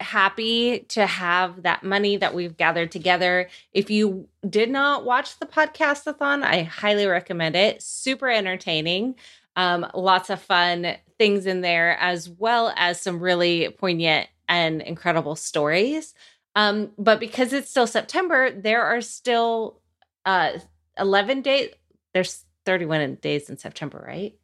happy 0.00 0.80
to 0.88 1.06
have 1.06 1.62
that 1.62 1.84
money 1.84 2.16
that 2.16 2.34
we've 2.34 2.56
gathered 2.56 2.90
together. 2.90 3.48
If 3.72 3.88
you 3.88 4.28
did 4.48 4.68
not 4.68 5.04
watch 5.04 5.38
the 5.38 5.46
podcastathon, 5.46 6.42
I 6.42 6.62
highly 6.64 7.06
recommend 7.06 7.54
it. 7.54 7.80
Super 7.82 8.28
entertaining. 8.28 9.14
Um, 9.54 9.86
lots 9.94 10.28
of 10.28 10.40
fun 10.42 10.96
things 11.18 11.46
in 11.46 11.60
there, 11.60 11.96
as 12.00 12.28
well 12.28 12.72
as 12.76 13.00
some 13.00 13.20
really 13.20 13.68
poignant 13.78 14.28
and 14.48 14.82
incredible 14.82 15.36
stories. 15.36 16.14
Um, 16.54 16.90
but 16.98 17.18
because 17.20 17.52
it's 17.52 17.70
still 17.70 17.86
September, 17.86 18.50
there 18.50 18.84
are 18.84 19.00
still 19.00 19.80
uh 20.24 20.52
11 20.98 21.42
days. 21.42 21.70
There's 22.14 22.44
31 22.66 23.16
days 23.16 23.48
in 23.50 23.56
September, 23.56 24.04
right? 24.06 24.34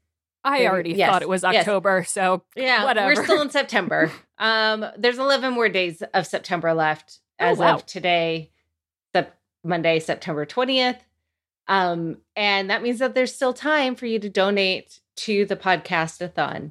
I 0.44 0.66
already 0.66 0.94
Yes, 0.94 1.10
thought 1.10 1.22
it 1.22 1.28
was 1.28 1.42
yes. 1.42 1.56
October, 1.56 2.04
so 2.08 2.42
Yeah, 2.56 2.84
Whatever. 2.84 3.14
we're 3.14 3.24
still 3.24 3.42
in 3.42 3.50
September. 3.50 4.10
um, 4.38 4.84
there's 4.96 5.18
11 5.18 5.52
more 5.52 5.68
days 5.68 6.02
of 6.14 6.26
September 6.26 6.72
left 6.72 7.18
Oh, 7.40 7.44
as 7.46 7.58
wow. 7.58 7.74
of 7.74 7.86
today, 7.86 8.50
Sep- 9.14 9.38
Monday, 9.62 10.00
September 10.00 10.46
20th. 10.46 10.98
Um, 11.66 12.18
and 12.34 12.70
that 12.70 12.82
means 12.82 12.98
that 13.00 13.14
there's 13.14 13.34
still 13.34 13.52
time 13.52 13.94
for 13.94 14.06
you 14.06 14.18
to 14.20 14.30
donate 14.30 15.00
to 15.16 15.44
the 15.44 15.56
podcastathon. 15.56 16.70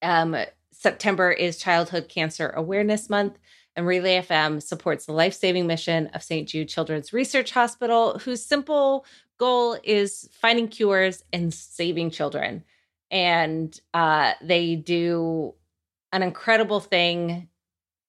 Um, 0.00 0.36
September 0.72 1.30
is 1.30 1.58
Childhood 1.58 2.08
Cancer 2.08 2.48
Awareness 2.56 3.10
Month, 3.10 3.38
and 3.76 3.86
Relay 3.86 4.20
FM 4.20 4.62
supports 4.62 5.06
the 5.06 5.12
life 5.12 5.34
saving 5.34 5.66
mission 5.66 6.08
of 6.08 6.22
St. 6.22 6.48
Jude 6.48 6.68
Children's 6.68 7.12
Research 7.12 7.52
Hospital, 7.52 8.18
whose 8.18 8.44
simple 8.44 9.04
goal 9.38 9.78
is 9.82 10.28
finding 10.32 10.68
cures 10.68 11.24
and 11.32 11.52
saving 11.52 12.10
children. 12.10 12.64
And 13.10 13.78
uh, 13.94 14.34
they 14.42 14.76
do 14.76 15.54
an 16.12 16.22
incredible 16.22 16.80
thing 16.80 17.48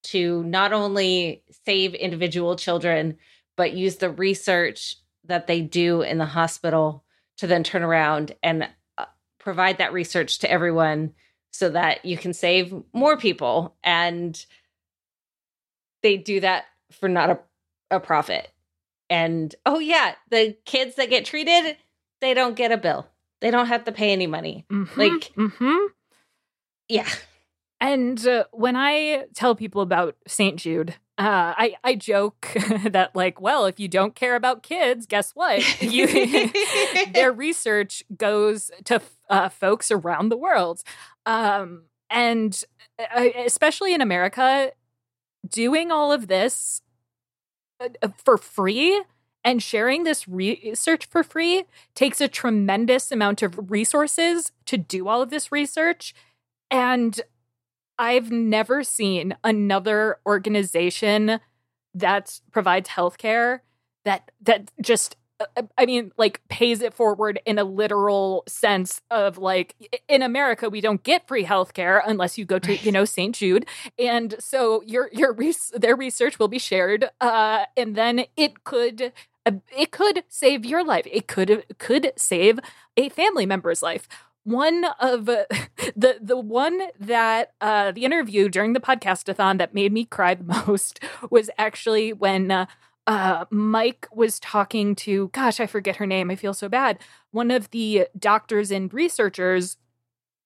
to 0.04 0.44
not 0.44 0.74
only 0.74 1.44
save 1.66 1.94
individual 1.94 2.56
children, 2.56 3.18
but 3.56 3.74
use 3.74 3.98
the 3.98 4.10
research 4.10 4.98
that 5.26 5.48
they 5.48 5.62
do 5.62 6.02
in 6.02 6.18
the 6.18 6.26
hospital 6.26 7.04
to 7.38 7.48
then 7.48 7.64
turn 7.64 7.84
around 7.84 8.36
and 8.42 8.68
uh, 8.98 9.06
provide 9.40 9.78
that 9.78 9.94
research 9.94 10.40
to 10.40 10.52
everyone 10.52 11.14
so 11.52 11.70
that 11.70 12.06
you 12.06 12.18
can 12.18 12.34
save 12.34 12.74
more 12.94 13.18
people. 13.18 13.76
And 13.84 14.44
they 16.04 16.18
do 16.18 16.40
that 16.42 16.66
for 16.92 17.08
not 17.10 17.30
a, 17.30 17.40
a 17.90 18.00
profit. 18.00 18.50
And 19.10 19.54
oh, 19.66 19.80
yeah, 19.80 20.16
the 20.30 20.58
kids 20.66 20.96
that 20.96 21.10
get 21.10 21.26
treated, 21.26 21.78
they 22.22 22.34
don't 22.34 22.56
get 22.56 22.72
a 22.72 22.78
bill. 22.78 23.08
They 23.42 23.52
don't 23.52 23.68
have 23.68 23.84
to 23.86 23.92
pay 23.92 24.12
any 24.12 24.28
money. 24.28 24.66
Mhm, 24.72 24.96
Like, 24.98 25.32
mhm. 25.36 25.88
yeah. 26.88 27.08
And 27.80 28.26
uh, 28.28 28.46
when 28.52 28.76
I 28.76 29.26
tell 29.34 29.56
people 29.56 29.82
about 29.82 30.16
St. 30.28 30.58
Jude, 30.60 30.92
uh, 31.18 31.54
I, 31.58 31.76
I 31.84 31.96
joke 31.96 32.48
that, 32.86 33.16
like, 33.16 33.42
well, 33.42 33.66
if 33.66 33.80
you 33.80 33.88
don't 33.88 34.14
care 34.16 34.36
about 34.36 34.62
kids, 34.64 35.06
guess 35.08 35.32
what? 35.32 35.82
You, 35.82 36.08
their 37.14 37.32
research 37.34 38.04
goes 38.16 38.70
to 38.86 39.02
uh, 39.30 39.50
folks 39.50 39.90
around 39.92 40.30
the 40.30 40.38
world. 40.38 40.84
Um, 41.26 41.84
and 42.10 42.64
uh, 43.00 43.30
especially 43.46 43.94
in 43.96 44.02
America, 44.02 44.72
doing 45.48 45.92
all 45.92 46.12
of 46.12 46.28
this 46.28 46.82
uh, 47.80 47.90
uh, 48.02 48.10
for 48.24 48.38
free 48.38 49.04
and 49.44 49.62
sharing 49.62 50.04
this 50.04 50.28
research 50.28 51.06
for 51.06 51.24
free 51.24 51.66
takes 51.96 52.22
a 52.22 52.28
tremendous 52.28 53.12
amount 53.12 53.42
of 53.42 53.72
resources 53.72 54.52
to 54.66 54.78
do 54.78 55.08
all 55.08 55.22
of 55.22 55.32
this 55.32 55.52
research. 55.52 56.14
And 56.70 57.20
I've 57.98 58.32
never 58.32 58.84
seen 58.84 59.36
another 59.44 60.18
organization 60.26 61.40
that 61.94 62.40
provides 62.52 62.90
healthcare 62.90 63.62
that 64.06 64.32
that 64.42 64.72
just 64.82 65.16
I 65.78 65.86
mean 65.86 66.12
like 66.18 66.42
pays 66.50 66.82
it 66.82 66.94
forward 66.94 67.40
in 67.46 67.60
a 67.60 67.64
literal 67.64 68.44
sense 68.48 69.02
of 69.12 69.38
like 69.38 69.76
in 70.08 70.22
America 70.22 70.70
we 70.70 70.82
don't 70.82 71.04
get 71.04 71.28
free 71.28 71.46
healthcare 71.46 72.02
unless 72.06 72.38
you 72.38 72.46
go 72.46 72.60
to 72.60 72.76
you 72.78 72.92
know 72.94 73.06
St. 73.06 73.36
Jude 73.36 73.66
and 74.00 74.36
so 74.40 74.82
your 74.86 75.10
your 75.12 75.34
res- 75.34 75.72
their 75.76 75.96
research 75.96 76.40
will 76.40 76.48
be 76.48 76.60
shared 76.60 77.10
uh 77.20 77.66
and 77.78 77.96
then 77.96 78.26
it 78.38 78.64
could 78.64 79.14
uh, 79.46 79.52
it 79.78 79.92
could 79.92 80.24
save 80.30 80.66
your 80.66 80.84
life 80.84 81.08
it 81.12 81.28
could 81.28 81.66
could 81.78 82.14
save 82.18 82.60
a 82.98 83.10
family 83.10 83.46
member's 83.46 83.82
life 83.82 84.08
one 84.44 84.86
of 85.00 85.30
uh, 85.30 85.46
the 85.96 86.18
the 86.22 86.38
one 86.38 86.82
that 87.00 87.54
uh, 87.62 87.92
the 87.92 88.06
interview 88.06 88.50
during 88.50 88.74
the 88.74 88.80
podcastathon 88.80 89.58
that 89.60 89.74
made 89.74 89.92
me 89.94 90.06
cry 90.06 90.34
the 90.34 90.44
most 90.68 91.00
was 91.30 91.50
actually 91.58 92.14
when 92.14 92.52
uh, 92.52 92.66
uh, 93.08 93.46
Myke 93.46 94.06
was 94.14 94.40
talking 94.40 94.96
to 94.96 95.30
gosh 95.30 95.60
I 95.60 95.66
forget 95.68 95.96
her 95.98 96.06
name 96.06 96.30
I 96.30 96.36
feel 96.36 96.54
so 96.54 96.70
bad 96.70 97.00
one 97.32 97.52
of 97.52 97.70
the 97.72 98.08
doctors 98.18 98.72
and 98.72 98.94
researchers 98.94 99.78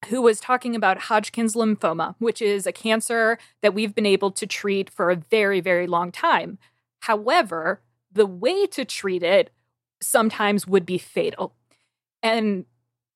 who 0.08 0.22
was 0.22 0.40
talking 0.40 0.76
about 0.76 1.00
Hodgkin's 1.00 1.56
lymphoma 1.56 2.16
which 2.20 2.42
is 2.42 2.66
a 2.66 2.72
cancer 2.72 3.38
that 3.62 3.74
we've 3.74 3.96
been 3.96 4.06
able 4.06 4.32
to 4.32 4.48
treat 4.48 4.90
for 4.90 5.10
a 5.12 5.16
very 5.16 5.60
very 5.60 5.88
long 5.88 6.12
time. 6.12 6.58
However 7.02 7.82
the 8.12 8.26
way 8.26 8.66
to 8.68 8.86
treat 8.86 9.24
it 9.24 9.52
sometimes 10.02 10.68
would 10.68 10.86
be 10.86 10.98
fatal. 10.98 11.54
And 12.24 12.66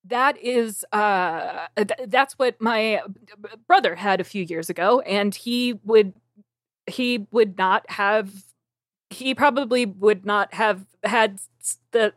that 0.05 0.37
is 0.37 0.85
uh 0.91 1.67
th- 1.77 2.07
that's 2.07 2.33
what 2.39 2.59
my 2.61 3.01
brother 3.67 3.95
had 3.95 4.19
a 4.21 4.23
few 4.25 4.43
years 4.43 4.69
ago 4.69 5.01
and 5.01 5.35
he 5.35 5.79
would 5.83 6.13
he 6.87 7.27
would 7.31 7.57
not 7.57 7.89
have 7.91 8.31
he 9.09 9.33
probably 9.33 9.85
would 9.85 10.25
not 10.25 10.53
have 10.53 10.85
had 11.03 11.39
the 11.91 12.13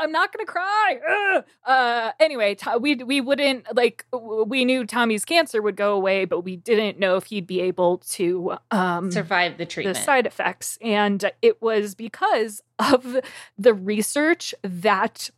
I'm 0.00 0.12
not 0.12 0.32
gonna 0.32 0.46
cry. 0.46 1.42
Uh, 1.64 2.12
anyway, 2.18 2.56
we 2.80 2.96
we 2.96 3.20
wouldn't 3.20 3.66
like 3.76 4.06
we 4.12 4.64
knew 4.64 4.86
Tommy's 4.86 5.24
cancer 5.24 5.60
would 5.60 5.76
go 5.76 5.94
away, 5.94 6.24
but 6.24 6.40
we 6.40 6.56
didn't 6.56 6.98
know 6.98 7.16
if 7.16 7.24
he'd 7.24 7.46
be 7.46 7.60
able 7.60 7.98
to 7.98 8.54
um, 8.70 9.10
Survive 9.10 9.58
the 9.58 9.66
treatment, 9.66 9.98
the 9.98 10.02
side 10.02 10.26
effects, 10.26 10.78
and 10.80 11.30
it 11.42 11.60
was 11.60 11.94
because 11.94 12.62
of 12.78 13.18
the 13.58 13.74
research 13.74 14.54
that 14.62 15.30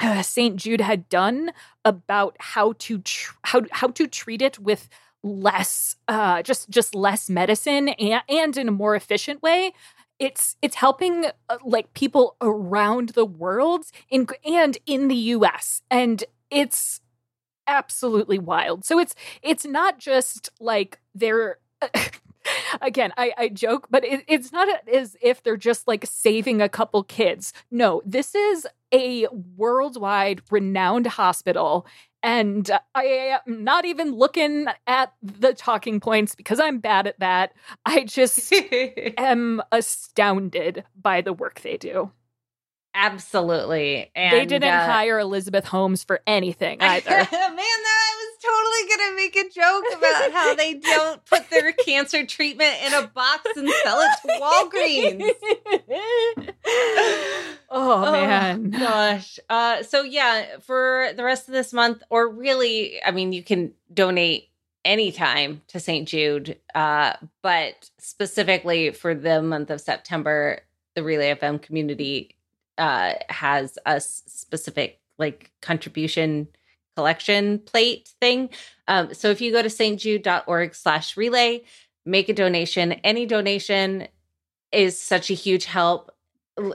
uh, 0.00 0.22
St. 0.22 0.56
Jude 0.56 0.80
had 0.80 1.08
done 1.10 1.52
about 1.84 2.36
how 2.40 2.72
to 2.78 2.98
tr- 3.00 3.34
how 3.44 3.62
how 3.70 3.88
to 3.88 4.06
treat 4.06 4.40
it 4.40 4.58
with 4.58 4.88
less 5.22 5.96
uh 6.08 6.42
just 6.42 6.70
just 6.70 6.94
less 6.94 7.28
medicine 7.28 7.90
and 7.90 8.22
and 8.28 8.56
in 8.56 8.68
a 8.68 8.72
more 8.72 8.94
efficient 8.94 9.42
way 9.42 9.72
it's 10.20 10.56
it's 10.62 10.76
helping 10.76 11.26
uh, 11.48 11.56
like 11.64 11.92
people 11.94 12.36
around 12.40 13.10
the 13.10 13.24
world 13.24 13.86
in 14.10 14.26
and 14.44 14.78
in 14.86 15.08
the 15.08 15.16
US 15.16 15.82
and 15.90 16.22
it's 16.50 17.00
absolutely 17.66 18.38
wild. 18.38 18.84
So 18.84 18.98
it's 18.98 19.14
it's 19.42 19.64
not 19.64 19.98
just 19.98 20.50
like 20.60 20.98
they're 21.14 21.58
again 22.82 23.12
I, 23.16 23.32
I 23.38 23.48
joke 23.48 23.86
but 23.90 24.04
it, 24.04 24.24
it's 24.28 24.52
not 24.52 24.68
as 24.92 25.16
if 25.22 25.42
they're 25.42 25.56
just 25.56 25.88
like 25.88 26.04
saving 26.06 26.60
a 26.60 26.68
couple 26.68 27.02
kids. 27.04 27.52
No 27.70 28.02
this 28.04 28.34
is 28.34 28.66
a 28.92 29.26
worldwide 29.56 30.42
renowned 30.50 31.06
hospital. 31.06 31.86
And 32.22 32.70
i 32.94 33.40
am 33.46 33.64
not 33.64 33.86
even 33.86 34.12
looking 34.12 34.66
at 34.86 35.14
the 35.22 35.54
talking 35.54 36.00
points 36.00 36.34
because 36.34 36.60
i'm 36.60 36.78
bad 36.78 37.06
at 37.06 37.18
that. 37.20 37.52
I 37.86 38.04
just 38.04 38.52
am 39.16 39.62
astounded 39.72 40.84
by 41.00 41.22
the 41.22 41.32
work 41.32 41.60
they 41.60 41.76
do. 41.78 42.10
Absolutely. 42.92 44.10
And 44.16 44.36
they 44.36 44.46
didn't 44.46 44.68
uh, 44.68 44.84
hire 44.86 45.18
elizabeth 45.18 45.64
holmes 45.64 46.04
for 46.04 46.20
anything 46.26 46.78
either. 46.82 47.10
Man, 47.10 47.26
I 47.32 47.99
totally 48.42 48.88
gonna 48.88 49.16
make 49.16 49.36
a 49.36 49.48
joke 49.48 49.84
about 49.96 50.32
how 50.32 50.54
they 50.54 50.74
don't 50.74 51.24
put 51.26 51.50
their 51.50 51.72
cancer 51.84 52.24
treatment 52.26 52.74
in 52.84 52.94
a 52.94 53.06
box 53.06 53.42
and 53.56 53.68
sell 53.82 54.00
it 54.00 54.10
to 54.22 54.28
Walgreens. 54.40 55.30
oh 57.70 58.12
man 58.12 58.70
gosh. 58.70 59.38
Uh, 59.48 59.82
so 59.82 60.02
yeah, 60.02 60.58
for 60.60 61.10
the 61.16 61.24
rest 61.24 61.48
of 61.48 61.52
this 61.52 61.72
month, 61.72 62.02
or 62.10 62.28
really, 62.28 63.02
I 63.04 63.10
mean, 63.10 63.32
you 63.32 63.42
can 63.42 63.72
donate 63.92 64.48
anytime 64.84 65.62
to 65.68 65.80
St. 65.80 66.08
Jude, 66.08 66.58
uh, 66.74 67.14
but 67.42 67.90
specifically 67.98 68.90
for 68.90 69.14
the 69.14 69.42
month 69.42 69.70
of 69.70 69.80
September, 69.80 70.60
the 70.94 71.02
Relay 71.02 71.34
FM 71.34 71.60
community 71.60 72.36
uh, 72.78 73.14
has 73.28 73.78
a 73.86 74.00
specific 74.00 75.00
like 75.18 75.50
contribution 75.60 76.48
collection 76.96 77.58
plate 77.60 78.10
thing. 78.20 78.50
Um, 78.88 79.14
so 79.14 79.30
if 79.30 79.40
you 79.40 79.52
go 79.52 79.62
to 79.62 79.68
stjude.org 79.68 80.74
slash 80.74 81.16
relay, 81.16 81.62
make 82.04 82.28
a 82.28 82.34
donation. 82.34 82.92
Any 82.92 83.26
donation 83.26 84.08
is 84.72 85.00
such 85.00 85.30
a 85.30 85.34
huge 85.34 85.64
help. 85.64 86.10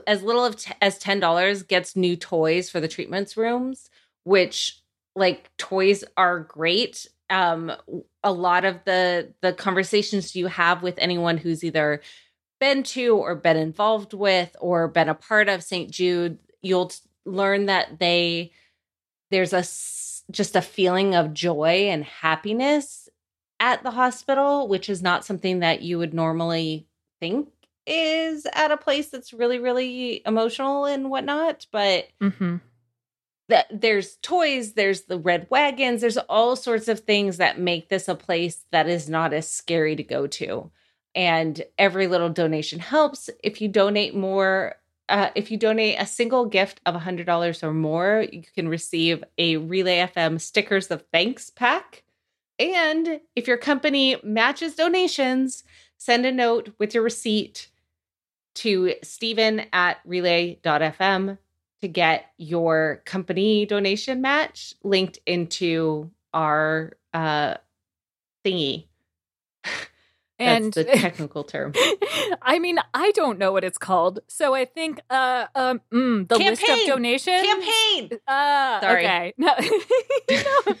As 0.06 0.22
little 0.22 0.52
t- 0.52 0.72
as 0.80 0.98
ten 0.98 1.20
dollars 1.20 1.62
gets 1.62 1.94
new 1.94 2.16
toys 2.16 2.70
for 2.70 2.80
the 2.80 2.88
treatments 2.88 3.36
rooms, 3.36 3.88
which 4.24 4.80
like 5.14 5.54
toys 5.56 6.02
are 6.16 6.40
great. 6.40 7.06
Um, 7.30 7.72
a 8.24 8.32
lot 8.32 8.64
of 8.64 8.80
the 8.84 9.32
the 9.42 9.52
conversations 9.52 10.34
you 10.34 10.46
have 10.46 10.82
with 10.82 10.98
anyone 10.98 11.36
who's 11.36 11.62
either 11.62 12.00
been 12.58 12.82
to 12.82 13.16
or 13.16 13.34
been 13.34 13.56
involved 13.56 14.14
with 14.14 14.56
or 14.60 14.88
been 14.88 15.08
a 15.08 15.14
part 15.14 15.48
of 15.48 15.62
St. 15.62 15.90
Jude, 15.90 16.38
you'll 16.62 16.90
learn 17.24 17.66
that 17.66 17.98
they 17.98 18.52
there's 19.30 19.52
a 19.52 19.64
just 20.30 20.56
a 20.56 20.62
feeling 20.62 21.14
of 21.14 21.32
joy 21.32 21.88
and 21.88 22.04
happiness 22.04 23.08
at 23.60 23.82
the 23.82 23.92
hospital, 23.92 24.68
which 24.68 24.88
is 24.88 25.02
not 25.02 25.24
something 25.24 25.60
that 25.60 25.82
you 25.82 25.98
would 25.98 26.12
normally 26.12 26.86
think 27.20 27.48
is 27.86 28.46
at 28.52 28.72
a 28.72 28.76
place 28.76 29.08
that's 29.08 29.32
really, 29.32 29.58
really 29.58 30.22
emotional 30.26 30.84
and 30.84 31.08
whatnot. 31.08 31.66
But 31.70 32.08
mm-hmm. 32.20 32.56
that 33.48 33.66
there's 33.70 34.16
toys, 34.16 34.72
there's 34.72 35.02
the 35.02 35.18
red 35.18 35.46
wagons, 35.50 36.00
there's 36.00 36.18
all 36.18 36.56
sorts 36.56 36.88
of 36.88 37.00
things 37.00 37.36
that 37.36 37.60
make 37.60 37.88
this 37.88 38.08
a 38.08 38.14
place 38.14 38.64
that 38.72 38.88
is 38.88 39.08
not 39.08 39.32
as 39.32 39.48
scary 39.48 39.96
to 39.96 40.02
go 40.02 40.26
to. 40.26 40.70
And 41.14 41.62
every 41.78 42.08
little 42.08 42.28
donation 42.28 42.78
helps. 42.78 43.30
If 43.42 43.62
you 43.62 43.68
donate 43.68 44.14
more, 44.14 44.74
uh, 45.08 45.30
if 45.34 45.50
you 45.50 45.56
donate 45.56 45.96
a 45.98 46.06
single 46.06 46.46
gift 46.46 46.80
of 46.84 46.94
$100 46.94 47.62
or 47.62 47.72
more, 47.72 48.26
you 48.32 48.42
can 48.54 48.68
receive 48.68 49.22
a 49.38 49.56
Relay 49.56 50.08
FM 50.14 50.40
stickers 50.40 50.90
of 50.90 51.04
thanks 51.12 51.50
pack. 51.50 52.02
And 52.58 53.20
if 53.36 53.46
your 53.46 53.58
company 53.58 54.16
matches 54.22 54.74
donations, 54.74 55.64
send 55.98 56.26
a 56.26 56.32
note 56.32 56.74
with 56.78 56.94
your 56.94 57.02
receipt 57.02 57.68
to 58.56 58.94
Stephen 59.02 59.66
at 59.72 59.98
relay.fm 60.04 61.38
to 61.82 61.88
get 61.88 62.32
your 62.38 63.02
company 63.04 63.66
donation 63.66 64.22
match 64.22 64.74
linked 64.82 65.18
into 65.26 66.10
our 66.32 66.96
uh, 67.12 67.54
thingy. 68.44 68.86
And 70.38 70.72
That's 70.72 70.90
the 70.90 70.96
technical 70.98 71.44
term. 71.44 71.72
I 72.42 72.58
mean, 72.58 72.78
I 72.92 73.10
don't 73.12 73.38
know 73.38 73.52
what 73.52 73.64
it's 73.64 73.78
called, 73.78 74.20
so 74.28 74.54
I 74.54 74.64
think 74.66 75.00
uh 75.08 75.46
um 75.54 75.80
mm, 75.92 76.28
the 76.28 76.36
list 76.38 76.62
of 76.62 76.68
Campaign! 76.68 76.86
donations. 76.88 77.42
Campaign. 77.46 78.10
Uh, 78.28 78.80
Sorry. 78.80 79.04
Okay. 79.04 79.34
No. 79.38 79.54
No. 80.28 80.36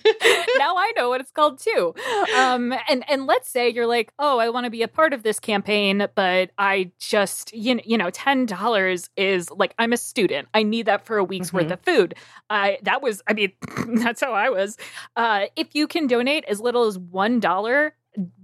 now 0.58 0.76
I 0.76 0.92
know 0.96 1.08
what 1.08 1.20
it's 1.20 1.30
called 1.30 1.58
too. 1.58 1.94
Um, 2.36 2.74
and 2.88 3.04
and 3.08 3.26
let's 3.26 3.48
say 3.50 3.68
you're 3.68 3.86
like, 3.86 4.12
oh, 4.18 4.38
I 4.38 4.48
want 4.50 4.64
to 4.64 4.70
be 4.70 4.82
a 4.82 4.88
part 4.88 5.12
of 5.12 5.22
this 5.22 5.38
campaign, 5.40 6.06
but 6.14 6.50
I 6.58 6.90
just 6.98 7.52
you 7.54 7.76
know, 7.76 7.82
you 7.84 7.96
know, 7.98 8.10
ten 8.10 8.46
dollars 8.46 9.08
is 9.16 9.50
like 9.50 9.74
I'm 9.78 9.92
a 9.92 9.96
student. 9.96 10.48
I 10.54 10.62
need 10.62 10.86
that 10.86 11.06
for 11.06 11.16
a 11.18 11.24
week's 11.24 11.52
worth 11.52 11.66
Mhm. 11.68 11.72
of 11.72 11.80
food. 11.80 12.14
I 12.50 12.78
that 12.82 13.02
was, 13.02 13.22
I 13.28 13.32
mean, 13.32 13.52
that's 13.94 14.20
how 14.20 14.32
I 14.32 14.50
was. 14.50 14.76
Uh, 15.16 15.46
if 15.56 15.74
you 15.74 15.86
can 15.86 16.06
donate 16.06 16.44
as 16.46 16.60
little 16.60 16.84
as 16.84 16.98
one 16.98 17.40
dollar. 17.40 17.94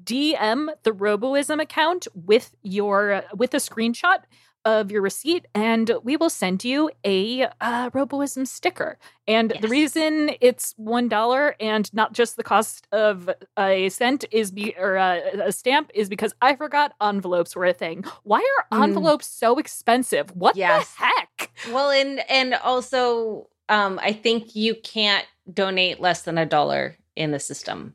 DM 0.05 0.69
the 0.83 0.93
Roboism 0.93 1.61
account 1.61 2.07
with 2.15 2.55
your 2.63 3.23
with 3.35 3.55
a 3.55 3.59
screenshot 3.59 4.19
of 4.65 4.93
your 4.93 5.03
receipt, 5.03 5.45
and 5.57 5.91
we 6.05 6.17
will 6.17 6.31
send 6.31 6.63
you 6.65 6.89
a 7.05 7.47
uh, 7.61 7.91
Roboism 7.91 8.47
sticker. 8.47 8.97
And 9.27 9.53
the 9.61 9.67
reason 9.67 10.31
it's 10.41 10.73
one 10.77 11.09
dollar 11.09 11.57
and 11.59 11.93
not 11.93 12.13
just 12.13 12.37
the 12.37 12.45
cost 12.45 12.87
of 12.93 13.29
a 13.59 13.89
cent 13.89 14.25
is 14.31 14.53
be 14.53 14.73
or 14.79 14.95
a, 14.97 15.21
a 15.47 15.53
stamp 15.53 15.91
is 15.95 16.09
because 16.09 16.33
I 16.41 16.55
forgot 16.55 16.95
envelopes 17.03 17.57
were 17.57 17.65
a 17.67 17.73
thing. 17.73 18.05
Why 18.23 18.39
are 18.71 18.79
Mm. 18.79 18.85
envelopes 18.85 19.27
so 19.27 19.59
expensive? 19.59 20.31
What 20.37 20.55
Yes. 20.57 20.95
the 20.95 21.05
heck? 21.07 21.51
Well, 21.73 21.91
and 21.91 22.21
and 22.31 22.55
also, 22.55 23.49
um, 23.69 23.99
I 24.03 24.13
think 24.13 24.55
you 24.55 24.77
can't 24.77 25.27
donate 25.53 25.99
less 26.01 26.23
than 26.23 26.39
a 26.39 26.47
dollar 26.47 26.97
in 27.17 27.33
the 27.33 27.41
system. 27.41 27.95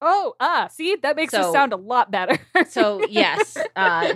Oh, 0.00 0.34
ah, 0.40 0.68
see, 0.70 0.96
that 1.02 1.16
makes 1.16 1.34
it 1.34 1.42
So- 1.42 1.52
sound 1.52 1.72
a 1.72 1.76
lot 1.76 2.10
better. 2.10 2.38
So 2.68 3.04
yes, 3.08 3.56
uh, 3.76 4.14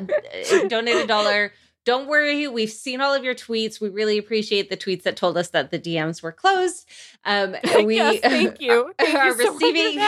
donate 0.69 0.97
a 0.97 1.07
dollar. 1.07 1.53
Don't 1.85 2.07
worry, 2.07 2.47
we've 2.47 2.71
seen 2.71 3.01
all 3.01 3.13
of 3.13 3.25
your 3.25 3.35
tweets. 3.35 3.81
We 3.81 3.89
really 3.89 4.17
appreciate 4.19 4.71
the 4.71 4.77
tweets 4.77 5.03
that 5.03 5.17
told 5.17 5.37
us 5.37 5.49
that 5.51 5.71
the 5.73 5.79
DMs 5.81 6.23
were 6.23 6.31
closed. 6.31 6.89
Um, 7.25 7.57
we 7.85 7.97
yes, 7.97 8.21
thank 8.23 8.61
you. 8.61 8.93
Thank 8.99 9.15
are 9.17 9.27
you 9.27 9.33
so 9.37 9.53
much 9.53 9.63
receiving 9.63 10.05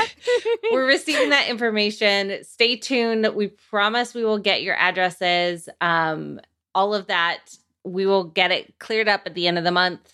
we're 0.73 0.87
receiving 0.87 1.31
that 1.31 1.49
information. 1.49 2.45
Stay 2.45 2.77
tuned. 2.77 3.27
We 3.35 3.49
promise 3.49 4.15
we 4.15 4.25
will 4.25 4.39
get 4.39 4.63
your 4.63 4.77
addresses. 4.77 5.69
Um, 5.81 6.41
all 6.75 6.95
of 6.95 7.07
that. 7.09 7.41
We 7.85 8.07
will 8.07 8.25
get 8.25 8.51
it 8.51 8.79
cleared 8.79 9.09
up 9.09 9.23
at 9.27 9.35
the 9.35 9.47
end 9.49 9.59
of 9.59 9.65
the 9.65 9.73
month. 9.73 10.14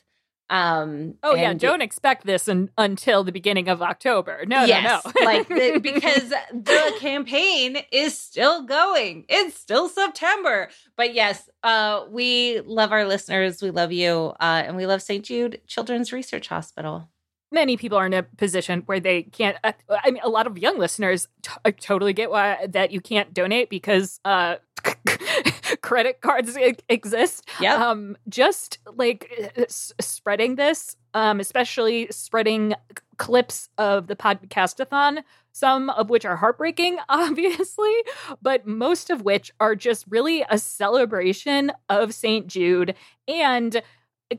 Um, 0.50 1.14
Oh 1.22 1.34
yeah, 1.36 1.54
don't 1.54 1.80
expect 1.80 2.26
this 2.26 2.48
un- 2.48 2.70
until 2.76 3.22
the 3.24 3.32
beginning 3.32 3.68
of 3.68 3.80
October. 3.80 4.44
No, 4.46 4.64
yes, 4.64 5.02
no, 5.04 5.12
no. 5.20 5.24
like 5.24 5.48
the, 5.48 5.78
because 5.82 6.28
the 6.52 6.92
campaign 6.98 7.78
is 7.92 8.18
still 8.18 8.64
going. 8.64 9.24
It's 9.28 9.56
still 9.56 9.88
September. 9.88 10.68
But 10.96 11.14
yes, 11.14 11.48
uh, 11.62 12.04
we 12.10 12.60
love 12.66 12.90
our 12.92 13.06
listeners. 13.06 13.62
We 13.62 13.70
love 13.70 13.92
you, 13.92 14.34
uh, 14.40 14.62
and 14.66 14.76
we 14.76 14.86
love 14.86 15.02
St. 15.02 15.24
Jude 15.24 15.60
Children's 15.66 16.12
Research 16.12 16.48
Hospital. 16.48 17.08
many 17.52 17.76
people 17.76 17.98
are 17.98 18.06
in 18.06 18.14
a 18.14 18.22
position 18.22 18.82
where 18.86 19.00
they 19.00 19.22
can't. 19.24 19.56
Uh, 19.64 19.72
I 19.88 20.10
mean, 20.10 20.22
a 20.24 20.28
lot 20.28 20.46
of 20.46 20.56
young 20.58 20.78
listeners 20.78 21.26
t- 21.42 21.50
I 21.64 21.70
totally 21.72 22.12
get 22.12 22.30
why 22.30 22.66
that 22.68 22.90
you 22.92 23.00
can't 23.00 23.32
donate 23.34 23.70
because 23.70 24.20
uh, 24.24 24.56
credit 25.82 26.20
cards 26.20 26.56
exist. 26.88 27.48
Yep. 27.60 27.78
Um, 27.78 28.16
just 28.28 28.78
like 28.94 29.30
uh, 29.56 29.62
s- 29.62 29.92
spreading 30.00 30.56
this, 30.56 30.96
um, 31.14 31.40
especially 31.40 32.08
spreading 32.10 32.74
c- 32.96 33.02
clips 33.16 33.68
of 33.78 34.06
the 34.06 34.16
podcastathon, 34.16 35.22
some 35.52 35.90
of 35.90 36.10
which 36.10 36.24
are 36.24 36.36
heartbreaking, 36.36 36.98
obviously, 37.08 37.94
but 38.42 38.66
most 38.66 39.10
of 39.10 39.22
which 39.22 39.52
are 39.60 39.74
just 39.74 40.04
really 40.08 40.44
a 40.48 40.58
celebration 40.58 41.72
of 41.88 42.14
St. 42.14 42.46
Jude 42.46 42.94
and 43.28 43.82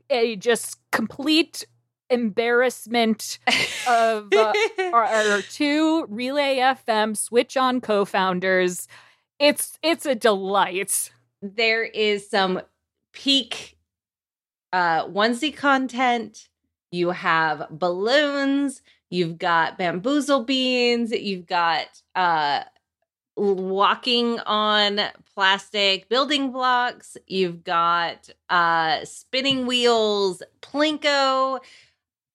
a 0.10 0.36
just 0.38 0.78
complete 0.92 1.66
embarrassment 2.10 3.40
of 3.88 4.28
uh, 4.34 4.54
our, 4.94 5.04
our 5.06 5.42
two 5.42 6.06
Relay 6.10 6.58
FM 6.58 7.16
Switch 7.16 7.58
On 7.58 7.82
co-founders. 7.82 8.88
It's 9.42 9.80
it's 9.82 10.06
a 10.06 10.14
delight. 10.14 11.10
there 11.42 11.84
is 11.84 12.30
some 12.30 12.62
peak 13.12 13.76
uh 14.72 15.08
onesie 15.08 15.56
content. 15.56 16.48
You 16.92 17.10
have 17.10 17.68
balloons. 17.72 18.84
You've 19.10 19.40
got 19.40 19.80
bamboozle 19.80 20.44
beans. 20.44 21.12
You've 21.12 21.48
got 21.48 21.88
uh 22.14 22.66
walking 23.36 24.40
on 24.42 25.02
plastic 25.34 26.08
building 26.08 26.52
blocks. 26.52 27.18
You've 27.26 27.64
got 27.64 28.30
uh 28.48 29.04
spinning 29.06 29.66
wheels 29.66 30.44
plinko. 30.62 31.60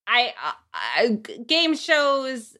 I, 0.09 0.35
I 0.75 1.07
game 1.47 1.77
shows 1.77 2.57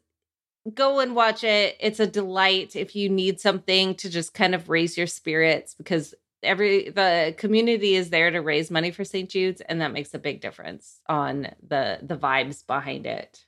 go 0.75 1.01
and 1.01 1.15
watch 1.15 1.45
it 1.45 1.77
it's 1.79 2.01
a 2.01 2.07
delight 2.07 2.75
if 2.75 2.97
you 2.97 3.09
need 3.09 3.41
something 3.41 3.95
to 3.95 4.11
just 4.11 4.35
kind 4.35 4.55
of 4.55 4.69
raise 4.69 4.97
your 4.99 5.07
spirits 5.07 5.75
because 5.75 6.15
every 6.43 6.91
the 6.91 7.35
community 7.39 7.95
is 7.95 8.11
there 8.11 8.31
to 8.31 8.41
raise 8.41 8.71
money 8.71 8.91
for 8.91 9.05
St. 9.05 9.29
Jude's 9.29 9.61
and 9.63 9.81
that 9.81 9.93
makes 9.93 10.13
a 10.15 10.19
big 10.19 10.41
difference 10.41 11.01
on 11.09 11.49
the 11.67 11.99
the 12.03 12.17
vibes 12.17 12.67
behind 12.67 13.07
it. 13.07 13.45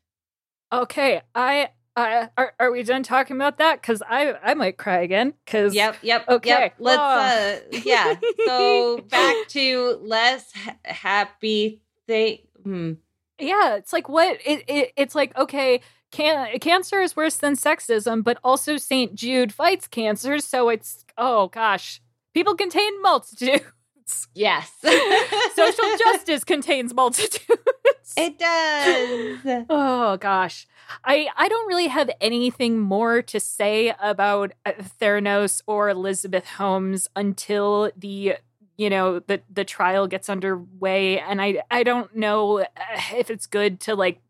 Okay, 0.73 1.23
I 1.35 1.71
I 1.97 2.29
are, 2.37 2.55
are 2.61 2.71
we 2.71 2.83
done 2.83 3.03
talking 3.03 3.37
about 3.37 3.59
that? 3.59 3.81
Because 3.81 4.03
I 4.09 4.35
I 4.43 4.55
might 4.55 4.77
cry 4.77 4.99
again. 5.01 5.35
Because 5.45 5.75
Yep, 5.75 5.97
yep. 6.03 6.29
Okay. 6.29 6.49
Yep. 6.49 6.75
Let's 6.79 6.99
Oh. 7.01 7.73
uh 7.75 7.79
yeah. 7.85 8.15
So 8.47 8.99
back 9.11 9.37
to 9.49 9.99
less 10.03 10.53
ha- 10.53 10.77
happy 10.85 11.83
thing. 12.07 12.39
Hmm. 12.63 12.93
yeah, 13.39 13.77
it's 13.77 13.93
like 13.93 14.09
what 14.09 14.39
it, 14.45 14.65
it 14.69 14.93
it's 14.97 15.15
like. 15.15 15.37
Okay, 15.37 15.81
can 16.11 16.59
cancer 16.59 17.01
is 17.01 17.17
worse 17.17 17.37
than 17.37 17.55
sexism, 17.55 18.25
but 18.25 18.39
also 18.43 18.77
Saint 18.77 19.15
Jude 19.15 19.53
fights 19.53 19.87
cancer, 19.87 20.39
so 20.39 20.69
it's 20.69 21.05
oh 21.17 21.49
gosh, 21.49 22.01
people 22.35 22.55
contain 22.55 23.01
multitudes. 23.03 23.65
Yes. 24.35 24.73
Social 25.55 25.85
justice 25.99 26.43
contains 26.43 26.95
multitudes. 26.95 27.61
It 28.17 28.39
does. 28.39 29.67
Oh 29.71 30.17
gosh. 30.17 30.67
I 31.05 31.29
I 31.37 31.49
don't 31.49 31.69
really 31.69 31.89
have 31.89 32.11
anything 32.21 32.79
more 32.79 33.21
to 33.21 33.39
say 33.39 33.95
about 34.01 34.53
Theranos 34.99 35.61
or 35.67 35.91
Elizabeth 35.91 36.47
Holmes 36.47 37.07
until 37.15 37.91
the 37.97 38.37
you 38.79 38.89
know 38.89 39.19
the 39.19 39.43
the 39.51 39.65
trial 39.65 40.07
gets 40.07 40.31
underway 40.31 41.19
and 41.21 41.43
I 41.43 41.63
I 41.71 41.83
don't 41.83 42.15
know 42.17 42.61
uh, 42.61 42.67
if 43.15 43.31
it's 43.31 43.47
good 43.47 43.81
to 43.81 43.95
like 43.95 44.23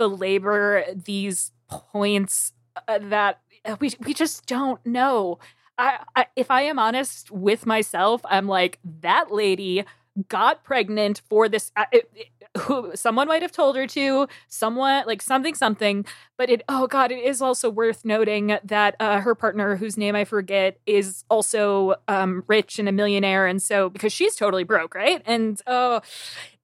belabor 0.00 0.84
these 0.94 1.52
points 1.68 2.54
uh, 2.88 2.98
that 3.02 3.40
uh, 3.66 3.76
we 3.80 3.92
we 4.06 4.14
just 4.14 4.46
don't 4.46 4.84
know. 4.86 5.38
I, 5.78 5.98
I 6.16 6.26
if 6.36 6.50
I 6.50 6.62
am 6.62 6.78
honest 6.78 7.30
with 7.30 7.66
myself, 7.66 8.22
I'm 8.24 8.48
like 8.48 8.78
that 9.02 9.30
lady 9.32 9.84
got 10.28 10.64
pregnant 10.64 11.22
for 11.28 11.48
this 11.48 11.72
uh, 11.76 11.84
it, 11.92 12.10
who 12.58 12.90
someone 12.96 13.28
might 13.28 13.42
have 13.42 13.52
told 13.52 13.76
her 13.76 13.86
to 13.86 14.26
someone 14.48 15.04
like 15.06 15.22
something 15.22 15.54
something 15.54 16.04
but 16.36 16.50
it 16.50 16.62
oh 16.68 16.86
god 16.88 17.12
it 17.12 17.22
is 17.22 17.40
also 17.40 17.70
worth 17.70 18.04
noting 18.04 18.58
that 18.64 18.96
uh, 18.98 19.20
her 19.20 19.36
partner 19.36 19.76
whose 19.76 19.96
name 19.96 20.16
i 20.16 20.24
forget 20.24 20.78
is 20.84 21.24
also 21.30 21.94
um 22.08 22.42
rich 22.48 22.78
and 22.80 22.88
a 22.88 22.92
millionaire 22.92 23.46
and 23.46 23.62
so 23.62 23.88
because 23.88 24.12
she's 24.12 24.34
totally 24.34 24.64
broke 24.64 24.96
right 24.96 25.22
and 25.26 25.60
oh 25.68 26.00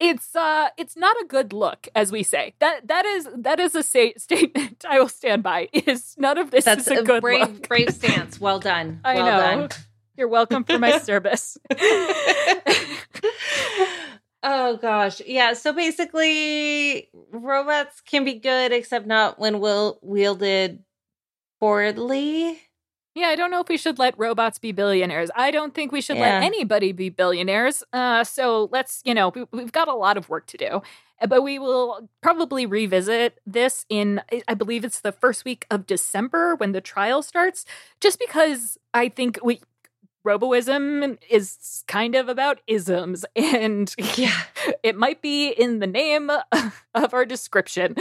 it's 0.00 0.34
uh 0.34 0.68
it's 0.76 0.96
not 0.96 1.16
a 1.22 1.24
good 1.24 1.52
look 1.52 1.86
as 1.94 2.10
we 2.10 2.22
say 2.24 2.52
that 2.58 2.88
that 2.88 3.04
is 3.06 3.28
that 3.36 3.60
is 3.60 3.74
a 3.76 3.82
statement 4.16 4.84
i 4.88 4.98
will 4.98 5.08
stand 5.08 5.42
by 5.44 5.68
is 5.72 6.16
none 6.18 6.36
of 6.36 6.50
this 6.50 6.64
That's 6.64 6.88
is 6.88 6.98
a 6.98 7.00
a 7.00 7.04
good 7.04 7.20
brave 7.20 7.40
look 7.48 7.68
brave 7.68 7.90
stance. 7.94 8.40
Well 8.40 8.58
done. 8.58 9.00
I 9.04 9.14
well 9.14 9.26
know. 9.26 9.60
done. 9.68 9.68
you're 10.16 10.28
welcome 10.28 10.64
for 10.64 10.78
my 10.78 10.98
service 11.10 11.56
oh 14.46 14.76
gosh. 14.78 15.20
Yeah, 15.26 15.52
so 15.52 15.72
basically 15.72 17.10
robots 17.32 18.00
can 18.00 18.24
be 18.24 18.34
good 18.34 18.72
except 18.72 19.06
not 19.06 19.38
when 19.38 19.60
will 19.60 19.98
wielded 20.00 20.82
poorly. 21.60 22.60
Yeah, 23.14 23.28
I 23.28 23.34
don't 23.36 23.50
know 23.50 23.60
if 23.60 23.68
we 23.68 23.78
should 23.78 23.98
let 23.98 24.18
robots 24.18 24.58
be 24.58 24.72
billionaires. 24.72 25.30
I 25.34 25.50
don't 25.50 25.74
think 25.74 25.90
we 25.90 26.02
should 26.02 26.18
Yeah. 26.18 26.34
let 26.34 26.42
anybody 26.42 26.92
be 26.92 27.08
billionaires. 27.08 27.82
Uh, 27.92 28.24
so 28.24 28.68
let's, 28.70 29.00
you 29.06 29.14
know, 29.14 29.30
we, 29.30 29.46
we've 29.52 29.72
got 29.72 29.88
a 29.88 29.94
lot 29.94 30.18
of 30.18 30.28
work 30.28 30.46
to 30.48 30.58
do. 30.58 30.82
But 31.26 31.42
we 31.42 31.58
will 31.58 32.10
probably 32.22 32.66
revisit 32.66 33.38
this 33.46 33.86
in, 33.88 34.20
I 34.46 34.52
believe 34.52 34.84
it's 34.84 35.00
the 35.00 35.12
first 35.12 35.46
week 35.46 35.64
of 35.70 35.86
December 35.86 36.56
when 36.56 36.72
the 36.72 36.82
trial 36.82 37.22
starts, 37.22 37.64
just 38.02 38.18
because 38.18 38.76
I 38.92 39.08
think 39.08 39.38
we 39.42 39.62
roboism 40.26 41.16
is 41.30 41.84
kind 41.86 42.14
of 42.14 42.28
about 42.28 42.60
isms, 42.66 43.24
and 43.36 43.94
Yeah. 44.16 44.42
it 44.82 44.96
might 44.96 45.22
be 45.22 45.48
in 45.50 45.78
the 45.78 45.86
name 45.86 46.30
of 46.94 47.14
our 47.14 47.24
description. 47.24 47.96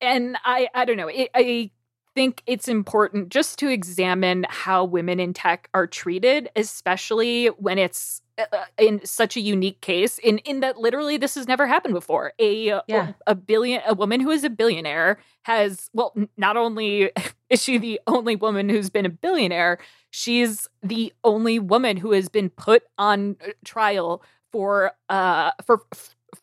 And 0.00 0.36
I, 0.44 0.68
I 0.74 0.84
don't 0.84 0.98
know. 0.98 1.08
It, 1.08 1.30
I 1.34 1.70
think 2.16 2.42
it's 2.46 2.66
important 2.66 3.28
just 3.28 3.58
to 3.60 3.68
examine 3.68 4.46
how 4.48 4.84
women 4.84 5.20
in 5.20 5.34
tech 5.34 5.68
are 5.74 5.86
treated, 5.86 6.48
especially 6.56 7.46
when 7.48 7.78
it's 7.78 8.22
uh, 8.38 8.64
in 8.78 9.04
such 9.04 9.36
a 9.36 9.40
unique 9.40 9.80
case. 9.82 10.18
In 10.18 10.38
in 10.38 10.60
that 10.60 10.78
literally 10.78 11.18
this 11.18 11.36
has 11.36 11.46
never 11.46 11.66
happened 11.66 11.94
before. 11.94 12.32
A 12.40 12.80
Yeah. 12.88 13.12
a 13.26 13.34
billion 13.34 13.82
a 13.86 13.94
woman 13.94 14.20
who 14.20 14.30
is 14.30 14.44
a 14.44 14.50
billionaire 14.50 15.18
has 15.42 15.90
well, 15.92 16.14
not 16.36 16.56
only 16.56 17.12
is 17.50 17.62
she 17.62 17.78
the 17.78 18.00
only 18.06 18.34
woman 18.34 18.68
who's 18.68 18.90
been 18.90 19.06
a 19.06 19.10
billionaire, 19.10 19.78
she's 20.10 20.68
the 20.82 21.12
only 21.22 21.58
woman 21.58 21.98
who 21.98 22.12
has 22.12 22.28
been 22.28 22.50
put 22.50 22.82
on 22.98 23.36
uh, 23.46 23.50
trial 23.64 24.22
for 24.52 24.92
uh 25.10 25.50
for 25.64 25.82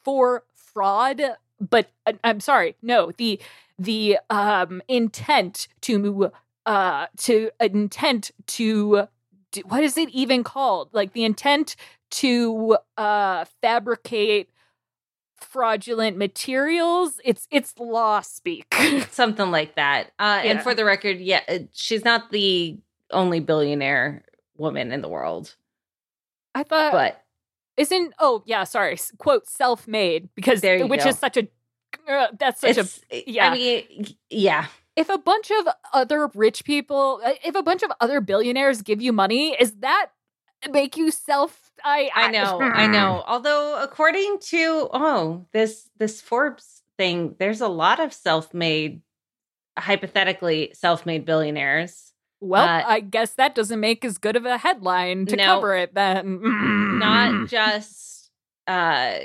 for 0.03 0.43
fraud 0.55 1.21
but 1.59 1.89
uh, 2.05 2.13
i'm 2.23 2.39
sorry 2.39 2.75
no 2.81 3.11
the 3.17 3.39
the 3.79 4.17
um 4.29 4.81
intent 4.87 5.67
to 5.81 6.31
uh 6.65 7.07
to 7.17 7.49
intent 7.59 8.31
to 8.47 9.07
what 9.65 9.83
is 9.83 9.97
it 9.97 10.09
even 10.09 10.43
called? 10.43 10.89
Like 10.93 11.13
the 11.13 11.23
intent 11.25 11.75
to 12.11 12.77
uh 12.97 13.45
fabricate 13.61 14.49
fraudulent 15.39 16.17
materials? 16.17 17.19
It's 17.23 17.47
it's 17.51 17.77
law 17.77 18.21
speak. 18.21 18.73
Something 19.11 19.51
like 19.51 19.75
that. 19.75 20.11
Uh, 20.19 20.41
And 20.43 20.61
for 20.61 20.73
the 20.73 20.85
record, 20.85 21.19
yeah, 21.19 21.41
uh, 21.47 21.59
she's 21.73 22.03
not 22.03 22.31
the 22.31 22.77
only 23.11 23.39
billionaire 23.39 24.23
woman 24.57 24.91
in 24.91 25.01
the 25.01 25.09
world, 25.09 25.55
i 26.55 26.61
thought 26.63 26.91
but 26.91 27.23
isn't 27.77 28.13
oh 28.19 28.43
yeah 28.45 28.63
sorry 28.63 28.97
quote 29.17 29.47
self-made 29.47 30.29
because 30.35 30.61
There 30.61 30.77
you 30.77 30.87
which 30.87 31.03
go. 31.03 31.09
is 31.09 31.17
such 31.19 31.37
a 31.37 31.47
uh, 32.07 32.27
that's 32.39 32.61
such 32.61 32.77
a 32.77 33.23
yeah. 33.29 33.49
I 33.49 33.53
mean, 33.55 34.07
yeah. 34.29 34.67
if 34.95 35.09
a 35.09 35.17
bunch 35.17 35.51
of 35.51 35.67
other 35.93 36.27
rich 36.35 36.63
people 36.65 37.21
uh, 37.25 37.33
if 37.43 37.55
a 37.55 37.63
bunch 37.63 37.83
of 37.83 37.91
other 37.99 38.21
billionaires 38.21 38.81
give 38.81 39.01
you 39.01 39.11
money 39.13 39.55
is 39.59 39.73
that 39.77 40.07
make 40.71 40.95
you 40.97 41.11
self 41.11 41.71
i 41.83 42.09
I 42.13 42.31
know, 42.31 42.61
I 42.61 42.87
know. 42.87 43.23
Although 43.27 43.81
according 43.83 44.37
to 44.51 44.89
oh, 44.93 45.45
this 45.51 45.89
this 45.97 46.21
Forbes 46.21 46.81
thing, 46.97 47.35
there's 47.39 47.59
a 47.61 47.67
lot 47.67 47.99
of 47.99 48.13
self-made 48.13 49.01
hypothetically 49.77 50.71
self-made 50.75 51.25
billionaires. 51.25 52.13
well 52.39 52.63
Uh, 52.63 52.83
i 52.85 52.99
guess 52.99 53.33
that 53.33 53.55
doesn't 53.55 53.79
make 53.79 54.05
as 54.05 54.17
good 54.19 54.35
of 54.35 54.45
a 54.45 54.57
headline 54.57 55.25
to 55.25 55.35
No. 55.35 55.45
cover 55.45 55.75
it 55.75 55.93
then 55.95 56.39
Not 56.99 57.47
just 57.49 58.29
uh 58.67 59.15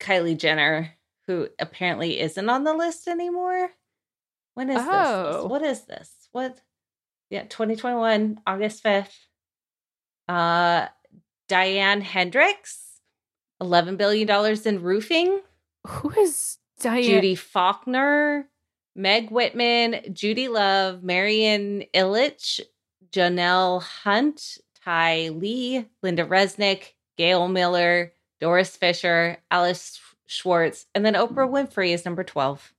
Kylie 0.00 0.38
Jenner 0.38 0.92
who 1.26 1.48
apparently 1.58 2.20
isn't 2.20 2.48
on 2.48 2.64
the 2.64 2.74
list 2.74 3.08
anymore. 3.08 3.70
When 4.54 4.70
is 4.70 4.82
Oh. 4.84 5.32
this? 5.42 5.50
What 5.50 5.62
is 5.62 5.82
this? 5.86 6.28
What 6.32 6.60
Yeah, 7.30 7.44
2021 7.44 8.40
August 8.46 8.82
5th. 8.84 9.14
Uh 10.28 10.88
Diane 11.48 12.00
Hendricks 12.00 13.00
11 13.60 13.96
billion 13.96 14.26
dollars 14.26 14.66
in 14.66 14.82
roofing. 14.82 15.40
who 15.86 16.10
is 16.18 16.58
Diane? 16.80 17.02
Judy 17.02 17.34
Faulkner, 17.34 18.48
Meg 18.96 19.30
Whitman, 19.30 20.00
Judy 20.14 20.48
Love, 20.48 21.02
Marian 21.02 21.84
Ilitch, 21.94 22.60
Johnelle 23.10 23.82
Hunt, 23.82 24.58
Thai 24.84 25.28
Lee, 25.28 25.86
Lynda 26.02 26.26
Resnick, 26.26 26.94
Gail 27.18 27.48
Miller, 27.48 28.12
Doris 28.40 28.76
Fisher, 28.76 29.38
Alice 29.50 30.00
Schwartz, 30.26 30.86
and 30.94 31.04
then 31.04 31.14
Oprah 31.14 31.48
Winfrey 31.48 31.92
is 31.92 32.04
number 32.04 32.24
12. 32.24 32.72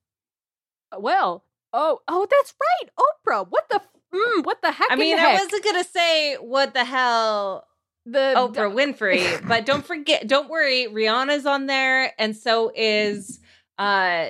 well 0.98 1.43
oh 1.74 2.00
oh 2.08 2.26
that's 2.30 2.54
right 2.62 2.89
oprah 2.98 3.46
what 3.50 3.68
the 3.70 3.82
mm, 4.14 4.46
what 4.46 4.62
the 4.62 4.72
heck 4.72 4.88
I 4.89 4.96
mean, 4.96 5.18
the 5.18 5.22
I 5.22 5.34
wasn't 5.34 5.64
going 5.64 5.84
to 5.84 5.89
say 5.89 6.36
what 6.36 6.74
the 6.74 6.86
hell 6.86 7.68
the 8.06 8.34
Oprah 8.38 8.72
Winfrey, 8.74 9.46
but 9.48 9.66
don't 9.66 9.84
forget, 9.91 10.28
don't 10.28 10.48
worry, 10.50 10.88
Rihanna's 10.88 11.46
on 11.46 11.66
there, 11.66 12.14
and 12.20 12.36
so 12.36 12.72
is 12.76 13.39
uh 13.78 14.28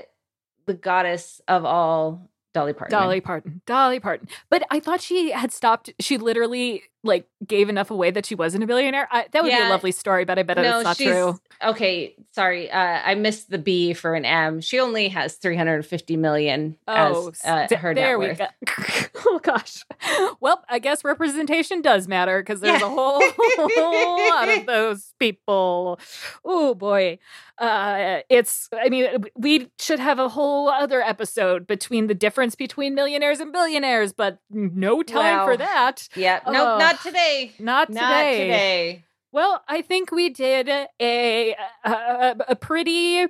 the 0.65 0.73
goddess 0.73 1.41
of 1.47 1.65
all, 1.65 2.31
Dolly 2.53 2.73
Parton. 2.73 2.97
Dolly 2.97 3.21
Parton. 3.21 3.61
Dolly 3.67 3.99
Parton. 3.99 4.27
But 4.49 4.63
I 4.71 4.79
thought 4.79 5.01
she 5.01 5.31
had 5.31 5.51
stopped. 5.51 5.91
She 5.99 6.17
literally 6.17 6.83
like 7.05 7.27
gave 7.45 7.69
enough 7.69 7.91
away 7.91 8.11
that 8.11 8.25
she 8.25 8.35
wasn't 8.35 8.63
a 8.63 8.67
billionaire. 8.67 9.07
I, 9.11 9.27
that 9.31 9.43
would 9.43 9.49
be 9.51 9.55
a 9.55 9.69
lovely 9.69 9.91
story, 9.93 10.25
but 10.25 10.37
I 10.37 10.43
bet 10.43 10.57
it's 10.57 10.83
not 10.83 10.97
true. 10.97 11.39
Okay, 11.63 12.15
sorry, 12.31 12.69
uh, 12.69 12.77
I 13.05 13.15
missed 13.15 13.49
the 13.49 13.57
B 13.57 13.93
for 13.93 14.15
an 14.15 14.25
M. 14.25 14.59
She 14.59 14.79
only 14.79 15.07
has 15.09 15.35
three 15.35 15.55
hundred 15.55 15.85
fifty 15.85 16.17
million 16.17 16.77
Oh, 16.87 17.29
as 17.29 17.41
uh, 17.45 17.67
st- 17.67 17.79
her 17.79 17.93
there 17.93 18.17
net 18.17 18.19
we 18.19 18.27
worth. 18.27 18.37
go. 18.39 19.19
oh 19.27 19.39
gosh. 19.41 19.83
Well, 20.41 20.63
I 20.67 20.79
guess 20.79 21.03
representation 21.05 21.81
does 21.81 22.07
matter 22.07 22.41
because 22.41 22.59
there's 22.59 22.81
Yeah. 22.81 22.87
a 22.87 22.89
whole 22.89 23.21
lot 24.29 24.49
of 24.49 24.65
those 24.65 25.13
people. 25.19 25.99
Oh 26.43 26.73
boy. 26.75 27.19
Uh, 27.57 28.19
it's. 28.29 28.67
I 28.73 28.89
mean, 28.89 29.07
we 29.35 29.69
should 29.79 29.99
have 29.99 30.19
a 30.19 30.27
whole 30.27 30.67
other 30.67 31.01
episode 31.01 31.65
between 31.65 32.07
the 32.07 32.13
difference 32.13 32.53
between 32.53 32.95
millionaires 32.95 33.39
and 33.39 33.53
billionaires, 33.53 34.11
but 34.11 34.39
no 34.49 35.01
time 35.03 35.37
Wow. 35.37 35.45
for 35.45 35.55
that. 35.57 36.09
Yeah, 36.17 36.41
no, 36.49 36.65
Ugh. 36.73 36.79
Not 36.95 37.03
today. 37.03 37.51
Not 37.59 37.87
today. 37.87 37.99
Not 37.99 38.21
today. 38.23 39.05
Well, 39.31 39.63
I 39.67 39.81
think 39.81 40.11
we 40.11 40.29
did 40.29 40.69
a, 40.69 40.87
a 41.01 41.55
a 42.47 42.55
pretty 42.55 43.27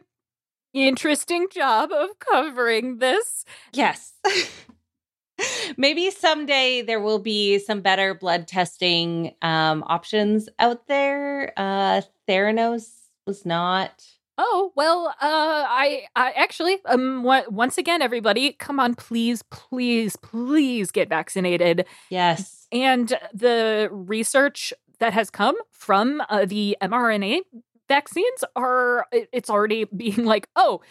interesting 0.73 1.47
job 1.51 1.91
of 1.91 2.19
covering 2.19 2.99
this. 2.99 3.45
Yes. 3.73 4.13
Maybe 5.77 6.11
someday 6.11 6.81
there 6.81 7.01
will 7.01 7.19
be 7.19 7.59
some 7.59 7.81
better 7.81 8.13
blood 8.13 8.47
testing 8.47 9.33
um, 9.41 9.83
options 9.87 10.47
out 10.59 10.87
there. 10.87 11.53
Uh, 11.57 12.01
Theranos 12.27 12.89
was 13.25 13.45
not. 13.45 14.05
Oh 14.37 14.73
well, 14.75 15.07
uh, 15.07 15.13
I, 15.21 16.03
I 16.15 16.31
actually, 16.31 16.79
um, 16.85 17.23
once 17.23 17.77
again, 17.77 18.01
everybody, 18.01 18.51
come 18.51 18.81
on, 18.81 18.93
please, 18.93 19.43
please, 19.43 20.17
please 20.17 20.91
get 20.91 21.07
vaccinated. 21.07 21.85
Yes. 22.09 22.64
And 22.75 23.17
the 23.33 23.87
research 23.91 24.73
that 24.99 25.13
has 25.13 25.29
come 25.29 25.55
from 25.71 26.21
uh, 26.29 26.45
the 26.45 26.77
mRNA 26.81 27.41
vaccines 27.87 28.43
are 28.55 29.05
it's 29.11 29.49
already 29.49 29.83
being 29.97 30.25
like, 30.25 30.49
oh, 30.55 30.81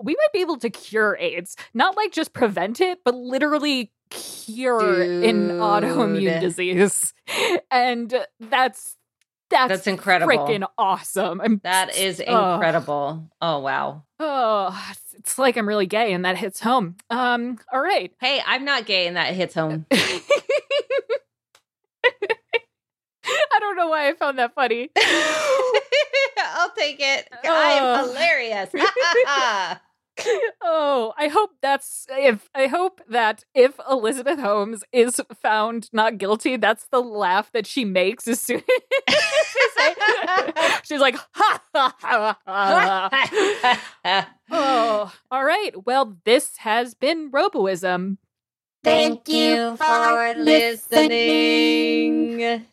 we 0.00 0.12
might 0.12 0.32
be 0.32 0.40
able 0.40 0.58
to 0.58 0.70
cure 0.70 1.16
AIDS, 1.18 1.56
not 1.74 1.96
like 1.96 2.12
just 2.12 2.32
prevent 2.32 2.80
it, 2.80 3.00
but 3.04 3.14
literally 3.14 3.90
cure 4.10 5.02
an 5.02 5.48
autoimmune 5.48 6.40
disease, 6.40 7.14
and 7.70 8.14
that's 8.38 8.96
that's, 9.50 9.68
That's 9.68 9.86
incredible. 9.86 10.32
freaking 10.32 10.66
awesome. 10.78 11.40
I'm 11.42 11.60
That 11.62 11.94
is 11.94 12.22
oh. 12.26 12.54
incredible. 12.54 13.28
Oh, 13.42 13.58
wow. 13.58 14.04
Oh, 14.18 14.68
it's- 14.68 15.14
it's 15.18 15.38
like 15.38 15.58
I'm 15.58 15.68
really 15.68 15.84
gay, 15.84 16.14
and 16.14 16.24
that 16.24 16.38
hits 16.38 16.58
home. 16.60 16.96
Um, 17.10 17.58
all 17.70 17.82
right. 17.82 18.10
Hey, 18.18 18.40
I'm 18.46 18.64
not 18.64 18.86
gay, 18.86 19.06
and 19.06 19.16
that 19.18 19.34
hits 19.34 19.54
home. 19.54 19.84
I 23.24 23.51
don't 23.62 23.76
know 23.76 23.88
why 23.88 24.08
I 24.08 24.12
found 24.14 24.38
that 24.38 24.54
funny. 24.54 24.90
I'll 26.54 26.70
take 26.76 26.96
it. 27.00 27.28
I 27.44 27.72
am 27.72 27.84
Oh. 27.84 28.06
hilarious. 28.08 28.70
oh, 30.62 31.14
I 31.16 31.28
hope 31.28 31.50
that's 31.62 32.06
if 32.10 32.50
I 32.54 32.66
hope 32.66 33.00
that 33.08 33.44
if 33.54 33.80
Elizabeth 33.90 34.38
Holmes 34.38 34.84
is 34.92 35.18
found 35.40 35.88
not 35.92 36.18
guilty, 36.18 36.56
that's 36.58 36.86
the 36.88 37.00
laugh 37.00 37.50
that 37.52 37.66
she 37.66 37.84
makes 37.84 38.28
as 38.28 38.40
soon 38.40 38.62
as 39.08 39.16
she's 40.84 41.00
like 41.00 41.16
ha 41.32 41.62
ha 41.74 41.96
ha 42.00 42.38
ha. 42.46 43.08
Oh, 44.50 45.12
all 45.30 45.44
right. 45.44 45.86
Well, 45.86 46.18
this 46.24 46.56
has 46.58 46.94
been 46.94 47.30
Roboism. 47.30 48.18
Thank 48.84 49.28
you 49.28 49.76
for 49.78 50.34
listening. 50.36 52.66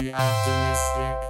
Be 0.00 0.14
optimistic. 0.14 1.29